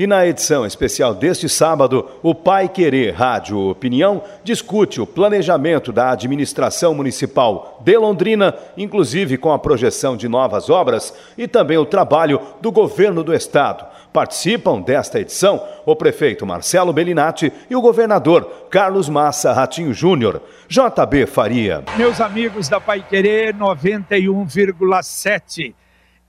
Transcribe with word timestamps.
E 0.00 0.06
na 0.06 0.24
edição 0.24 0.64
especial 0.64 1.12
deste 1.12 1.48
sábado, 1.48 2.08
o 2.22 2.32
Pai 2.32 2.68
Querer 2.68 3.10
Rádio 3.10 3.58
Opinião 3.58 4.22
discute 4.44 5.00
o 5.00 5.06
planejamento 5.06 5.90
da 5.90 6.12
administração 6.12 6.94
municipal 6.94 7.80
de 7.82 7.98
Londrina, 7.98 8.54
inclusive 8.76 9.36
com 9.36 9.50
a 9.50 9.58
projeção 9.58 10.16
de 10.16 10.28
novas 10.28 10.70
obras 10.70 11.12
e 11.36 11.48
também 11.48 11.78
o 11.78 11.84
trabalho 11.84 12.40
do 12.60 12.70
governo 12.70 13.24
do 13.24 13.34
estado. 13.34 13.84
Participam 14.12 14.80
desta 14.80 15.18
edição 15.18 15.60
o 15.84 15.96
prefeito 15.96 16.46
Marcelo 16.46 16.92
Bellinati 16.92 17.52
e 17.68 17.74
o 17.74 17.80
governador 17.80 18.68
Carlos 18.70 19.08
Massa 19.08 19.52
Ratinho 19.52 19.92
Júnior. 19.92 20.40
JB 20.68 21.26
Faria. 21.26 21.82
Meus 21.96 22.20
amigos 22.20 22.68
da 22.68 22.80
Pai 22.80 23.02
Querer 23.02 23.52
91,7. 23.52 25.74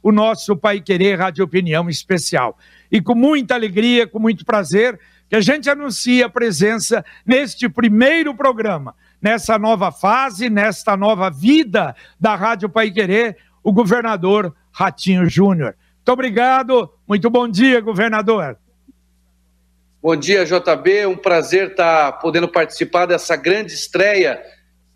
o 0.03 0.13
nosso 0.13 0.57
Pai 0.57 0.81
Querer 0.81 1.19
Rádio 1.19 1.45
Opinião 1.45 1.89
Especial. 1.89 2.59
E 2.93 3.01
com 3.01 3.15
muita 3.15 3.55
alegria, 3.55 4.07
com 4.07 4.19
muito 4.19 4.45
prazer, 4.45 5.01
que 5.31 5.37
a 5.37 5.41
gente 5.41 5.71
anuncia 5.71 6.27
a 6.27 6.29
presença 6.29 7.05
neste 7.25 7.69
primeiro 7.69 8.35
programa, 8.35 8.97
nessa 9.23 9.57
nova 9.57 9.93
fase, 9.93 10.51
nesta 10.51 10.97
nova 10.97 11.31
vida 11.31 11.95
da 12.19 12.35
Rádio 12.35 12.69
Pai 12.69 12.91
Querer, 12.91 13.37
o 13.63 13.73
governador 13.73 14.53
Ratinho 14.73 15.31
Júnior. 15.31 15.77
Muito 15.99 16.09
obrigado, 16.11 16.93
muito 17.07 17.31
bom 17.31 17.49
dia, 17.49 17.81
governador. 17.81 18.59
Bom 20.03 20.17
dia, 20.17 20.45
JB. 20.45 21.07
Um 21.07 21.17
prazer 21.17 21.71
estar 21.71 22.13
podendo 22.15 22.49
participar 22.49 23.07
dessa 23.07 23.37
grande 23.37 23.73
estreia, 23.73 24.43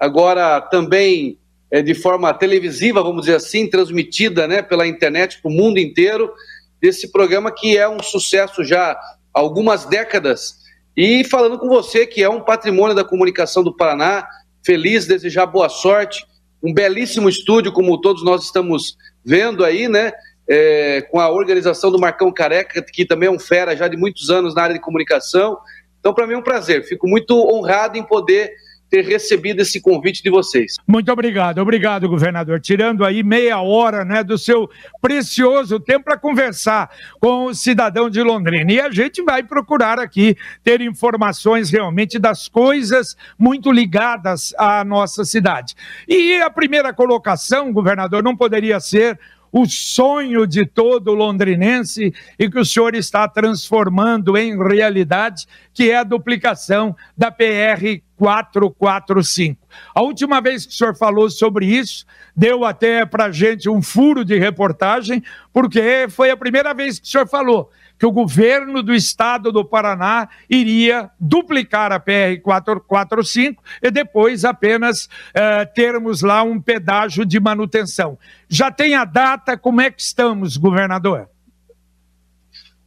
agora 0.00 0.60
também 0.62 1.38
é, 1.70 1.80
de 1.80 1.94
forma 1.94 2.34
televisiva, 2.34 3.04
vamos 3.04 3.26
dizer 3.26 3.36
assim, 3.36 3.70
transmitida 3.70 4.48
né, 4.48 4.62
pela 4.62 4.84
internet 4.84 5.40
para 5.40 5.48
o 5.48 5.54
mundo 5.54 5.78
inteiro, 5.78 6.32
desse 6.80 7.12
programa 7.12 7.52
que 7.52 7.78
é 7.78 7.88
um 7.88 8.02
sucesso 8.02 8.64
já 8.64 8.98
algumas 9.34 9.84
décadas. 9.84 10.60
E 10.96 11.24
falando 11.24 11.58
com 11.58 11.68
você, 11.68 12.06
que 12.06 12.22
é 12.22 12.28
um 12.28 12.40
patrimônio 12.40 12.94
da 12.94 13.04
comunicação 13.04 13.62
do 13.62 13.76
Paraná, 13.76 14.26
feliz, 14.64 15.06
desejar 15.06 15.46
boa 15.46 15.68
sorte, 15.68 16.24
um 16.62 16.72
belíssimo 16.72 17.28
estúdio, 17.28 17.72
como 17.72 18.00
todos 18.00 18.24
nós 18.24 18.44
estamos 18.44 18.96
vendo 19.24 19.64
aí, 19.64 19.88
né? 19.88 20.12
é, 20.48 21.02
com 21.10 21.18
a 21.18 21.28
organização 21.28 21.90
do 21.90 21.98
Marcão 21.98 22.32
Careca, 22.32 22.82
que 22.82 23.04
também 23.04 23.28
é 23.28 23.32
um 23.32 23.38
fera 23.38 23.76
já 23.76 23.88
de 23.88 23.96
muitos 23.96 24.30
anos 24.30 24.54
na 24.54 24.62
área 24.62 24.74
de 24.74 24.80
comunicação. 24.80 25.58
Então, 25.98 26.12
para 26.12 26.26
mim 26.26 26.34
é 26.34 26.38
um 26.38 26.42
prazer. 26.42 26.84
Fico 26.84 27.08
muito 27.08 27.34
honrado 27.34 27.96
em 27.96 28.02
poder 28.02 28.52
ter 28.94 29.04
recebido 29.04 29.60
esse 29.60 29.80
convite 29.80 30.22
de 30.22 30.30
vocês. 30.30 30.76
Muito 30.86 31.10
obrigado, 31.10 31.58
obrigado, 31.58 32.08
governador. 32.08 32.60
Tirando 32.60 33.04
aí 33.04 33.24
meia 33.24 33.60
hora 33.60 34.04
né, 34.04 34.22
do 34.22 34.38
seu 34.38 34.70
precioso 35.02 35.80
tempo 35.80 36.04
para 36.04 36.16
conversar 36.16 36.88
com 37.18 37.46
o 37.46 37.54
cidadão 37.54 38.08
de 38.08 38.22
Londrina. 38.22 38.70
E 38.70 38.80
a 38.80 38.88
gente 38.92 39.20
vai 39.20 39.42
procurar 39.42 39.98
aqui 39.98 40.36
ter 40.62 40.80
informações 40.80 41.70
realmente 41.70 42.20
das 42.20 42.46
coisas 42.46 43.16
muito 43.36 43.72
ligadas 43.72 44.54
à 44.56 44.84
nossa 44.84 45.24
cidade. 45.24 45.74
E 46.06 46.40
a 46.40 46.48
primeira 46.48 46.94
colocação, 46.94 47.72
governador, 47.72 48.22
não 48.22 48.36
poderia 48.36 48.78
ser 48.78 49.18
o 49.54 49.66
sonho 49.66 50.48
de 50.48 50.66
todo 50.66 51.14
londrinense 51.14 52.12
e 52.36 52.50
que 52.50 52.58
o 52.58 52.64
senhor 52.64 52.92
está 52.96 53.28
transformando 53.28 54.36
em 54.36 54.58
realidade, 54.58 55.46
que 55.72 55.92
é 55.92 55.98
a 55.98 56.02
duplicação 56.02 56.96
da 57.16 57.30
PR 57.30 58.02
445. 58.16 59.64
A 59.94 60.02
última 60.02 60.40
vez 60.40 60.66
que 60.66 60.72
o 60.72 60.76
senhor 60.76 60.96
falou 60.96 61.30
sobre 61.30 61.66
isso, 61.66 62.04
deu 62.34 62.64
até 62.64 63.06
para 63.06 63.30
gente 63.30 63.68
um 63.68 63.80
furo 63.80 64.24
de 64.24 64.36
reportagem, 64.36 65.22
porque 65.52 66.08
foi 66.10 66.30
a 66.30 66.36
primeira 66.36 66.74
vez 66.74 66.98
que 66.98 67.06
o 67.06 67.10
senhor 67.10 67.28
falou 67.28 67.70
que 67.98 68.06
o 68.06 68.12
governo 68.12 68.82
do 68.82 68.94
estado 68.94 69.52
do 69.52 69.64
Paraná 69.64 70.28
iria 70.50 71.10
duplicar 71.18 71.92
a 71.92 72.00
PR 72.00 72.40
445 72.42 73.62
e 73.82 73.90
depois 73.90 74.44
apenas 74.44 75.08
eh, 75.32 75.64
termos 75.66 76.22
lá 76.22 76.42
um 76.42 76.60
pedágio 76.60 77.24
de 77.24 77.38
manutenção. 77.38 78.18
Já 78.48 78.70
tem 78.70 78.94
a 78.94 79.04
data, 79.04 79.56
como 79.56 79.80
é 79.80 79.90
que 79.90 80.02
estamos, 80.02 80.56
governador? 80.56 81.28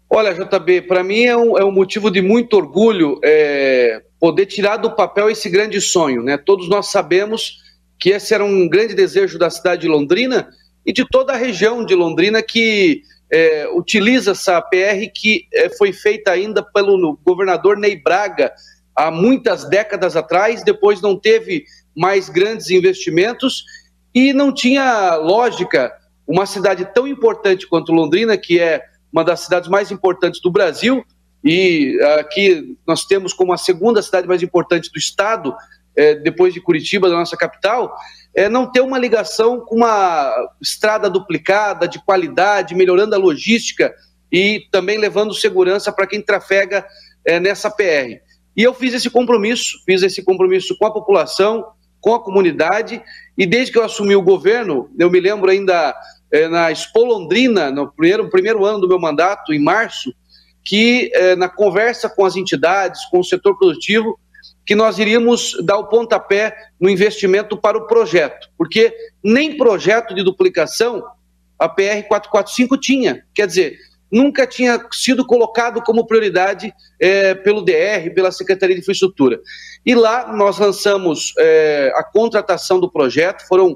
Olha, 0.10 0.34
JB, 0.34 0.84
para 0.84 1.04
mim 1.04 1.24
é 1.24 1.36
um, 1.36 1.58
é 1.58 1.66
um, 1.66 1.72
motivo 1.72 2.10
de 2.10 2.22
muito 2.22 2.56
orgulho 2.56 3.20
é, 3.24 4.02
poder 4.20 4.46
tirar 4.46 4.78
do 4.78 4.96
papel 4.96 5.30
esse 5.30 5.50
grande 5.50 5.82
sonho. 5.82 6.24
Né? 6.24 6.38
Todos 6.38 6.70
nós 6.70 6.92
sabemos 6.92 7.62
que 8.00 8.12
esse 8.12 8.34
era 8.34 8.44
um 8.44 8.70
grande 8.70 8.94
desejo 8.94 9.38
da 9.38 9.50
cidade 9.50 9.82
de 9.82 9.88
Londrina 9.88 10.48
e 10.86 10.94
de 10.94 11.06
toda 11.06 11.34
a 11.34 11.38
região 11.38 11.86
de 11.86 11.94
Londrina 11.94 12.42
que 12.42 13.02
é, 13.32 13.68
utiliza 13.74 14.32
essa 14.32 14.62
PR 14.62 15.12
que 15.14 15.48
é, 15.54 15.70
foi 15.70 15.92
feita 15.92 16.32
ainda 16.32 16.64
pelo 16.64 17.20
governador 17.26 17.78
Ney 17.78 18.02
Braga 18.02 18.54
há 18.96 19.12
muitas 19.12 19.66
décadas 19.66 20.16
atrás, 20.16 20.64
depois 20.64 21.02
não 21.02 21.20
teve 21.20 21.66
mais 21.96 22.30
grandes 22.30 22.70
investimentos 22.70 23.64
e 24.14 24.34
não 24.34 24.52
tinha 24.52 25.16
lógica 25.16 25.94
uma 26.26 26.46
cidade 26.46 26.88
tão 26.94 27.08
importante 27.08 27.68
quanto 27.68 27.92
Londrina, 27.92 28.38
que 28.38 28.60
é 28.60 28.84
uma 29.12 29.24
das 29.24 29.42
cidades 29.42 29.70
mais 29.70 29.92
importantes 29.92 30.42
do 30.42 30.52
Brasil, 30.52 31.06
e 31.44 31.98
aqui 32.20 32.76
nós 32.86 33.06
temos 33.06 33.32
como 33.34 33.54
a 33.54 33.58
segunda 33.58 34.02
cidade 34.02 34.28
mais 34.28 34.44
importante 34.44 34.92
do 34.92 34.98
estado, 34.98 35.56
é, 35.98 36.14
depois 36.16 36.54
de 36.54 36.62
Curitiba, 36.62 37.10
da 37.10 37.16
nossa 37.16 37.36
capital, 37.36 37.94
é, 38.36 38.48
não 38.48 38.72
ter 38.72 38.82
uma 38.82 39.00
ligação 39.00 39.60
com 39.62 39.78
uma 39.78 40.32
estrada 40.62 41.10
duplicada, 41.10 41.88
de 41.88 42.00
qualidade, 42.06 42.76
melhorando 42.76 43.16
a 43.16 43.18
logística 43.18 43.94
e 44.32 44.68
também 44.72 45.00
levando 45.00 45.34
segurança 45.34 45.92
para 45.92 46.06
quem 46.06 46.22
trafega 46.22 46.86
é, 47.26 47.40
nessa 47.40 47.72
PR. 47.72 48.22
E 48.56 48.64
eu 48.64 48.74
fiz 48.74 48.94
esse 48.94 49.10
compromisso, 49.10 49.82
fiz 49.86 50.04
esse 50.04 50.24
compromisso 50.24 50.78
com 50.78 50.86
a 50.86 50.94
população, 50.94 51.66
com 52.00 52.14
a 52.14 52.24
comunidade, 52.24 53.02
e 53.36 53.46
desde 53.46 53.72
que 53.72 53.80
eu 53.80 53.84
assumi 53.84 54.16
o 54.16 54.22
governo, 54.22 54.90
eu 55.00 55.10
me 55.10 55.20
lembro 55.20 55.50
ainda 55.50 55.96
é, 56.32 56.48
na 56.48 56.72
Expo 56.72 57.04
Londrina, 57.04 57.72
no 57.72 57.92
primeiro, 57.92 58.30
primeiro 58.30 58.66
ano 58.66 58.80
do 58.80 58.88
meu 58.88 59.00
mandato, 59.00 59.52
em 59.52 59.60
março, 59.60 60.14
que 60.64 61.10
é, 61.14 61.36
na 61.36 61.50
conversa 61.50 62.10
com 62.10 62.26
as 62.26 62.36
entidades, 62.36 63.06
com 63.06 63.20
o 63.20 63.24
setor 63.24 63.58
produtivo, 63.58 64.20
que 64.68 64.76
nós 64.76 65.00
iríamos 65.00 65.56
dar 65.64 65.78
o 65.78 65.88
pontapé 65.88 66.54
no 66.78 66.90
investimento 66.90 67.56
para 67.56 67.78
o 67.78 67.88
projeto, 67.88 68.50
porque 68.58 68.94
nem 69.24 69.56
projeto 69.56 70.14
de 70.14 70.22
duplicação 70.22 71.02
a 71.58 71.70
PR 71.70 72.06
445 72.06 72.78
tinha. 72.78 73.24
Quer 73.34 73.48
dizer, 73.48 73.78
nunca 74.12 74.46
tinha 74.46 74.86
sido 74.92 75.26
colocado 75.26 75.82
como 75.82 76.06
prioridade 76.06 76.74
é, 77.00 77.34
pelo 77.34 77.62
DR, 77.62 78.14
pela 78.14 78.30
Secretaria 78.30 78.76
de 78.76 78.82
Infraestrutura. 78.82 79.40
E 79.86 79.96
lá 79.96 80.34
nós 80.34 80.60
lançamos 80.60 81.34
é, 81.40 81.90
a 81.96 82.04
contratação 82.04 82.78
do 82.78 82.92
projeto, 82.92 83.48
foram 83.48 83.74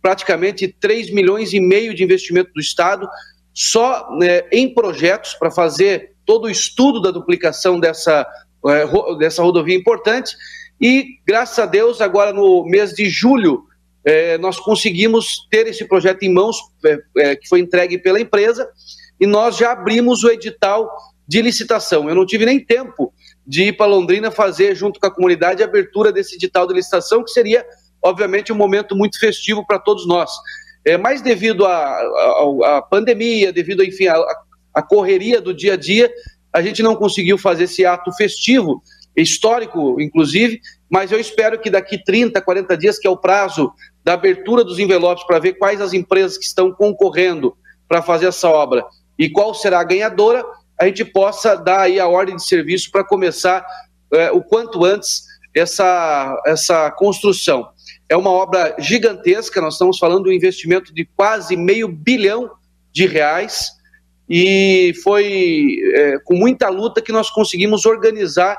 praticamente 0.00 0.66
3 0.80 1.12
milhões 1.12 1.52
e 1.52 1.60
meio 1.60 1.94
de 1.94 2.02
investimento 2.02 2.50
do 2.54 2.60
Estado, 2.60 3.06
só 3.52 4.08
né, 4.16 4.44
em 4.50 4.72
projetos 4.72 5.34
para 5.34 5.50
fazer 5.50 6.14
todo 6.24 6.46
o 6.46 6.50
estudo 6.50 6.98
da 6.98 7.10
duplicação 7.10 7.78
dessa 7.78 8.26
é, 8.66 9.16
dessa 9.18 9.42
rodovia 9.42 9.76
importante. 9.76 10.36
E, 10.80 11.18
graças 11.26 11.58
a 11.58 11.66
Deus, 11.66 12.00
agora 12.00 12.32
no 12.32 12.64
mês 12.64 12.92
de 12.92 13.08
julho, 13.08 13.64
é, 14.04 14.38
nós 14.38 14.58
conseguimos 14.58 15.46
ter 15.50 15.66
esse 15.66 15.84
projeto 15.86 16.22
em 16.22 16.32
mãos, 16.32 16.56
é, 16.84 16.98
é, 17.18 17.36
que 17.36 17.48
foi 17.48 17.60
entregue 17.60 17.98
pela 17.98 18.20
empresa, 18.20 18.68
e 19.20 19.26
nós 19.26 19.56
já 19.56 19.72
abrimos 19.72 20.24
o 20.24 20.30
edital 20.30 20.90
de 21.28 21.42
licitação. 21.42 22.08
Eu 22.08 22.14
não 22.14 22.24
tive 22.24 22.46
nem 22.46 22.58
tempo 22.58 23.12
de 23.46 23.64
ir 23.64 23.76
para 23.76 23.86
Londrina 23.86 24.30
fazer, 24.30 24.74
junto 24.74 24.98
com 24.98 25.06
a 25.06 25.10
comunidade, 25.10 25.62
a 25.62 25.66
abertura 25.66 26.10
desse 26.10 26.36
edital 26.36 26.66
de 26.66 26.74
licitação, 26.74 27.22
que 27.22 27.30
seria, 27.30 27.64
obviamente, 28.02 28.52
um 28.52 28.56
momento 28.56 28.96
muito 28.96 29.18
festivo 29.18 29.66
para 29.66 29.78
todos 29.78 30.06
nós. 30.06 30.30
É, 30.84 30.96
mas 30.96 31.20
devido 31.20 31.66
à 31.66 32.82
pandemia, 32.90 33.52
devido, 33.52 33.84
enfim, 33.84 34.06
à 34.74 34.82
correria 34.82 35.40
do 35.40 35.52
dia 35.52 35.74
a 35.74 35.76
dia, 35.76 36.10
a 36.52 36.62
gente 36.62 36.82
não 36.82 36.96
conseguiu 36.96 37.38
fazer 37.38 37.64
esse 37.64 37.84
ato 37.84 38.12
festivo, 38.12 38.82
histórico, 39.16 40.00
inclusive, 40.00 40.60
mas 40.88 41.12
eu 41.12 41.20
espero 41.20 41.58
que 41.58 41.70
daqui 41.70 42.02
30, 42.02 42.40
40 42.40 42.76
dias, 42.76 42.98
que 42.98 43.06
é 43.06 43.10
o 43.10 43.16
prazo 43.16 43.72
da 44.04 44.14
abertura 44.14 44.64
dos 44.64 44.78
envelopes 44.78 45.24
para 45.24 45.38
ver 45.38 45.54
quais 45.54 45.80
as 45.80 45.92
empresas 45.92 46.38
que 46.38 46.44
estão 46.44 46.72
concorrendo 46.72 47.56
para 47.88 48.02
fazer 48.02 48.26
essa 48.26 48.48
obra 48.48 48.84
e 49.18 49.28
qual 49.28 49.54
será 49.54 49.80
a 49.80 49.84
ganhadora, 49.84 50.44
a 50.80 50.86
gente 50.86 51.04
possa 51.04 51.54
dar 51.54 51.80
aí 51.80 52.00
a 52.00 52.08
ordem 52.08 52.36
de 52.36 52.46
serviço 52.46 52.90
para 52.90 53.04
começar 53.04 53.66
é, 54.12 54.30
o 54.30 54.42
quanto 54.42 54.84
antes 54.84 55.24
essa, 55.54 56.40
essa 56.46 56.90
construção. 56.92 57.68
É 58.08 58.16
uma 58.16 58.30
obra 58.30 58.74
gigantesca, 58.78 59.60
nós 59.60 59.74
estamos 59.74 59.98
falando 59.98 60.24
de 60.24 60.30
um 60.30 60.32
investimento 60.32 60.94
de 60.94 61.04
quase 61.16 61.56
meio 61.56 61.86
bilhão 61.86 62.50
de 62.92 63.06
reais 63.06 63.70
e 64.32 64.94
foi 65.02 65.76
é, 65.92 66.18
com 66.20 66.36
muita 66.36 66.68
luta 66.68 67.02
que 67.02 67.10
nós 67.10 67.28
conseguimos 67.28 67.84
organizar 67.84 68.56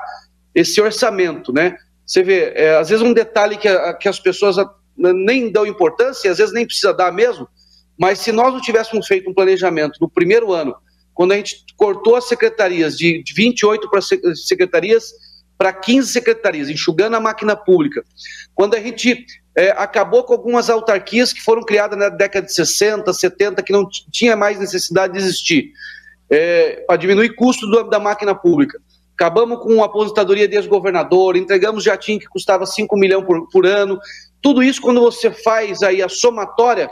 esse 0.54 0.78
orçamento, 0.82 1.50
né? 1.50 1.74
Você 2.04 2.22
vê, 2.22 2.52
é, 2.54 2.76
às 2.76 2.90
vezes 2.90 3.02
um 3.02 3.14
detalhe 3.14 3.56
que, 3.56 3.68
que 3.94 4.06
as 4.06 4.20
pessoas 4.20 4.56
nem 4.94 5.50
dão 5.50 5.64
importância, 5.66 6.30
às 6.30 6.36
vezes 6.36 6.52
nem 6.52 6.66
precisa 6.66 6.92
dar 6.92 7.10
mesmo, 7.10 7.48
mas 7.98 8.18
se 8.18 8.30
nós 8.30 8.52
não 8.52 8.60
tivéssemos 8.60 9.06
feito 9.06 9.30
um 9.30 9.34
planejamento 9.34 9.98
no 9.98 10.10
primeiro 10.10 10.52
ano, 10.52 10.74
quando 11.14 11.32
a 11.32 11.36
gente 11.36 11.64
cortou 11.74 12.16
as 12.16 12.28
secretarias 12.28 12.98
de 12.98 13.24
28 13.34 13.88
para 13.88 14.00
secretarias 14.34 15.10
para 15.56 15.72
15 15.72 16.12
secretarias, 16.12 16.68
enxugando 16.68 17.14
a 17.14 17.20
máquina 17.20 17.56
pública, 17.56 18.04
quando 18.54 18.74
a 18.74 18.80
gente 18.80 19.24
é, 19.56 19.70
acabou 19.70 20.24
com 20.24 20.32
algumas 20.32 20.70
autarquias 20.70 21.32
que 21.32 21.42
foram 21.42 21.62
criadas 21.62 21.98
na 21.98 22.08
década 22.08 22.46
de 22.46 22.54
60, 22.54 23.12
70, 23.12 23.62
que 23.62 23.72
não 23.72 23.86
tinha 24.10 24.34
mais 24.36 24.58
necessidade 24.58 25.12
de 25.12 25.18
existir, 25.18 25.72
é, 26.30 26.84
para 26.86 26.96
diminuir 26.96 27.34
custo 27.34 27.66
do, 27.66 27.84
da 27.84 28.00
máquina 28.00 28.34
pública. 28.34 28.78
Acabamos 29.14 29.62
com 29.62 29.82
a 29.82 29.86
aposentadoria 29.86 30.48
de 30.48 30.56
ex-governador, 30.56 31.36
entregamos 31.36 31.84
jatinho 31.84 32.18
que 32.18 32.26
custava 32.26 32.64
5 32.64 32.96
milhões 32.96 33.24
por, 33.24 33.48
por, 33.50 33.66
ano. 33.66 33.98
Tudo 34.40 34.62
isso, 34.62 34.80
quando 34.80 35.00
você 35.00 35.30
faz 35.30 35.82
aí 35.82 36.02
a 36.02 36.08
somatória, 36.08 36.90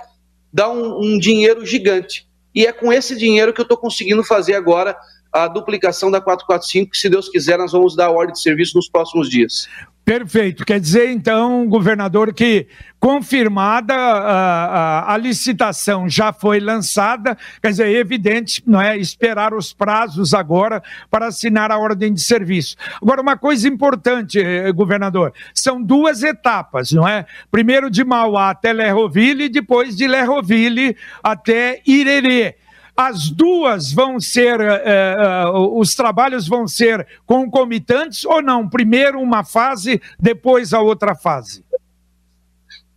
dá 0.52 0.70
um, 0.70 1.00
um 1.00 1.18
dinheiro 1.18 1.64
gigante. 1.64 2.28
E 2.54 2.66
é 2.66 2.72
com 2.72 2.92
esse 2.92 3.16
dinheiro 3.16 3.52
que 3.52 3.60
eu 3.60 3.64
estou 3.64 3.78
conseguindo 3.78 4.22
fazer 4.22 4.54
agora 4.54 4.96
a 5.32 5.48
duplicação 5.48 6.10
da 6.10 6.20
445, 6.20 6.90
que 6.90 6.98
se 6.98 7.08
Deus 7.08 7.28
quiser 7.28 7.56
nós 7.56 7.72
vamos 7.72 7.96
dar 7.96 8.10
ordem 8.10 8.32
de 8.32 8.40
serviço 8.40 8.76
nos 8.76 8.88
próximos 8.88 9.30
dias. 9.30 9.68
Perfeito. 10.10 10.64
Quer 10.64 10.80
dizer, 10.80 11.08
então, 11.08 11.68
governador, 11.68 12.34
que 12.34 12.66
confirmada 12.98 13.94
a, 13.94 14.64
a, 14.64 15.14
a, 15.14 15.16
licitação 15.16 16.08
já 16.08 16.32
foi 16.32 16.58
lançada, 16.58 17.38
quer 17.62 17.68
dizer, 17.70 17.86
é 17.86 17.92
evidente, 17.92 18.60
não 18.66 18.80
é 18.80 18.96
esperar 18.96 19.54
os 19.54 19.72
prazos 19.72 20.34
agora 20.34 20.82
para 21.08 21.28
assinar 21.28 21.70
a 21.70 21.78
ordem 21.78 22.12
de 22.12 22.20
serviço. 22.20 22.74
Agora, 23.00 23.22
uma 23.22 23.38
coisa 23.38 23.68
importante, 23.68 24.40
eh, 24.40 24.72
governador, 24.72 25.32
são 25.54 25.80
duas 25.80 26.24
etapas, 26.24 26.90
não 26.90 27.06
é? 27.06 27.24
Primeiro 27.48 27.88
de 27.88 28.02
Mauá 28.02 28.50
até 28.50 28.72
Lerroville 28.72 29.44
e 29.44 29.48
depois 29.48 29.94
de 29.94 30.08
Lerroville 30.08 30.96
até 31.22 31.80
Irerê 31.86 32.56
as 33.00 33.30
duas 33.30 33.94
vão 33.94 34.20
ser, 34.20 34.60
uh, 34.60 35.56
uh, 35.56 35.78
os 35.78 35.94
trabalhos 35.94 36.46
vão 36.46 36.68
ser 36.68 37.06
concomitantes 37.24 38.26
ou 38.26 38.42
não? 38.42 38.68
Primeiro 38.68 39.18
uma 39.18 39.42
fase, 39.42 40.02
depois 40.18 40.74
a 40.74 40.80
outra 40.80 41.14
fase? 41.14 41.64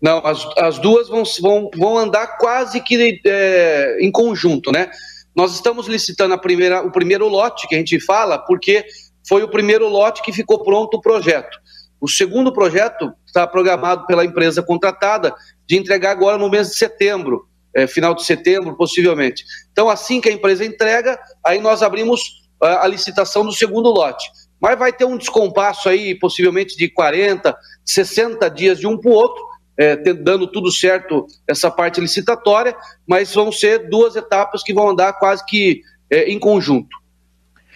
Não, 0.02 0.18
as, 0.26 0.46
as 0.58 0.78
duas 0.78 1.08
vão, 1.08 1.24
vão, 1.42 1.72
vão 1.74 1.98
andar 1.98 2.38
quase 2.38 2.82
que 2.82 3.22
é, 3.26 3.98
em 4.02 4.12
conjunto, 4.12 4.74
né? 4.74 4.92
Nós 5.34 5.54
estamos 5.54 5.88
licitando 5.88 6.34
a 6.34 6.38
primeira, 6.38 6.86
o 6.86 6.92
primeiro 6.92 7.30
lote 7.30 7.66
que 7.66 7.76
a 7.76 7.78
gente 7.78 7.98
fala, 8.02 8.38
porque 8.38 8.86
foi 9.26 9.42
o 9.42 9.50
primeiro 9.50 9.88
lote 9.88 10.22
que 10.22 10.34
ficou 10.34 10.62
pronto 10.66 10.98
o 10.98 11.02
projeto. 11.02 11.58
O 12.02 12.10
segundo 12.10 12.52
projeto 12.52 13.14
está 13.26 13.48
programado 13.48 14.06
pela 14.06 14.26
empresa 14.26 14.62
contratada 14.62 15.34
de 15.66 15.78
entregar 15.78 16.12
agora 16.12 16.38
no 16.38 16.50
mês 16.50 16.72
de 16.72 16.76
setembro 16.76 17.48
é, 17.75 17.88
final 17.88 18.14
de 18.14 18.24
setembro, 18.24 18.75
possivelmente. 18.75 19.44
Então, 19.72 19.90
assim 19.90 20.22
que 20.22 20.30
a 20.30 20.31
empresa 20.31 20.66
entrega, 20.66 21.20
aí 21.46 21.60
nós 21.60 21.81
abrimos 21.81 22.22
a, 22.62 22.68
é, 22.68 22.78
a 22.78 22.88
licitação 22.88 23.46
do 23.46 23.52
segundo 23.52 23.90
lote. 23.90 24.25
Mas 24.60 24.80
vai 24.80 24.94
ter 24.94 25.06
um 25.06 25.18
descompasso 25.18 25.90
aí, 25.90 26.16
possivelmente 26.16 26.78
de 26.78 26.88
40, 26.90 27.56
60 27.86 28.50
dias 28.50 28.80
de 28.80 28.88
um 28.88 28.98
para 28.98 29.12
o 29.12 29.14
outro, 29.14 29.44
é, 29.78 29.96
dando 29.96 30.48
tudo 30.48 30.72
certo 30.72 31.25
essa 31.48 31.70
parte 31.70 32.00
licitatória, 32.00 32.75
mas 33.08 33.34
vão 33.34 33.52
ser 33.52 33.90
duas 33.90 34.16
etapas 34.16 34.64
que 34.64 34.74
vão 34.74 34.90
andar 34.90 35.14
quase 35.14 35.44
que 35.46 35.81
é, 36.10 36.31
em 36.31 36.40
conjunto. 36.40 37.03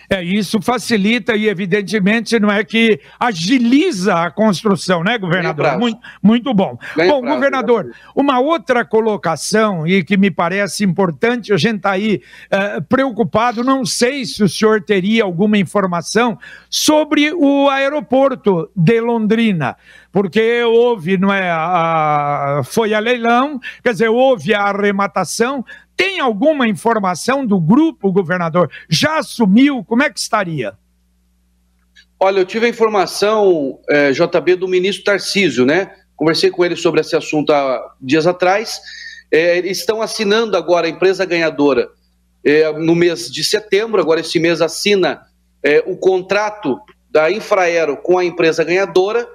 É, 0.10 0.24
isso 0.24 0.62
facilita 0.62 1.36
e, 1.36 1.50
evidentemente, 1.50 2.40
não 2.40 2.50
é 2.50 2.64
que 2.64 3.00
agiliza 3.20 4.16
a 4.16 4.32
construção, 4.32 5.04
né, 5.04 5.18
governador? 5.18 5.78
Muito, 5.78 6.00
muito 6.24 6.54
bom. 6.54 6.78
Bem 6.96 7.10
bom, 7.10 7.22
prazo, 7.22 7.36
governador, 7.36 7.92
uma 8.16 8.40
outra 8.40 8.86
colocação, 8.86 9.86
e 9.86 10.04
que 10.04 10.16
me 10.16 10.32
parece 10.32 10.86
importante, 10.86 11.52
a 11.52 11.58
gente 11.58 11.78
está 11.78 11.92
aí 11.92 12.22
uh, 12.52 12.82
preocupado, 12.84 13.64
não 13.64 13.86
sei 13.86 14.26
se 14.26 14.44
o 14.44 14.50
senhor 14.50 14.82
teria 14.82 15.24
alguma 15.24 15.58
informação 15.58 16.40
sobre 16.70 17.34
o 17.34 17.70
aeroporto 17.70 18.70
de 18.76 19.02
Londrina 19.02 19.76
porque 20.18 20.64
houve, 20.64 21.16
não 21.16 21.32
é, 21.32 21.52
a, 21.52 22.62
foi 22.64 22.92
a 22.96 23.00
leilão, 23.00 23.60
quer 23.84 23.92
dizer, 23.92 24.10
houve 24.10 24.52
a 24.52 24.64
arrematação, 24.64 25.64
tem 25.98 26.20
alguma 26.20 26.68
informação 26.68 27.44
do 27.44 27.60
grupo, 27.60 28.12
governador? 28.12 28.70
Já 28.88 29.18
assumiu? 29.18 29.84
Como 29.84 30.04
é 30.04 30.10
que 30.12 30.20
estaria? 30.20 30.78
Olha, 32.20 32.40
eu 32.40 32.46
tive 32.46 32.68
a 32.68 32.70
informação, 32.70 33.80
é, 33.90 34.12
JB, 34.12 34.56
do 34.56 34.68
ministro 34.68 35.04
Tarcísio, 35.04 35.66
né? 35.66 35.92
Conversei 36.16 36.52
com 36.52 36.64
ele 36.64 36.76
sobre 36.76 37.02
esse 37.02 37.16
assunto 37.16 37.52
há 37.52 37.96
dias 38.00 38.28
atrás. 38.28 38.80
É, 39.32 39.58
eles 39.58 39.80
estão 39.80 40.02
assinando 40.02 40.56
agora 40.56 40.86
a 40.86 40.90
empresa 40.90 41.26
ganhadora 41.26 41.90
é, 42.46 42.72
no 42.74 42.96
mês 42.96 43.32
de 43.32 43.44
setembro. 43.44 44.00
Agora, 44.00 44.20
esse 44.20 44.40
mês 44.40 44.62
assina 44.62 45.22
o 45.86 45.98
contrato 45.98 46.80
da 47.10 47.30
Infraero 47.30 47.98
com 47.98 48.18
a 48.18 48.24
empresa 48.24 48.64
ganhadora. 48.64 49.28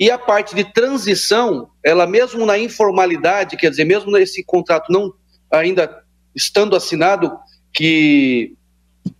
E 0.00 0.10
a 0.10 0.16
parte 0.16 0.54
de 0.54 0.64
transição, 0.72 1.68
ela 1.84 2.06
mesmo 2.06 2.46
na 2.46 2.58
informalidade, 2.58 3.56
quer 3.56 3.68
dizer, 3.68 3.84
mesmo 3.84 4.10
nesse 4.10 4.42
contrato 4.42 4.90
não 4.90 5.12
ainda 5.50 6.03
estando 6.34 6.76
assinado, 6.76 7.32
que 7.72 8.54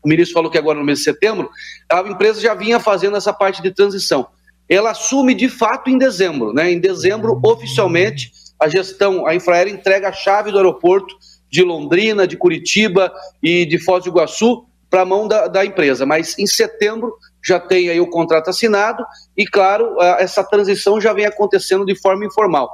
o 0.02 0.08
ministro 0.08 0.34
falou 0.34 0.50
que 0.50 0.58
agora 0.58 0.78
no 0.78 0.84
mês 0.84 0.98
de 0.98 1.04
setembro, 1.04 1.50
a 1.90 2.00
empresa 2.00 2.40
já 2.40 2.54
vinha 2.54 2.80
fazendo 2.80 3.16
essa 3.16 3.32
parte 3.32 3.62
de 3.62 3.70
transição. 3.70 4.26
Ela 4.68 4.90
assume 4.90 5.34
de 5.34 5.48
fato 5.48 5.90
em 5.90 5.98
dezembro, 5.98 6.52
né? 6.52 6.72
Em 6.72 6.80
dezembro, 6.80 7.38
oficialmente, 7.44 8.32
a 8.58 8.68
gestão, 8.68 9.26
a 9.26 9.34
Infraero 9.34 9.68
entrega 9.68 10.08
a 10.08 10.12
chave 10.12 10.50
do 10.50 10.56
aeroporto 10.56 11.14
de 11.50 11.62
Londrina, 11.62 12.26
de 12.26 12.36
Curitiba 12.36 13.12
e 13.42 13.66
de 13.66 13.78
Foz 13.78 14.04
do 14.04 14.10
Iguaçu 14.10 14.64
para 14.88 15.02
a 15.02 15.04
mão 15.04 15.28
da, 15.28 15.48
da, 15.48 15.64
empresa. 15.64 16.06
Mas 16.06 16.38
em 16.38 16.46
setembro 16.46 17.14
já 17.44 17.60
tem 17.60 17.90
aí 17.90 18.00
o 18.00 18.08
contrato 18.08 18.48
assinado 18.48 19.04
e, 19.36 19.44
claro, 19.44 20.00
essa 20.18 20.42
transição 20.42 21.00
já 21.00 21.12
vem 21.12 21.26
acontecendo 21.26 21.84
de 21.84 21.94
forma 22.00 22.24
informal. 22.24 22.70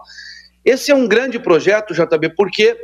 Esse 0.65 0.91
é 0.91 0.95
um 0.95 1.09
grande 1.09 1.39
projeto, 1.39 1.95
JB, 1.95 2.35
porque 2.37 2.77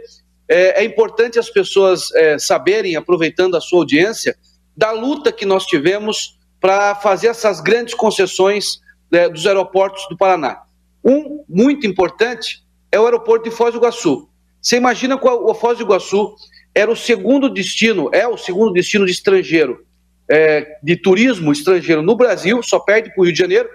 é, 0.49 0.83
é 0.83 0.85
importante 0.85 1.38
as 1.38 1.50
pessoas 1.50 2.12
é, 2.15 2.38
saberem, 2.38 2.97
aproveitando 2.97 3.57
a 3.57 3.61
sua 3.61 3.81
audiência, 3.81 4.37
da 4.76 4.91
luta 4.93 5.33
que 5.33 5.47
nós 5.47 5.65
tivemos 5.65 6.38
para 6.61 6.95
fazer 6.95 7.29
essas 7.29 7.61
grandes 7.61 7.95
concessões 7.95 8.81
né, 9.11 9.29
dos 9.29 9.47
aeroportos 9.47 10.07
do 10.09 10.17
Paraná. 10.17 10.62
Um 11.05 11.45
muito 11.49 11.87
importante 11.87 12.65
é 12.91 12.99
o 12.99 13.05
aeroporto 13.05 13.49
de 13.49 13.55
Foz 13.55 13.73
do 13.73 13.79
Iguaçu. 13.79 14.29
Você 14.61 14.76
imagina 14.76 15.19
que 15.19 15.26
o 15.26 15.55
Foz 15.55 15.79
do 15.79 15.85
Iguaçu 15.85 16.35
era 16.75 16.91
o 16.91 16.97
segundo 16.97 17.49
destino, 17.49 18.11
é 18.12 18.26
o 18.26 18.37
segundo 18.37 18.73
destino 18.73 19.07
de 19.07 19.12
estrangeiro, 19.12 19.85
é, 20.31 20.79
de 20.83 20.97
turismo 20.97 21.53
estrangeiro 21.53 22.03
no 22.03 22.17
Brasil, 22.17 22.62
só 22.62 22.79
perde 22.79 23.11
para 23.11 23.21
o 23.21 23.25
Rio 23.25 23.33
de 23.33 23.38
Janeiro, 23.38 23.69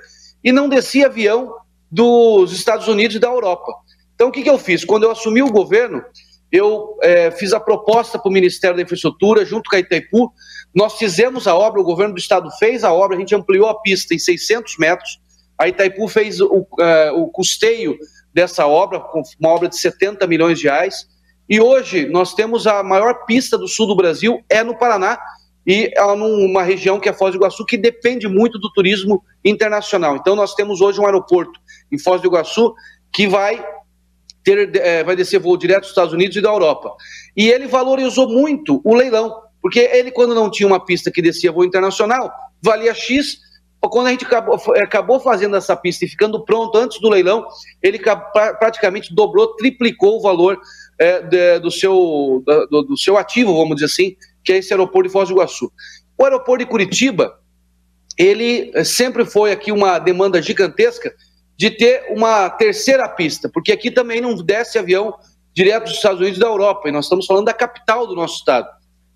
e 0.43 0.51
não 0.51 0.67
descia 0.67 1.07
avião 1.07 1.55
dos 1.89 2.51
Estados 2.51 2.87
Unidos 2.87 3.15
e 3.15 3.19
da 3.19 3.27
Europa. 3.27 3.73
Então, 4.13 4.29
o 4.29 4.31
que, 4.31 4.43
que 4.43 4.49
eu 4.49 4.59
fiz? 4.59 4.85
Quando 4.85 5.03
eu 5.03 5.11
assumi 5.11 5.41
o 5.41 5.51
governo, 5.51 6.03
eu 6.51 6.97
é, 7.01 7.31
fiz 7.31 7.53
a 7.53 7.59
proposta 7.59 8.19
para 8.19 8.29
o 8.29 8.33
Ministério 8.33 8.75
da 8.75 8.83
Infraestrutura, 8.83 9.45
junto 9.45 9.69
com 9.69 9.75
a 9.75 9.79
Itaipu. 9.79 10.31
Nós 10.75 10.97
fizemos 10.97 11.47
a 11.47 11.55
obra, 11.55 11.79
o 11.79 11.83
governo 11.83 12.13
do 12.13 12.19
estado 12.19 12.49
fez 12.59 12.83
a 12.83 12.91
obra, 12.93 13.15
a 13.15 13.19
gente 13.19 13.33
ampliou 13.33 13.69
a 13.69 13.79
pista 13.81 14.13
em 14.13 14.19
600 14.19 14.77
metros. 14.77 15.19
A 15.57 15.67
Itaipu 15.67 16.07
fez 16.07 16.41
o, 16.41 16.67
é, 16.79 17.11
o 17.11 17.27
custeio 17.27 17.97
dessa 18.33 18.67
obra, 18.67 19.01
uma 19.39 19.49
obra 19.49 19.69
de 19.69 19.77
70 19.77 20.27
milhões 20.27 20.59
de 20.59 20.65
reais. 20.65 21.07
E 21.49 21.59
hoje 21.61 22.07
nós 22.07 22.33
temos 22.33 22.67
a 22.67 22.83
maior 22.83 23.25
pista 23.25 23.57
do 23.57 23.67
sul 23.67 23.87
do 23.87 23.95
Brasil, 23.95 24.41
é 24.49 24.63
no 24.63 24.77
Paraná, 24.77 25.17
e 25.65 25.91
é 25.95 26.15
numa 26.15 26.63
região 26.63 26.99
que 26.99 27.07
é 27.07 27.13
Foz 27.13 27.33
do 27.33 27.37
Iguaçu, 27.37 27.65
que 27.65 27.77
depende 27.77 28.27
muito 28.27 28.57
do 28.57 28.71
turismo 28.73 29.23
internacional. 29.45 30.15
Então, 30.15 30.35
nós 30.35 30.55
temos 30.55 30.81
hoje 30.81 30.99
um 30.99 31.05
aeroporto 31.05 31.59
em 31.91 31.99
Foz 31.99 32.21
do 32.21 32.27
Iguaçu 32.27 32.73
que 33.13 33.27
vai 33.27 33.63
ter, 34.43 34.75
é, 34.75 35.03
vai 35.03 35.15
descer 35.15 35.39
voo 35.39 35.57
direto 35.57 35.81
dos 35.81 35.89
Estados 35.89 36.13
Unidos 36.13 36.35
e 36.37 36.41
da 36.41 36.49
Europa. 36.49 36.93
E 37.35 37.49
ele 37.49 37.67
valorizou 37.67 38.27
muito 38.29 38.81
o 38.83 38.95
leilão, 38.95 39.33
porque 39.61 39.79
ele, 39.79 40.11
quando 40.11 40.35
não 40.35 40.49
tinha 40.49 40.67
uma 40.67 40.83
pista 40.83 41.11
que 41.11 41.21
descia 41.21 41.51
voo 41.51 41.63
internacional, 41.63 42.31
valia 42.61 42.93
X. 42.93 43.39
Quando 43.79 44.07
a 44.07 44.11
gente 44.11 44.25
acabou, 44.25 44.59
acabou 44.75 45.19
fazendo 45.19 45.55
essa 45.55 45.75
pista 45.75 46.05
e 46.05 46.07
ficando 46.07 46.43
pronto 46.45 46.77
antes 46.77 46.99
do 46.99 47.09
leilão, 47.09 47.45
ele 47.81 47.99
praticamente 48.59 49.13
dobrou, 49.13 49.55
triplicou 49.55 50.17
o 50.17 50.21
valor 50.21 50.59
é, 50.99 51.21
de, 51.21 51.59
do, 51.59 51.71
seu, 51.71 52.43
do, 52.69 52.83
do 52.83 52.97
seu 52.97 53.17
ativo, 53.17 53.55
vamos 53.55 53.75
dizer 53.75 53.87
assim, 53.87 54.15
que 54.43 54.53
é 54.53 54.57
esse 54.57 54.71
aeroporto 54.71 55.07
de 55.07 55.13
Foz 55.13 55.29
do 55.29 55.35
Iguaçu. 55.35 55.71
O 56.15 56.23
aeroporto 56.23 56.63
de 56.63 56.69
Curitiba, 56.69 57.39
ele 58.15 58.71
eh, 58.75 58.83
sempre 58.83 59.25
foi 59.25 59.51
aqui 59.51 59.71
uma 59.71 59.97
demanda 59.97 60.39
gigantesca 60.39 61.11
de 61.61 61.69
ter 61.69 62.05
uma 62.09 62.49
terceira 62.49 63.07
pista, 63.07 63.47
porque 63.47 63.71
aqui 63.71 63.91
também 63.91 64.19
não 64.19 64.33
desce 64.33 64.79
avião 64.79 65.13
direto 65.53 65.83
dos 65.83 65.93
Estados 65.93 66.19
Unidos 66.19 66.39
da 66.39 66.47
Europa, 66.47 66.89
e 66.89 66.91
nós 66.91 67.05
estamos 67.05 67.27
falando 67.27 67.45
da 67.45 67.53
capital 67.53 68.07
do 68.07 68.15
nosso 68.15 68.37
estado. 68.37 68.67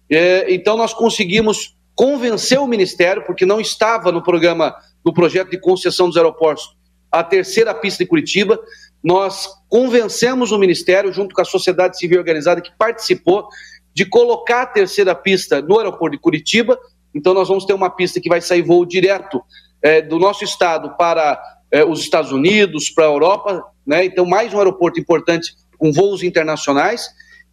É, 0.08 0.54
então 0.54 0.78
nós 0.78 0.94
conseguimos 0.94 1.76
convencer 1.96 2.60
o 2.60 2.68
Ministério, 2.68 3.24
porque 3.26 3.48
não 3.48 3.60
estava 3.60 4.12
no 4.12 4.22
programa, 4.22 4.76
no 5.04 5.12
projeto 5.12 5.50
de 5.50 5.60
concessão 5.60 6.08
dos 6.08 6.18
aeroportos, 6.18 6.78
a 7.12 7.24
terceira 7.24 7.74
pista 7.74 8.04
de 8.04 8.08
Curitiba. 8.08 8.60
Nós 9.04 9.50
convencemos 9.68 10.52
o 10.52 10.60
Ministério, 10.60 11.12
junto 11.12 11.34
com 11.34 11.42
a 11.42 11.46
sociedade 11.46 11.98
civil 11.98 12.20
organizada 12.20 12.62
que 12.62 12.72
participou, 12.78 13.48
de 13.92 14.06
colocar 14.06 14.62
a 14.62 14.68
terceira 14.68 15.16
pista 15.16 15.64
no 15.64 15.80
aeroporto 15.80 16.16
de 16.16 16.22
Curitiba. 16.22 16.78
Então, 17.12 17.34
nós 17.34 17.48
vamos 17.48 17.66
ter 17.66 17.74
uma 17.74 17.90
pista 17.90 18.22
que 18.22 18.30
vai 18.30 18.40
sair 18.40 18.62
voo 18.62 18.86
direto 18.86 19.42
é, 19.82 20.00
do 20.00 20.20
nosso 20.20 20.44
estado 20.44 20.96
para 20.96 21.42
é, 21.72 21.84
os 21.84 22.00
Estados 22.00 22.32
Unidos, 22.32 22.90
para 22.90 23.06
a 23.06 23.08
Europa. 23.08 23.64
Né? 23.86 24.06
Então, 24.06 24.26
mais 24.26 24.54
um 24.54 24.58
aeroporto 24.58 25.00
importante 25.00 25.54
com 25.78 25.92
voos 25.92 26.24
internacionais. 26.24 27.08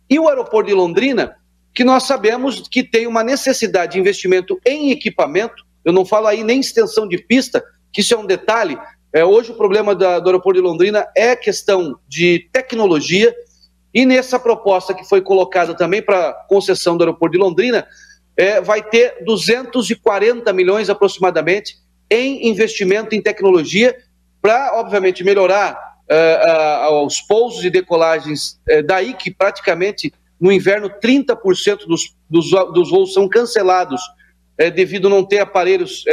E 0.09 0.19
o 0.19 0.29
aeroporto 0.29 0.69
de 0.69 0.75
Londrina, 0.75 1.37
que 1.75 1.85
nós 1.85 2.05
sabemos 2.05 2.69
que 2.69 2.83
tem 2.83 3.07
uma 3.07 3.25
necessidade 3.25 3.93
de 3.93 3.99
investimento 3.99 4.61
em 4.67 4.91
equipamento. 4.91 5.65
Eu 5.85 5.93
não 5.93 6.05
falo 6.05 6.27
aí 6.27 6.45
nem 6.45 6.61
extensão 6.61 7.09
de 7.09 7.19
pista, 7.19 7.63
que 7.93 8.01
isso 8.01 8.15
é 8.15 8.19
um 8.19 8.27
detalhe. 8.27 8.79
É, 9.13 9.25
hoje 9.25 9.53
o 9.53 9.57
problema 9.57 9.95
da, 9.95 10.19
do 10.19 10.29
aeroporto 10.29 10.61
de 10.61 10.67
Londrina 10.67 11.07
é 11.17 11.37
questão 11.37 11.99
de 12.09 12.49
tecnologia 12.53 13.35
e 13.95 14.07
nessa 14.07 14.39
proposta 14.39 14.95
que 14.95 15.05
foi 15.05 15.21
colocada 15.21 15.75
também 15.75 16.01
para 16.01 16.33
concessão 16.49 16.97
do 16.97 17.05
aeroporto 17.05 17.37
de 17.37 17.43
Londrina, 17.43 17.87
é, 18.37 18.61
vai 18.61 18.83
ter 18.83 19.23
240 19.25 20.51
milhões 20.53 20.89
aproximadamente 20.89 21.77
em 22.13 22.47
investimento 22.49 23.15
em 23.15 23.23
tecnologia 23.23 23.97
para, 24.43 24.79
obviamente, 24.79 25.25
melhorar 25.25 25.97
uh, 26.11 26.93
uh, 26.93 27.07
os 27.07 27.23
pousos 27.23 27.65
e 27.65 27.71
decolagens 27.71 28.61
uh, 28.69 28.83
daí 28.85 29.15
que 29.15 29.31
praticamente 29.31 30.13
no 30.39 30.53
inverno 30.53 30.91
30% 30.91 31.87
dos, 31.87 32.15
dos, 32.29 32.51
dos, 32.51 32.91
voos 32.91 33.15
são 33.15 33.29
cancelados 33.29 34.03
devido 34.75 35.07
a 35.07 35.11
não 35.11 35.25
ter 35.25 35.39
aparelhos 35.39 36.05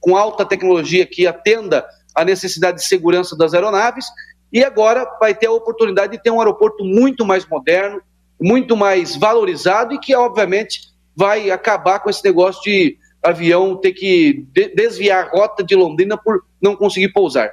com 0.00 0.16
alta 0.16 0.46
tecnologia 0.46 1.04
que 1.04 1.26
atenda 1.26 1.86
à 2.14 2.24
necessidade 2.24 2.78
de 2.78 2.86
segurança 2.86 3.36
das 3.36 3.52
aeronaves. 3.52 4.06
E 4.50 4.64
agora 4.64 5.06
vai 5.20 5.34
ter 5.34 5.48
a 5.48 5.52
oportunidade 5.52 6.12
de 6.12 6.22
ter 6.22 6.30
um 6.30 6.40
aeroporto 6.40 6.84
muito 6.84 7.24
mais 7.24 7.46
moderno, 7.46 8.00
muito 8.40 8.74
mais 8.74 9.14
valorizado 9.14 9.94
e 9.94 10.00
que, 10.00 10.14
obviamente, 10.14 10.80
vai 11.14 11.50
acabar 11.50 12.00
com 12.00 12.08
esse 12.08 12.24
negócio 12.24 12.62
de 12.62 12.96
avião 13.26 13.76
ter 13.76 13.92
que 13.92 14.46
desviar 14.74 15.24
a 15.24 15.30
rota 15.30 15.64
de 15.64 15.74
Londrina 15.74 16.16
por 16.16 16.44
não 16.60 16.76
conseguir 16.76 17.12
pousar. 17.12 17.50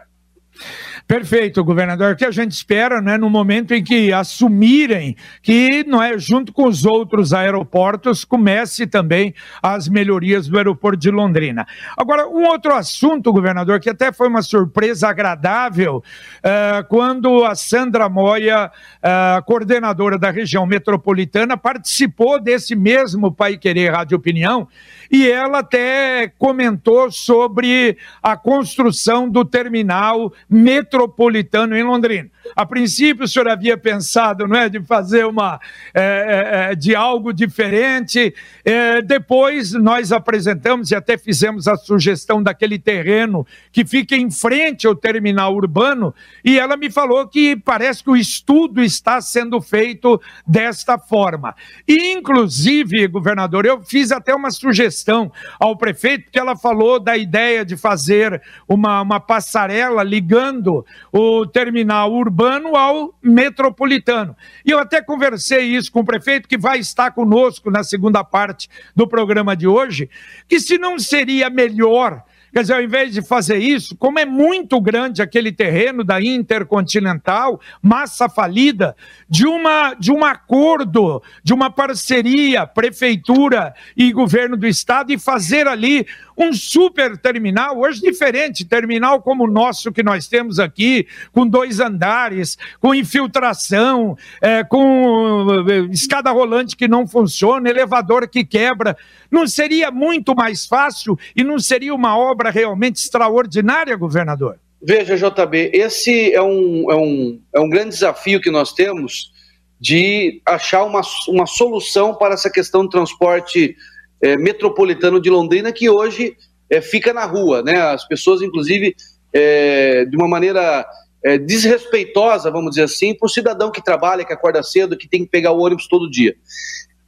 Perfeito, 1.05 1.63
governador. 1.63 2.13
O 2.13 2.15
que 2.15 2.23
a 2.23 2.31
gente 2.31 2.53
espera, 2.53 3.01
né, 3.01 3.17
no 3.17 3.29
momento 3.29 3.73
em 3.73 3.83
que 3.83 4.13
assumirem 4.13 5.17
que, 5.41 5.83
não 5.85 6.01
é, 6.01 6.17
junto 6.17 6.53
com 6.53 6.65
os 6.65 6.85
outros 6.85 7.33
aeroportos, 7.33 8.23
comece 8.23 8.87
também 8.87 9.33
as 9.61 9.89
melhorias 9.89 10.47
do 10.47 10.57
aeroporto 10.57 10.97
de 10.97 11.11
Londrina. 11.11 11.67
Agora, 11.97 12.27
um 12.27 12.45
outro 12.45 12.73
assunto, 12.73 13.33
governador, 13.33 13.81
que 13.81 13.89
até 13.89 14.13
foi 14.13 14.29
uma 14.29 14.41
surpresa 14.41 15.09
agradável, 15.09 15.97
uh, 15.97 16.87
quando 16.87 17.43
a 17.43 17.53
Sandra 17.53 18.07
Moia, 18.07 18.67
uh, 18.67 19.43
coordenadora 19.43 20.17
da 20.17 20.31
região 20.31 20.65
metropolitana, 20.65 21.57
participou 21.57 22.41
desse 22.41 22.75
mesmo 22.75 23.31
Pai 23.31 23.57
Querer 23.57 23.91
Rádio 23.91 24.17
Opinião, 24.17 24.69
e 25.13 25.29
ela 25.29 25.59
até 25.59 26.27
comentou 26.39 27.11
sobre 27.11 27.99
a 28.19 28.35
construção 28.35 29.29
do 29.29 29.45
terminal 29.45 30.33
metropolitano 30.49 31.77
em 31.77 31.83
Londrina. 31.83 32.31
A 32.55 32.65
princípio, 32.65 33.25
o 33.25 33.27
senhor 33.27 33.47
havia 33.47 33.77
pensado, 33.77 34.47
não 34.47 34.57
é, 34.57 34.69
de 34.69 34.81
fazer 34.81 35.25
uma 35.25 35.59
é, 35.93 36.01
é, 36.01 36.71
é, 36.71 36.75
de 36.75 36.95
algo 36.95 37.33
diferente. 37.33 38.33
É, 38.63 39.01
depois 39.01 39.71
nós 39.73 40.11
apresentamos 40.11 40.91
e 40.91 40.95
até 40.95 41.17
fizemos 41.17 41.67
a 41.67 41.75
sugestão 41.75 42.43
daquele 42.43 42.77
terreno 42.77 43.45
que 43.71 43.85
fica 43.85 44.15
em 44.15 44.29
frente 44.29 44.85
ao 44.85 44.95
terminal 44.95 45.55
urbano. 45.55 46.13
E 46.43 46.59
ela 46.59 46.77
me 46.77 46.91
falou 46.91 47.27
que 47.27 47.55
parece 47.55 48.03
que 48.03 48.09
o 48.09 48.17
estudo 48.17 48.83
está 48.83 49.19
sendo 49.21 49.59
feito 49.61 50.21
desta 50.45 50.97
forma. 50.97 51.55
E, 51.87 52.11
inclusive, 52.11 53.07
governador, 53.07 53.65
eu 53.65 53.81
fiz 53.81 54.11
até 54.11 54.33
uma 54.35 54.51
sugestão 54.51 55.31
ao 55.59 55.75
prefeito 55.75 56.29
que 56.31 56.39
ela 56.39 56.55
falou 56.55 56.99
da 56.99 57.17
ideia 57.17 57.65
de 57.65 57.75
fazer 57.75 58.41
uma, 58.67 59.01
uma 59.01 59.19
passarela 59.19 60.03
ligando 60.03 60.85
o 61.11 61.45
terminal 61.45 62.11
urbano 62.11 62.42
urbano 62.43 62.75
ao 62.75 63.13
metropolitano. 63.21 64.35
E 64.65 64.71
eu 64.71 64.79
até 64.79 65.01
conversei 65.01 65.63
isso 65.63 65.91
com 65.91 66.01
o 66.01 66.05
prefeito, 66.05 66.47
que 66.47 66.57
vai 66.57 66.79
estar 66.79 67.11
conosco 67.11 67.71
na 67.71 67.83
segunda 67.83 68.23
parte 68.23 68.69
do 68.95 69.07
programa 69.07 69.55
de 69.55 69.67
hoje, 69.67 70.09
que 70.47 70.59
se 70.59 70.77
não 70.77 70.99
seria 70.99 71.49
melhor 71.49 72.23
Quer 72.53 72.61
dizer, 72.61 72.73
ao 72.75 72.83
invés 72.83 73.11
de 73.11 73.23
fazer 73.23 73.57
isso, 73.57 73.95
como 73.97 74.19
é 74.19 74.25
muito 74.25 74.79
grande 74.79 75.23
aquele 75.23 75.51
terreno 75.51 76.03
da 76.03 76.21
Intercontinental, 76.21 77.59
massa 77.81 78.29
falida, 78.29 78.95
de, 79.27 79.47
uma, 79.47 79.95
de 79.95 80.11
um 80.11 80.23
acordo, 80.23 81.19
de 81.43 81.51
uma 81.51 81.71
parceria, 81.71 82.67
prefeitura 82.67 83.73
e 83.97 84.13
governo 84.13 84.55
do 84.55 84.67
estado, 84.67 85.11
e 85.11 85.17
fazer 85.17 85.67
ali 85.67 86.05
um 86.37 86.53
super 86.53 87.17
terminal, 87.17 87.79
hoje 87.79 88.01
diferente, 88.01 88.65
terminal 88.65 89.21
como 89.21 89.45
o 89.45 89.51
nosso 89.51 89.91
que 89.91 90.03
nós 90.03 90.27
temos 90.27 90.59
aqui, 90.59 91.07
com 91.31 91.47
dois 91.47 91.79
andares, 91.79 92.57
com 92.79 92.93
infiltração, 92.93 94.17
é, 94.41 94.63
com 94.63 95.47
é, 95.69 95.79
escada 95.91 96.31
rolante 96.31 96.75
que 96.75 96.87
não 96.87 97.07
funciona, 97.07 97.69
elevador 97.69 98.27
que 98.27 98.43
quebra. 98.43 98.97
Não 99.31 99.47
seria 99.47 99.91
muito 99.91 100.35
mais 100.35 100.65
fácil 100.65 101.17
e 101.35 101.43
não 101.43 101.59
seria 101.59 101.93
uma 101.93 102.17
obra 102.17 102.49
realmente 102.49 102.97
extraordinária, 102.97 103.95
governador? 103.95 104.57
Veja, 104.81 105.15
JB, 105.15 105.71
esse 105.73 106.33
é 106.33 106.41
um, 106.41 106.91
é 106.91 106.95
um, 106.95 107.41
é 107.53 107.59
um 107.59 107.69
grande 107.69 107.89
desafio 107.89 108.41
que 108.41 108.51
nós 108.51 108.73
temos 108.73 109.31
de 109.79 110.41
achar 110.45 110.83
uma, 110.83 111.01
uma 111.27 111.45
solução 111.45 112.15
para 112.15 112.33
essa 112.33 112.49
questão 112.49 112.83
do 112.83 112.89
transporte 112.89 113.75
é, 114.23 114.37
metropolitano 114.37 115.19
de 115.19 115.29
Londrina 115.29 115.73
que 115.73 115.89
hoje 115.89 116.37
é, 116.69 116.79
fica 116.79 117.11
na 117.11 117.25
rua, 117.25 117.61
né? 117.61 117.81
As 117.81 118.07
pessoas, 118.07 118.41
inclusive, 118.41 118.95
é, 119.33 120.05
de 120.05 120.15
uma 120.15 120.29
maneira 120.29 120.85
é, 121.21 121.37
desrespeitosa, 121.37 122.49
vamos 122.49 122.71
dizer 122.71 122.83
assim, 122.83 123.13
para 123.13 123.25
o 123.25 123.29
cidadão 123.29 123.69
que 123.69 123.83
trabalha, 123.83 124.23
que 124.23 124.31
acorda 124.31 124.63
cedo, 124.63 124.97
que 124.97 125.09
tem 125.09 125.25
que 125.25 125.29
pegar 125.29 125.51
o 125.51 125.59
ônibus 125.59 125.89
todo 125.89 126.09
dia. 126.09 126.35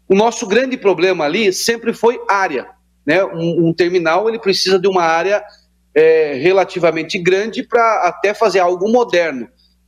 O 0.10 0.13
nosso 0.13 0.45
grande 0.45 0.75
problema 0.75 1.24
ali 1.24 1.53
sempre 1.53 1.93
foi 1.93 2.19
área, 2.27 2.67
né? 3.05 3.24
Um, 3.24 3.69
um 3.69 3.74
terminal 3.74 4.27
ele 4.27 4.38
precisa 4.38 4.77
de 4.77 4.88
uma 4.88 5.03
área 5.03 5.41
é, 5.95 6.34
relativamente 6.34 7.17
grande 7.17 7.63
para 7.63 8.10
até 8.10 8.34
fazer 8.34 8.60
algo 8.60 8.91
moderno. 8.91 9.48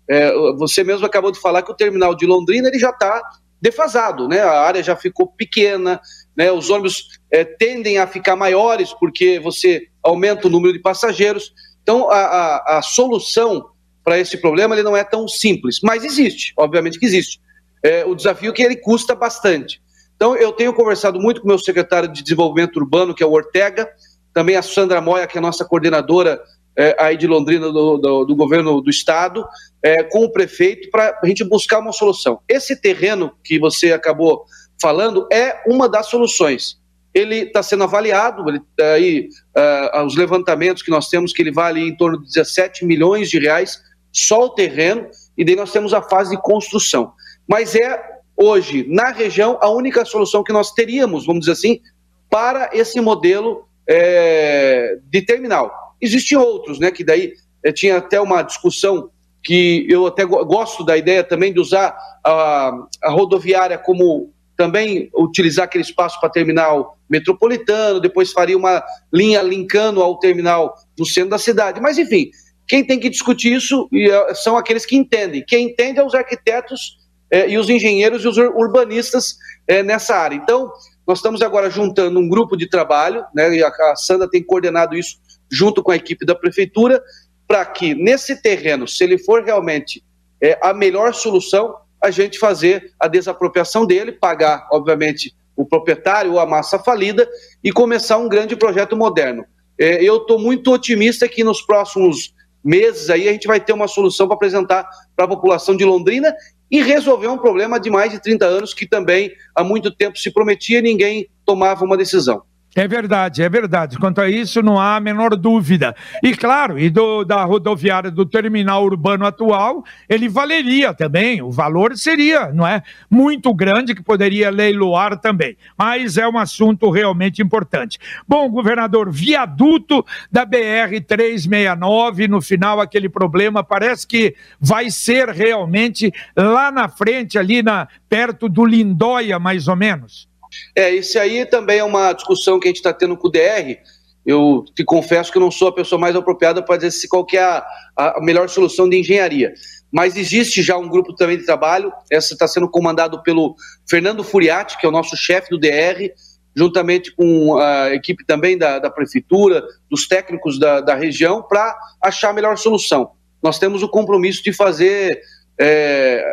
É, 0.10 0.32
você 0.54 0.82
mesmo 0.82 1.06
acabou 1.06 1.30
de 1.30 1.42
falar 1.42 1.62
que 1.62 1.72
o 1.72 1.76
terminal 1.76 2.16
de 2.16 2.26
Londrina 2.26 2.70
ele 2.70 2.80
já 2.80 2.92
está 2.92 3.22
defasado, 3.62 4.30
né? 4.30 4.40
A 4.40 4.62
área 4.62 4.82
já 4.82 4.96
ficou 4.96 5.28
pequena, 5.28 6.00
né? 6.38 6.52
Os 6.52 6.70
ônibus 6.70 7.08
é, 7.32 7.44
tendem 7.44 7.98
a 7.98 8.06
ficar 8.06 8.36
maiores 8.36 8.94
porque 8.94 9.40
você 9.40 9.88
aumenta 10.04 10.48
o 10.48 10.50
número 10.52 10.72
de 10.72 10.80
passageiros. 10.80 11.52
Então, 11.82 12.10
a, 12.12 12.18
a, 12.18 12.78
a 12.78 12.82
solução 12.84 13.72
para 14.04 14.20
esse 14.20 14.38
problema 14.38 14.76
ele 14.76 14.84
não 14.84 14.96
é 14.96 15.04
tão 15.04 15.28
simples, 15.28 15.80
mas 15.84 16.06
existe, 16.06 16.54
obviamente 16.56 17.00
que 17.00 17.06
existe. 17.06 17.42
É, 17.84 18.06
o 18.06 18.16
desafio 18.16 18.52
é 18.52 18.54
que 18.54 18.64
ele 18.64 18.76
custa 18.76 19.16
bastante. 19.16 19.82
Então, 20.16 20.36
eu 20.36 20.52
tenho 20.52 20.74
conversado 20.74 21.20
muito 21.20 21.42
com 21.42 21.48
o 21.48 21.50
meu 21.50 21.60
secretário 21.60 22.12
de 22.12 22.24
Desenvolvimento 22.24 22.78
Urbano, 22.78 23.14
que 23.14 23.24
é 23.24 23.26
o 23.26 23.32
Ortega, 23.32 23.90
também 24.34 24.56
a 24.56 24.62
Sandra 24.62 25.02
Moya, 25.02 25.28
que 25.28 25.38
é 25.38 25.40
a 25.40 25.42
nossa 25.42 25.66
coordenadora 25.66 26.40
é, 26.78 26.96
aí 27.00 27.18
de 27.18 27.28
Londrina, 27.28 27.72
do, 27.72 27.98
do, 27.98 28.26
do 28.26 28.36
governo 28.36 28.82
do 28.82 28.90
estado, 28.90 29.46
é, 29.82 30.04
com 30.04 30.24
o 30.24 30.32
prefeito, 30.32 30.90
para 30.90 31.20
a 31.22 31.28
gente 31.28 31.44
buscar 31.44 31.80
uma 31.80 31.92
solução. 31.92 32.40
Esse 32.48 32.80
terreno 32.80 33.32
que 33.44 33.60
você 33.60 33.92
acabou 33.92 34.46
falando 34.82 35.28
é 35.32 35.62
uma 35.68 35.90
das 35.90 36.08
soluções. 36.08 36.78
ele 37.14 37.46
está 37.46 37.64
sendo 37.64 37.84
avaliado, 37.84 38.48
ele, 38.48 38.62
aí, 38.80 39.30
uh, 39.58 40.06
os 40.06 40.16
levantamentos 40.16 40.84
que 40.84 40.92
nós 40.92 41.10
temos, 41.10 41.34
que 41.34 41.42
ele 41.42 41.52
vale 41.52 41.82
em 41.82 41.96
torno 41.96 42.20
de 42.20 42.28
17 42.28 42.86
milhões 42.86 43.28
de 43.30 43.40
reais, 43.40 43.82
só 44.12 44.46
o 44.46 44.50
terreno, 44.50 45.10
e 45.36 45.44
daí 45.44 45.56
nós 45.56 45.72
temos 45.72 45.94
a 45.94 46.02
fase 46.02 46.36
de 46.36 46.42
construção. 46.42 47.14
Mas 47.48 47.76
é, 47.76 48.00
hoje, 48.36 48.86
na 48.88 49.12
região, 49.12 49.58
a 49.62 49.70
única 49.70 50.06
solução 50.06 50.44
que 50.44 50.54
nós 50.54 50.72
teríamos, 50.72 51.26
vamos 51.26 51.42
dizer 51.42 51.54
assim, 51.54 51.82
para 52.30 52.70
esse 52.74 53.00
modelo 53.02 53.68
é, 53.88 54.98
de 55.10 55.22
terminal. 55.22 55.72
Existem 56.00 56.38
outros, 56.38 56.80
né, 56.80 56.92
que 56.92 57.04
daí 57.04 57.34
é, 57.64 57.72
tinha 57.72 57.98
até 57.98 58.20
uma 58.22 58.44
discussão 58.44 59.10
que 59.44 59.88
eu 59.90 60.06
até 60.06 60.26
gosto 60.26 60.84
da 60.84 60.98
ideia 60.98 61.24
também 61.24 61.54
de 61.54 61.60
usar 61.60 61.98
a, 62.24 62.72
a 63.02 63.10
rodoviária 63.10 63.78
como 63.78 64.34
também 64.58 65.10
utilizar 65.16 65.66
aquele 65.66 65.84
espaço 65.84 66.20
para 66.20 66.30
terminal 66.30 66.98
metropolitano, 67.08 68.02
depois 68.02 68.32
faria 68.32 68.58
uma 68.58 68.84
linha 69.14 69.42
linkando 69.42 70.02
ao 70.02 70.18
terminal 70.18 70.74
no 70.98 71.06
centro 71.06 71.30
da 71.30 71.38
cidade. 71.38 71.80
Mas, 71.80 71.98
enfim, 71.98 72.32
quem 72.68 72.84
tem 72.84 73.00
que 73.00 73.10
discutir 73.10 73.54
isso 73.54 73.88
é, 73.94 74.34
são 74.34 74.58
aqueles 74.58 74.86
que 74.86 74.98
entendem. 74.98 75.46
Quem 75.48 75.70
entende 75.70 76.00
é 76.00 76.04
os 76.04 76.16
arquitetos 76.16 76.98
é, 77.32 77.48
e 77.48 77.58
os 77.58 77.70
engenheiros 77.70 78.26
e 78.26 78.28
os 78.28 78.38
urbanistas 78.38 79.38
é, 79.68 79.84
nessa 79.84 80.16
área. 80.16 80.36
Então, 80.36 80.72
nós 81.06 81.20
estamos 81.20 81.42
agora 81.42 81.70
juntando 81.70 82.20
um 82.20 82.28
grupo 82.28 82.58
de 82.58 82.68
trabalho, 82.68 83.24
né, 83.34 83.56
e 83.56 83.64
a 83.64 83.96
Sandra 83.96 84.30
tem 84.30 84.44
coordenado 84.44 84.98
isso 84.98 85.18
junto 85.50 85.82
com 85.82 85.92
a 85.92 85.96
equipe 85.96 86.26
da 86.26 86.36
prefeitura, 86.36 87.02
para 87.48 87.66
que 87.66 87.96
nesse 87.96 88.42
terreno, 88.42 88.88
se 88.88 89.04
ele 89.04 89.18
for 89.18 89.44
realmente 89.44 90.04
é, 90.44 90.60
a 90.62 90.74
melhor 90.74 91.14
solução, 91.14 91.76
a 92.04 92.12
gente 92.12 92.40
fazer 92.40 92.94
a 93.00 93.08
desapropriação 93.08 93.86
dele, 93.86 94.12
pagar, 94.12 94.68
obviamente, 94.72 95.36
o 95.56 95.66
proprietário 95.66 96.34
ou 96.34 96.40
a 96.40 96.46
massa 96.46 96.78
falida 96.78 97.28
e 97.64 97.72
começar 97.72 98.18
um 98.18 98.30
grande 98.30 98.56
projeto 98.56 98.96
moderno. 98.96 99.44
É, 99.80 100.04
eu 100.04 100.18
estou 100.18 100.40
muito 100.40 100.72
otimista 100.72 101.28
que 101.28 101.44
nos 101.44 101.62
próximos 101.62 102.34
meses 102.64 103.10
aí 103.10 103.28
a 103.28 103.32
gente 103.32 103.48
vai 103.48 103.60
ter 103.60 103.74
uma 103.74 103.88
solução 103.88 104.28
para 104.28 104.36
apresentar 104.36 104.88
para 105.16 105.26
a 105.26 105.28
população 105.28 105.76
de 105.76 105.86
Londrina 105.86 106.34
e 106.70 106.82
resolver 106.82 107.28
um 107.28 107.38
problema 107.38 107.80
de 107.80 107.90
mais 107.90 108.12
de 108.12 108.22
30 108.22 108.46
anos 108.46 108.74
que 108.74 108.86
também 108.86 109.32
há 109.56 109.64
muito 109.64 109.90
tempo 109.90 110.18
se 110.18 110.32
prometia 110.32 110.80
e 110.80 110.82
ninguém 110.82 111.30
tomava 111.46 111.86
uma 111.86 111.98
decisão. 111.98 112.44
É 112.78 112.88
verdade, 112.88 113.42
é 113.42 113.50
verdade. 113.50 113.98
Quanto 113.98 114.22
a 114.22 114.30
isso, 114.30 114.62
não 114.62 114.80
há 114.80 114.98
a 114.98 115.00
menor 115.00 115.36
dúvida. 115.36 115.96
E 116.22 116.36
claro, 116.36 116.78
e 116.78 116.92
do, 116.92 117.24
da 117.24 117.44
rodoviária 117.44 118.12
do 118.12 118.24
terminal 118.24 118.84
urbano 118.84 119.26
atual, 119.26 119.84
ele 120.08 120.30
valeria 120.30 120.94
também. 120.94 121.42
O 121.42 121.50
valor 121.50 121.98
seria, 121.98 122.54
não 122.54 122.68
é? 122.68 122.84
Muito 123.10 123.52
grande, 123.52 123.96
que 123.96 124.04
poderia 124.04 124.52
leiloar 124.52 125.18
também. 125.18 125.58
Mas 125.76 126.18
é 126.18 126.28
um 126.28 126.38
assunto 126.38 126.92
realmente 126.92 127.42
importante. 127.42 127.98
Bom, 128.28 128.48
governador, 128.48 129.12
viaduto 129.12 130.06
da 130.32 130.46
BR-369, 130.46 132.28
no 132.28 132.44
final, 132.44 132.80
aquele 132.80 133.10
problema 133.10 133.64
parece 133.64 134.06
que 134.06 134.36
vai 134.62 134.92
ser 134.92 135.30
realmente 135.30 136.14
lá 136.36 136.72
na 136.72 136.88
frente, 136.88 137.40
ali 137.40 137.64
na, 137.64 137.88
perto 138.08 138.48
do 138.48 138.64
Lindóia, 138.64 139.40
mais 139.40 139.68
ou 139.68 139.76
menos. 139.76 140.27
É, 140.76 140.92
isso 140.92 141.20
aí 141.20 141.46
também 141.46 141.80
é 141.80 141.84
uma 141.84 142.14
discussão 142.14 142.60
que 142.60 142.68
a 142.68 142.70
gente 142.70 142.78
está 142.78 142.94
tendo 142.94 143.18
com 143.18 143.28
o 143.28 143.32
DR. 143.32 143.78
Eu 144.26 144.66
te 144.76 144.84
confesso 144.84 145.32
que 145.32 145.40
não 145.40 145.50
sou 145.50 145.70
a 145.70 145.74
pessoa 145.74 146.00
mais 146.00 146.16
apropriada 146.16 146.62
para 146.62 146.78
dizer 146.78 147.08
qual 147.08 147.26
que 147.26 147.38
é 147.38 147.44
a, 147.44 147.66
a 147.98 148.20
melhor 148.22 148.50
solução 148.50 148.90
de 148.90 149.00
engenharia. 149.00 149.54
Mas 149.92 150.18
existe 150.18 150.62
já 150.62 150.78
um 150.78 150.90
grupo 150.90 151.16
também 151.16 151.38
de 151.38 151.46
trabalho, 151.46 151.92
essa 152.12 152.34
está 152.34 152.48
sendo 152.48 152.70
comandado 152.70 153.24
pelo 153.24 153.56
Fernando 153.90 154.24
Furiati, 154.24 154.78
que 154.78 154.86
é 154.86 154.90
o 154.90 154.92
nosso 154.92 155.16
chefe 155.16 155.50
do 155.50 155.58
DR, 155.58 156.12
juntamente 156.56 157.16
com 157.16 157.58
a 157.58 157.94
equipe 157.94 158.26
também 158.26 158.58
da, 158.58 158.80
da 158.80 158.90
prefeitura, 158.90 159.64
dos 159.90 160.08
técnicos 160.08 160.60
da, 160.60 160.82
da 160.82 160.94
região, 160.96 161.42
para 161.42 161.78
achar 162.04 162.32
a 162.32 162.34
melhor 162.34 162.58
solução. 162.58 163.12
Nós 163.42 163.60
temos 163.60 163.82
o 163.82 163.88
compromisso 163.88 164.44
de 164.44 164.52
fazer 164.52 165.22
é, 165.60 166.24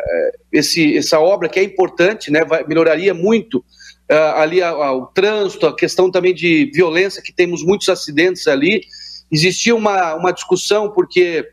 esse, 0.53 0.97
essa 0.97 1.21
obra 1.21 1.49
que 1.49 1.61
é 1.61 1.63
importante, 1.63 2.31
né, 2.31 2.45
vai, 2.45 2.65
melhoraria 2.67 3.15
muito 3.15 3.65
ali 4.11 4.63
a, 4.63 4.69
a, 4.69 4.93
o 4.93 5.07
trânsito, 5.07 5.67
a 5.67 5.75
questão 5.75 6.11
também 6.11 6.35
de 6.35 6.71
violência, 6.75 7.23
que 7.23 7.33
temos 7.33 7.63
muitos 7.63 7.89
acidentes 7.89 8.47
ali. 8.47 8.83
Existia 9.31 9.75
uma, 9.75 10.15
uma 10.15 10.33
discussão, 10.33 10.91
porque 10.91 11.49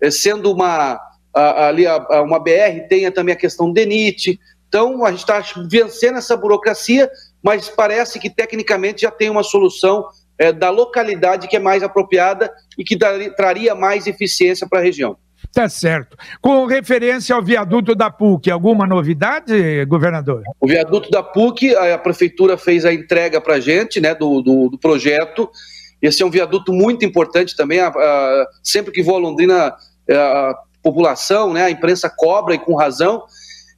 eh, 0.00 0.10
sendo 0.10 0.52
uma, 0.52 1.00
a, 1.34 1.68
ali 1.68 1.84
uma 2.24 2.38
BR, 2.38 2.86
tem 2.88 3.10
também 3.10 3.34
a 3.34 3.38
questão 3.38 3.72
DENIT. 3.72 4.38
Então, 4.68 5.04
a 5.04 5.10
gente 5.10 5.20
está 5.20 5.44
vencendo 5.68 6.18
essa 6.18 6.36
burocracia, 6.36 7.10
mas 7.42 7.68
parece 7.68 8.18
que 8.18 8.30
tecnicamente 8.30 9.02
já 9.02 9.10
tem 9.10 9.30
uma 9.30 9.42
solução 9.42 10.06
é, 10.38 10.52
da 10.52 10.70
localidade 10.70 11.46
que 11.46 11.56
é 11.56 11.60
mais 11.60 11.82
apropriada 11.82 12.52
e 12.78 12.82
que 12.82 12.96
traria 13.36 13.74
mais 13.74 14.06
eficiência 14.06 14.66
para 14.66 14.80
a 14.80 14.82
região. 14.82 15.16
Tá 15.52 15.68
certo. 15.68 16.16
Com 16.40 16.64
referência 16.64 17.36
ao 17.36 17.42
viaduto 17.42 17.94
da 17.94 18.10
PUC, 18.10 18.50
alguma 18.50 18.86
novidade, 18.86 19.84
governador? 19.84 20.42
O 20.58 20.66
viaduto 20.66 21.10
da 21.10 21.22
PUC, 21.22 21.76
a 21.76 21.98
prefeitura 21.98 22.56
fez 22.56 22.86
a 22.86 22.92
entrega 22.92 23.38
para 23.38 23.56
a 23.56 23.60
gente 23.60 24.00
né, 24.00 24.14
do, 24.14 24.40
do, 24.40 24.70
do, 24.70 24.78
projeto. 24.78 25.50
Esse 26.00 26.22
é 26.22 26.26
um 26.26 26.30
viaduto 26.30 26.72
muito 26.72 27.04
importante 27.04 27.54
também. 27.54 27.80
A, 27.80 27.88
a, 27.88 28.46
sempre 28.62 28.92
que 28.92 29.02
vou 29.02 29.16
a 29.16 29.18
Londrina, 29.18 29.74
é, 30.08 30.16
a 30.16 30.54
população, 30.82 31.52
né, 31.52 31.64
a 31.64 31.70
imprensa 31.70 32.08
cobra 32.08 32.54
e 32.54 32.58
com 32.58 32.74
razão. 32.74 33.22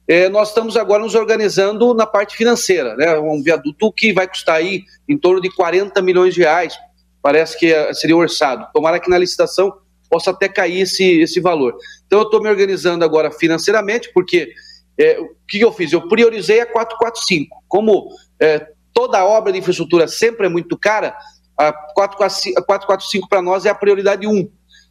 É, 0.07 0.29
nós 0.29 0.49
estamos 0.49 0.77
agora 0.77 1.03
nos 1.03 1.13
organizando 1.13 1.93
na 1.93 2.05
parte 2.05 2.37
financeira, 2.37 2.95
né? 2.95 3.17
Um 3.17 3.41
viaduto 3.41 3.91
que 3.91 4.13
vai 4.13 4.27
custar 4.27 4.57
aí 4.57 4.83
em 5.09 5.17
torno 5.17 5.41
de 5.41 5.49
40 5.49 5.99
milhões 6.01 6.33
de 6.33 6.41
reais, 6.41 6.77
parece 7.23 7.57
que 7.57 7.73
é, 7.73 7.91
seria 7.91 8.15
orçado. 8.15 8.67
Tomara 8.71 8.99
que 8.99 9.09
na 9.09 9.17
licitação 9.17 9.73
possa 10.09 10.31
até 10.31 10.47
cair 10.47 10.81
esse, 10.81 11.19
esse 11.19 11.39
valor. 11.39 11.75
Então, 12.05 12.19
eu 12.19 12.25
estou 12.25 12.41
me 12.41 12.49
organizando 12.49 13.03
agora 13.03 13.31
financeiramente, 13.31 14.11
porque 14.13 14.51
é, 14.97 15.19
o 15.19 15.29
que 15.47 15.59
eu 15.59 15.71
fiz? 15.71 15.91
Eu 15.91 16.07
priorizei 16.07 16.61
a 16.61 16.65
445. 16.65 17.63
Como 17.67 18.09
é, 18.39 18.67
toda 18.93 19.25
obra 19.25 19.51
de 19.51 19.59
infraestrutura 19.59 20.07
sempre 20.07 20.45
é 20.45 20.49
muito 20.49 20.77
cara, 20.77 21.15
a 21.57 21.71
445 21.71 23.27
para 23.27 23.41
nós 23.41 23.65
é 23.65 23.69
a 23.69 23.75
prioridade 23.75 24.27
1. 24.27 24.49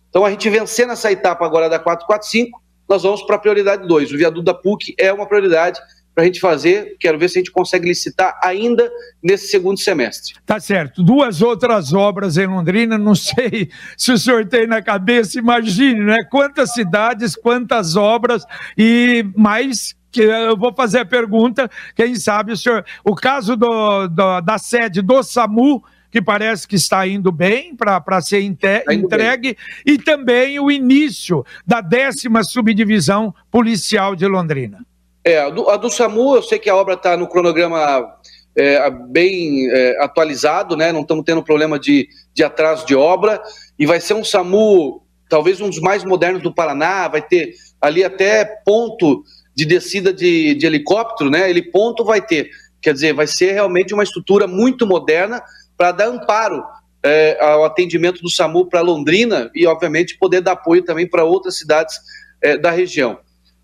Então, 0.09 0.25
a 0.25 0.31
gente 0.31 0.49
vencendo 0.49 0.93
essa 0.93 1.11
etapa 1.11 1.45
agora 1.45 1.69
da 1.69 1.79
445, 1.79 2.63
nós 2.89 3.03
vamos 3.03 3.23
para 3.23 3.37
a 3.37 3.39
prioridade 3.39 3.87
2. 3.87 4.13
O 4.13 4.17
viaduto 4.17 4.45
da 4.45 4.55
PUC 4.55 4.95
é 4.99 5.13
uma 5.13 5.27
prioridade 5.27 5.81
para 6.15 6.23
a 6.23 6.27
gente 6.27 6.41
fazer. 6.41 6.97
Quero 7.01 7.19
ver 7.19 7.29
se 7.29 7.39
a 7.39 7.41
gente 7.41 7.51
consegue 7.51 7.89
licitar 7.89 8.39
ainda 8.43 8.89
nesse 9.23 9.49
segundo 9.49 9.79
semestre. 9.79 10.35
Tá 10.47 10.61
certo. 10.61 11.03
Duas 11.03 11.43
outras 11.43 11.93
obras 11.93 12.37
em 12.37 12.47
Londrina, 12.47 12.97
não 12.97 13.15
sei 13.15 13.69
se 13.99 14.13
o 14.13 14.19
senhor 14.19 14.47
tem 14.47 14.67
na 14.67 14.81
cabeça, 14.81 15.39
imagine, 15.39 16.01
né? 16.01 16.25
Quantas 16.25 16.73
cidades, 16.73 17.35
quantas 17.35 17.97
obras 17.97 18.45
e 18.79 19.27
mais 19.37 19.95
que 20.13 20.23
eu 20.23 20.57
vou 20.57 20.73
fazer 20.73 21.01
a 21.01 21.05
pergunta, 21.05 21.69
quem 21.97 22.15
sabe 22.15 22.53
o 22.53 22.57
senhor, 22.57 22.85
o 23.05 23.17
caso 23.17 23.57
do, 23.57 24.07
do 24.07 24.41
da 24.41 24.59
sede 24.59 25.03
do 25.03 25.21
SAMU, 25.25 25.83
que 26.09 26.23
parece 26.23 26.69
que 26.69 26.77
está 26.77 27.05
indo 27.05 27.33
bem 27.33 27.75
para 27.75 28.21
ser 28.21 28.37
tá 28.55 28.95
entregue, 28.95 29.57
bem. 29.85 29.95
e 29.95 29.99
também 29.99 30.61
o 30.61 30.71
início 30.71 31.45
da 31.67 31.81
décima 31.81 32.45
subdivisão 32.45 33.35
policial 33.51 34.15
de 34.15 34.25
Londrina. 34.29 34.87
É, 35.25 35.39
a 35.39 35.49
do, 35.49 35.71
a 35.71 35.77
do 35.77 35.89
SAMU, 35.89 36.37
eu 36.37 36.43
sei 36.43 36.59
que 36.59 36.69
a 36.69 36.77
obra 36.77 36.95
está 36.95 37.17
no 37.17 37.27
cronograma 37.27 38.15
é, 38.57 38.91
bem 38.91 39.69
é, 39.71 40.03
atualizado, 40.05 40.77
né? 40.77 40.93
Não 40.93 41.01
estamos 41.01 41.25
tendo 41.25 41.43
problema 41.43 41.79
de, 41.79 42.09
de 42.35 42.45
atraso 42.45 42.87
de 42.87 42.95
obra. 42.95 43.43
E 43.79 43.87
vai 43.87 44.01
ser 44.01 44.15
um 44.15 44.23
SAMU, 44.23 45.03
talvez 45.29 45.61
um 45.61 45.69
dos 45.71 45.81
mais 45.81 46.05
modernos 46.05 46.43
do 46.43 46.55
Paraná, 46.55 47.09
vai 47.09 47.23
ter 47.23 47.55
ali 47.81 48.05
até 48.05 48.45
ponto 48.65 49.25
de 49.55 49.65
descida 49.65 50.13
de, 50.13 50.55
de 50.55 50.67
helicóptero, 50.67 51.31
né? 51.31 51.49
Ele 51.49 51.63
ponto 51.63 52.05
vai 52.05 52.21
ter. 52.21 52.51
Quer 52.83 52.93
dizer, 52.93 53.15
vai 53.15 53.27
ser 53.27 53.53
realmente 53.53 53.95
uma 53.95 54.03
estrutura 54.03 54.47
muito 54.47 54.87
moderna 54.87 55.43
para 55.77 55.91
dar 55.91 56.09
amparo 56.09 56.63
é, 57.03 57.39
ao 57.41 57.65
atendimento 57.65 58.21
do 58.21 58.31
SAMU 58.31 58.67
para 58.67 58.83
Londrina 58.83 59.51
e, 59.55 59.67
obviamente, 59.67 60.19
poder 60.19 60.43
dar 60.43 60.53
apoio 60.53 60.83
também 60.83 61.09
para 61.09 61.25
outras 61.25 61.57
cidades 61.57 61.97
é, 62.43 62.59
da 62.59 62.71
região. 62.71 63.19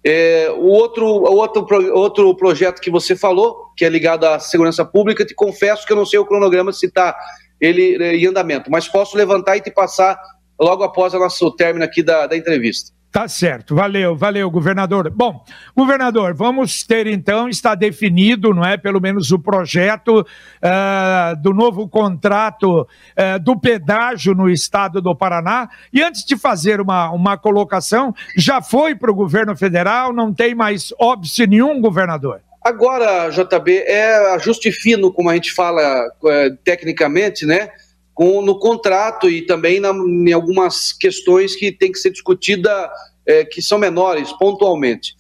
É, 0.05 0.51
o 0.57 0.67
outro, 0.67 1.05
outro, 1.05 1.67
outro 1.95 2.35
projeto 2.35 2.81
que 2.81 2.91
você 2.91 3.15
falou, 3.15 3.67
que 3.77 3.85
é 3.85 3.89
ligado 3.89 4.25
à 4.25 4.39
segurança 4.39 4.85
pública, 4.85 5.27
te 5.27 5.35
confesso 5.35 5.87
que 5.87 5.93
eu 5.93 5.97
não 5.97 6.07
sei 6.07 6.19
o 6.19 6.25
cronograma 6.25 6.73
se 6.73 6.87
está 6.87 7.15
ele 7.61 8.03
é, 8.03 8.17
em 8.17 8.27
andamento, 8.27 8.71
mas 8.71 8.89
posso 8.89 9.17
levantar 9.17 9.57
e 9.57 9.61
te 9.61 9.71
passar 9.71 10.19
logo 10.59 10.83
após 10.83 11.13
o 11.13 11.19
nosso 11.19 11.51
término 11.53 11.85
aqui 11.85 12.03
da, 12.03 12.27
da 12.27 12.37
entrevista. 12.37 12.93
Tá 13.13 13.27
certo, 13.27 13.75
valeu, 13.75 14.15
valeu, 14.15 14.49
governador. 14.49 15.11
Bom, 15.11 15.45
governador, 15.77 16.33
vamos 16.33 16.85
ter 16.85 17.09
então, 17.09 17.49
está 17.49 17.75
definido, 17.75 18.55
não 18.55 18.65
é, 18.65 18.77
pelo 18.77 19.01
menos 19.01 19.33
o 19.33 19.39
projeto 19.39 20.21
uh, 20.21 21.43
do 21.43 21.53
novo 21.53 21.89
contrato 21.89 22.83
uh, 22.83 23.41
do 23.41 23.59
pedágio 23.59 24.33
no 24.33 24.49
estado 24.49 25.03
do 25.03 25.13
Paraná. 25.17 25.69
E 25.93 26.01
antes 26.01 26.25
de 26.25 26.37
fazer 26.37 26.81
uma, 26.81 27.11
uma 27.11 27.37
colocação, 27.37 28.15
já 28.37 28.63
foi 28.63 28.95
para 28.95 29.11
o 29.11 29.15
governo 29.15 29.57
federal, 29.57 30.13
não 30.13 30.33
tem 30.33 30.55
mais 30.55 30.95
óbice 30.97 31.49
nenhum, 31.49 31.81
governador? 31.81 32.41
Agora, 32.63 33.29
JB, 33.31 33.79
é 33.89 34.35
ajuste 34.35 34.71
fino, 34.71 35.13
como 35.13 35.31
a 35.31 35.35
gente 35.35 35.53
fala 35.53 35.83
é, 36.27 36.51
tecnicamente, 36.63 37.45
né? 37.45 37.71
Com, 38.15 38.43
no 38.43 38.59
contrato 38.59 39.29
e 39.31 39.43
também 39.43 39.81
na, 39.81 39.91
em 39.91 40.33
algumas 40.33 40.93
questões 40.93 41.57
que 41.57 41.73
tem 41.73 41.91
que 41.91 41.99
ser 41.99 42.11
discutida, 42.11 42.91
é, 43.27 43.45
que 43.45 43.63
são 43.63 43.79
menores, 43.79 44.33
pontualmente. 44.33 45.15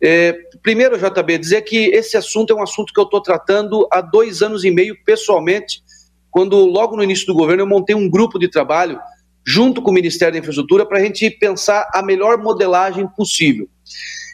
É, 0.00 0.36
primeiro, 0.62 0.98
JB, 0.98 1.38
dizer 1.38 1.62
que 1.62 1.86
esse 1.86 2.16
assunto 2.16 2.52
é 2.52 2.56
um 2.56 2.62
assunto 2.62 2.92
que 2.92 2.98
eu 2.98 3.04
estou 3.04 3.22
tratando 3.22 3.86
há 3.90 4.00
dois 4.00 4.42
anos 4.42 4.64
e 4.64 4.70
meio 4.70 4.96
pessoalmente, 5.04 5.82
quando 6.30 6.56
logo 6.56 6.96
no 6.96 7.04
início 7.04 7.26
do 7.26 7.34
governo 7.34 7.62
eu 7.62 7.68
montei 7.68 7.94
um 7.94 8.10
grupo 8.10 8.38
de 8.38 8.48
trabalho 8.48 8.98
junto 9.44 9.82
com 9.82 9.90
o 9.90 9.94
Ministério 9.94 10.32
da 10.32 10.38
Infraestrutura 10.38 10.86
para 10.86 10.98
a 10.98 11.02
gente 11.02 11.30
pensar 11.30 11.88
a 11.94 12.02
melhor 12.02 12.38
modelagem 12.38 13.06
possível. 13.06 13.68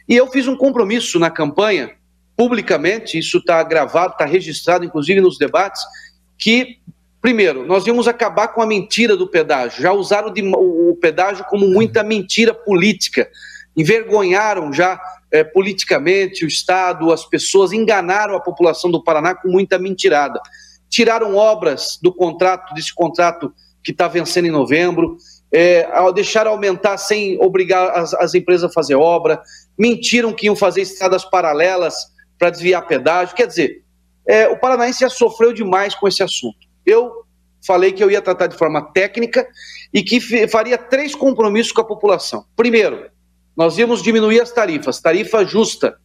E 0.09 0.16
eu 0.16 0.27
fiz 0.29 0.47
um 0.49 0.57
compromisso 0.57 1.18
na 1.18 1.31
campanha 1.31 1.90
publicamente, 2.37 3.18
isso 3.18 3.38
está 3.38 3.62
gravado, 3.62 4.12
está 4.12 4.25
registrado, 4.25 4.85
inclusive 4.85 5.21
nos 5.21 5.37
debates, 5.37 5.83
que, 6.38 6.79
primeiro, 7.20 7.66
nós 7.66 7.87
íamos 7.87 8.09
acabar 8.09 8.48
com 8.48 8.62
a 8.62 8.66
mentira 8.66 9.16
do 9.16 9.28
pedágio. 9.28 9.83
Já 9.83 9.92
usaram 9.92 10.33
de, 10.33 10.42
o, 10.42 10.90
o 10.90 10.96
pedágio 10.96 11.44
como 11.44 11.66
muita 11.66 12.02
mentira 12.02 12.52
política. 12.54 13.28
Envergonharam 13.76 14.72
já 14.72 15.00
é, 15.31 15.44
politicamente 15.44 16.44
o 16.44 16.48
Estado, 16.48 17.12
as 17.12 17.24
pessoas, 17.24 17.72
enganaram 17.72 18.35
a 18.35 18.40
população 18.40 18.90
do 18.90 19.02
Paraná 19.02 19.35
com 19.35 19.48
muita 19.48 19.78
mentirada. 19.78 20.40
Tiraram 20.88 21.37
obras 21.37 21.98
do 22.02 22.12
contrato, 22.12 22.74
desse 22.74 22.94
contrato 22.94 23.52
que 23.83 23.92
está 23.92 24.09
vencendo 24.09 24.46
em 24.46 24.50
novembro, 24.50 25.16
é, 25.52 25.87
deixaram 26.12 26.50
aumentar 26.50 26.98
sem 26.98 27.40
obrigar 27.40 27.90
as, 27.96 28.12
as 28.14 28.35
empresas 28.35 28.70
a 28.70 28.72
fazer 28.72 28.94
obra, 28.96 29.40
mentiram 29.78 30.33
que 30.33 30.46
iam 30.46 30.57
fazer 30.57 30.83
estradas 30.83 31.24
paralelas 31.24 31.94
para 32.38 32.50
desviar 32.50 32.87
pedágio. 32.87 33.35
Quer 33.35 33.46
dizer, 33.46 33.83
é, 34.26 34.48
o 34.48 34.59
paranaense 34.59 35.00
já 35.00 35.09
sofreu 35.09 35.52
demais 35.52 35.94
com 35.94 36.07
esse 36.07 36.22
assunto. 36.22 36.67
Eu 36.88 37.24
falei 37.66 37.92
que 37.92 38.03
eu 38.03 38.11
ia 38.11 38.22
tratar 38.22 38.46
de 38.46 38.57
forma 38.57 38.81
técnica 38.92 39.46
e 39.92 40.03
que 40.03 40.48
faria 40.48 40.79
três 40.79 41.14
compromissos 41.14 41.70
com 41.70 41.83
a 41.83 41.85
população. 41.85 42.46
Primeiro, 42.57 43.11
nós 43.55 43.77
íamos 43.77 44.03
diminuir 44.03 44.40
as 44.40 44.51
tarifas, 44.51 45.01
tarifa 45.01 45.44
justa. 45.44 45.98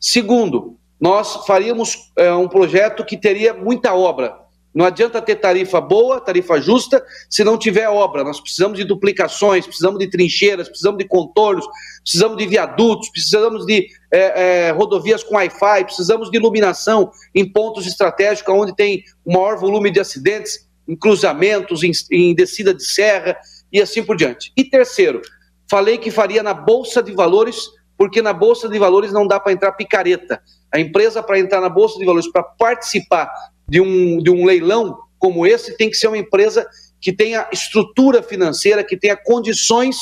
Segundo, 0.00 0.76
nós 1.00 1.46
faríamos 1.46 2.10
é, 2.16 2.32
um 2.32 2.48
projeto 2.48 3.04
que 3.04 3.16
teria 3.16 3.54
muita 3.54 3.94
obra. 3.94 4.34
Não 4.74 4.84
adianta 4.84 5.22
ter 5.22 5.36
tarifa 5.36 5.80
boa, 5.80 6.20
tarifa 6.20 6.60
justa, 6.60 7.04
se 7.30 7.44
não 7.44 7.56
tiver 7.56 7.88
obra. 7.88 8.24
Nós 8.24 8.40
precisamos 8.40 8.76
de 8.76 8.84
duplicações, 8.84 9.64
precisamos 9.64 10.00
de 10.00 10.10
trincheiras, 10.10 10.68
precisamos 10.68 10.98
de 10.98 11.06
contornos, 11.06 11.64
precisamos 12.02 12.36
de 12.36 12.46
viadutos, 12.46 13.08
precisamos 13.10 13.64
de 13.64 13.86
é, 14.14 14.68
é, 14.68 14.70
rodovias 14.70 15.24
com 15.24 15.34
Wi-Fi, 15.34 15.86
precisamos 15.86 16.30
de 16.30 16.36
iluminação 16.36 17.10
em 17.34 17.44
pontos 17.44 17.84
estratégicos 17.84 18.54
onde 18.54 18.72
tem 18.72 19.02
o 19.24 19.32
maior 19.32 19.58
volume 19.58 19.90
de 19.90 19.98
acidentes, 19.98 20.68
em 20.86 20.94
cruzamentos, 20.94 21.82
em, 21.82 21.90
em 22.12 22.32
descida 22.32 22.72
de 22.72 22.84
serra 22.84 23.36
e 23.72 23.80
assim 23.80 24.04
por 24.04 24.16
diante. 24.16 24.52
E 24.56 24.62
terceiro, 24.62 25.20
falei 25.68 25.98
que 25.98 26.12
faria 26.12 26.44
na 26.44 26.54
Bolsa 26.54 27.02
de 27.02 27.12
Valores, 27.12 27.56
porque 27.98 28.22
na 28.22 28.32
Bolsa 28.32 28.68
de 28.68 28.78
Valores 28.78 29.12
não 29.12 29.26
dá 29.26 29.40
para 29.40 29.52
entrar 29.52 29.72
picareta. 29.72 30.40
A 30.72 30.78
empresa, 30.78 31.20
para 31.20 31.40
entrar 31.40 31.60
na 31.60 31.68
Bolsa 31.68 31.98
de 31.98 32.04
Valores, 32.04 32.30
para 32.30 32.44
participar 32.44 33.28
de 33.68 33.80
um, 33.80 34.18
de 34.18 34.30
um 34.30 34.44
leilão 34.44 34.96
como 35.18 35.44
esse 35.44 35.76
tem 35.76 35.90
que 35.90 35.96
ser 35.96 36.06
uma 36.06 36.18
empresa 36.18 36.64
que 37.00 37.12
tenha 37.12 37.48
estrutura 37.52 38.22
financeira, 38.22 38.84
que 38.84 38.96
tenha 38.96 39.16
condições 39.16 39.96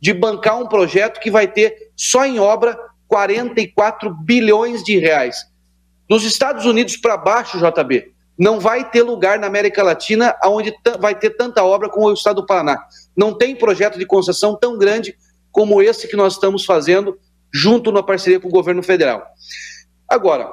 de 0.00 0.12
bancar 0.12 0.60
um 0.60 0.68
projeto 0.68 1.18
que 1.18 1.30
vai 1.30 1.46
ter 1.50 1.92
só 1.96 2.26
em 2.26 2.38
obra 2.38 2.76
44 3.08 4.12
bilhões 4.14 4.82
de 4.82 4.98
reais. 4.98 5.46
Dos 6.08 6.24
Estados 6.24 6.64
Unidos 6.66 6.96
para 6.96 7.16
baixo, 7.16 7.58
JB, 7.58 8.12
não 8.38 8.58
vai 8.58 8.88
ter 8.88 9.02
lugar 9.02 9.38
na 9.38 9.46
América 9.46 9.82
Latina 9.82 10.34
onde 10.44 10.74
vai 10.98 11.14
ter 11.14 11.30
tanta 11.30 11.62
obra 11.62 11.88
como 11.88 12.08
o 12.08 12.12
Estado 12.12 12.42
do 12.42 12.46
Paraná. 12.46 12.84
Não 13.16 13.32
tem 13.32 13.56
projeto 13.56 13.98
de 13.98 14.06
concessão 14.06 14.56
tão 14.56 14.76
grande 14.76 15.16
como 15.52 15.80
esse 15.80 16.08
que 16.08 16.16
nós 16.16 16.34
estamos 16.34 16.64
fazendo 16.64 17.16
junto 17.52 17.92
na 17.92 18.02
parceria 18.02 18.40
com 18.40 18.48
o 18.48 18.52
governo 18.52 18.82
federal. 18.82 19.24
Agora, 20.08 20.50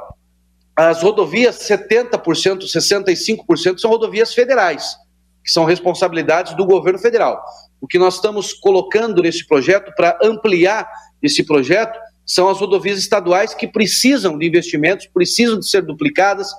as 0.76 1.02
rodovias, 1.02 1.58
70%, 1.68 2.62
65% 2.62 3.80
são 3.80 3.90
rodovias 3.90 4.34
federais, 4.34 4.96
que 5.44 5.52
são 5.52 5.66
responsabilidades 5.66 6.56
do 6.56 6.66
governo 6.66 7.00
federal. 7.00 7.44
O 7.82 7.88
que 7.88 7.98
nós 7.98 8.16
estamos 8.16 8.54
colocando 8.54 9.24
nesse 9.24 9.46
projeto 9.48 9.92
para 9.96 10.18
ampliar 10.24 10.88
esse 11.22 11.44
projeto 11.44 12.00
são 12.26 12.48
as 12.48 12.60
rodovias 12.60 12.98
estaduais 12.98 13.54
que 13.54 13.68
precisam 13.68 14.38
de 14.38 14.48
investimentos, 14.48 15.08
precisam 15.08 15.60
de 15.60 15.68
ser 15.68 15.82
duplicadas, 15.82 16.50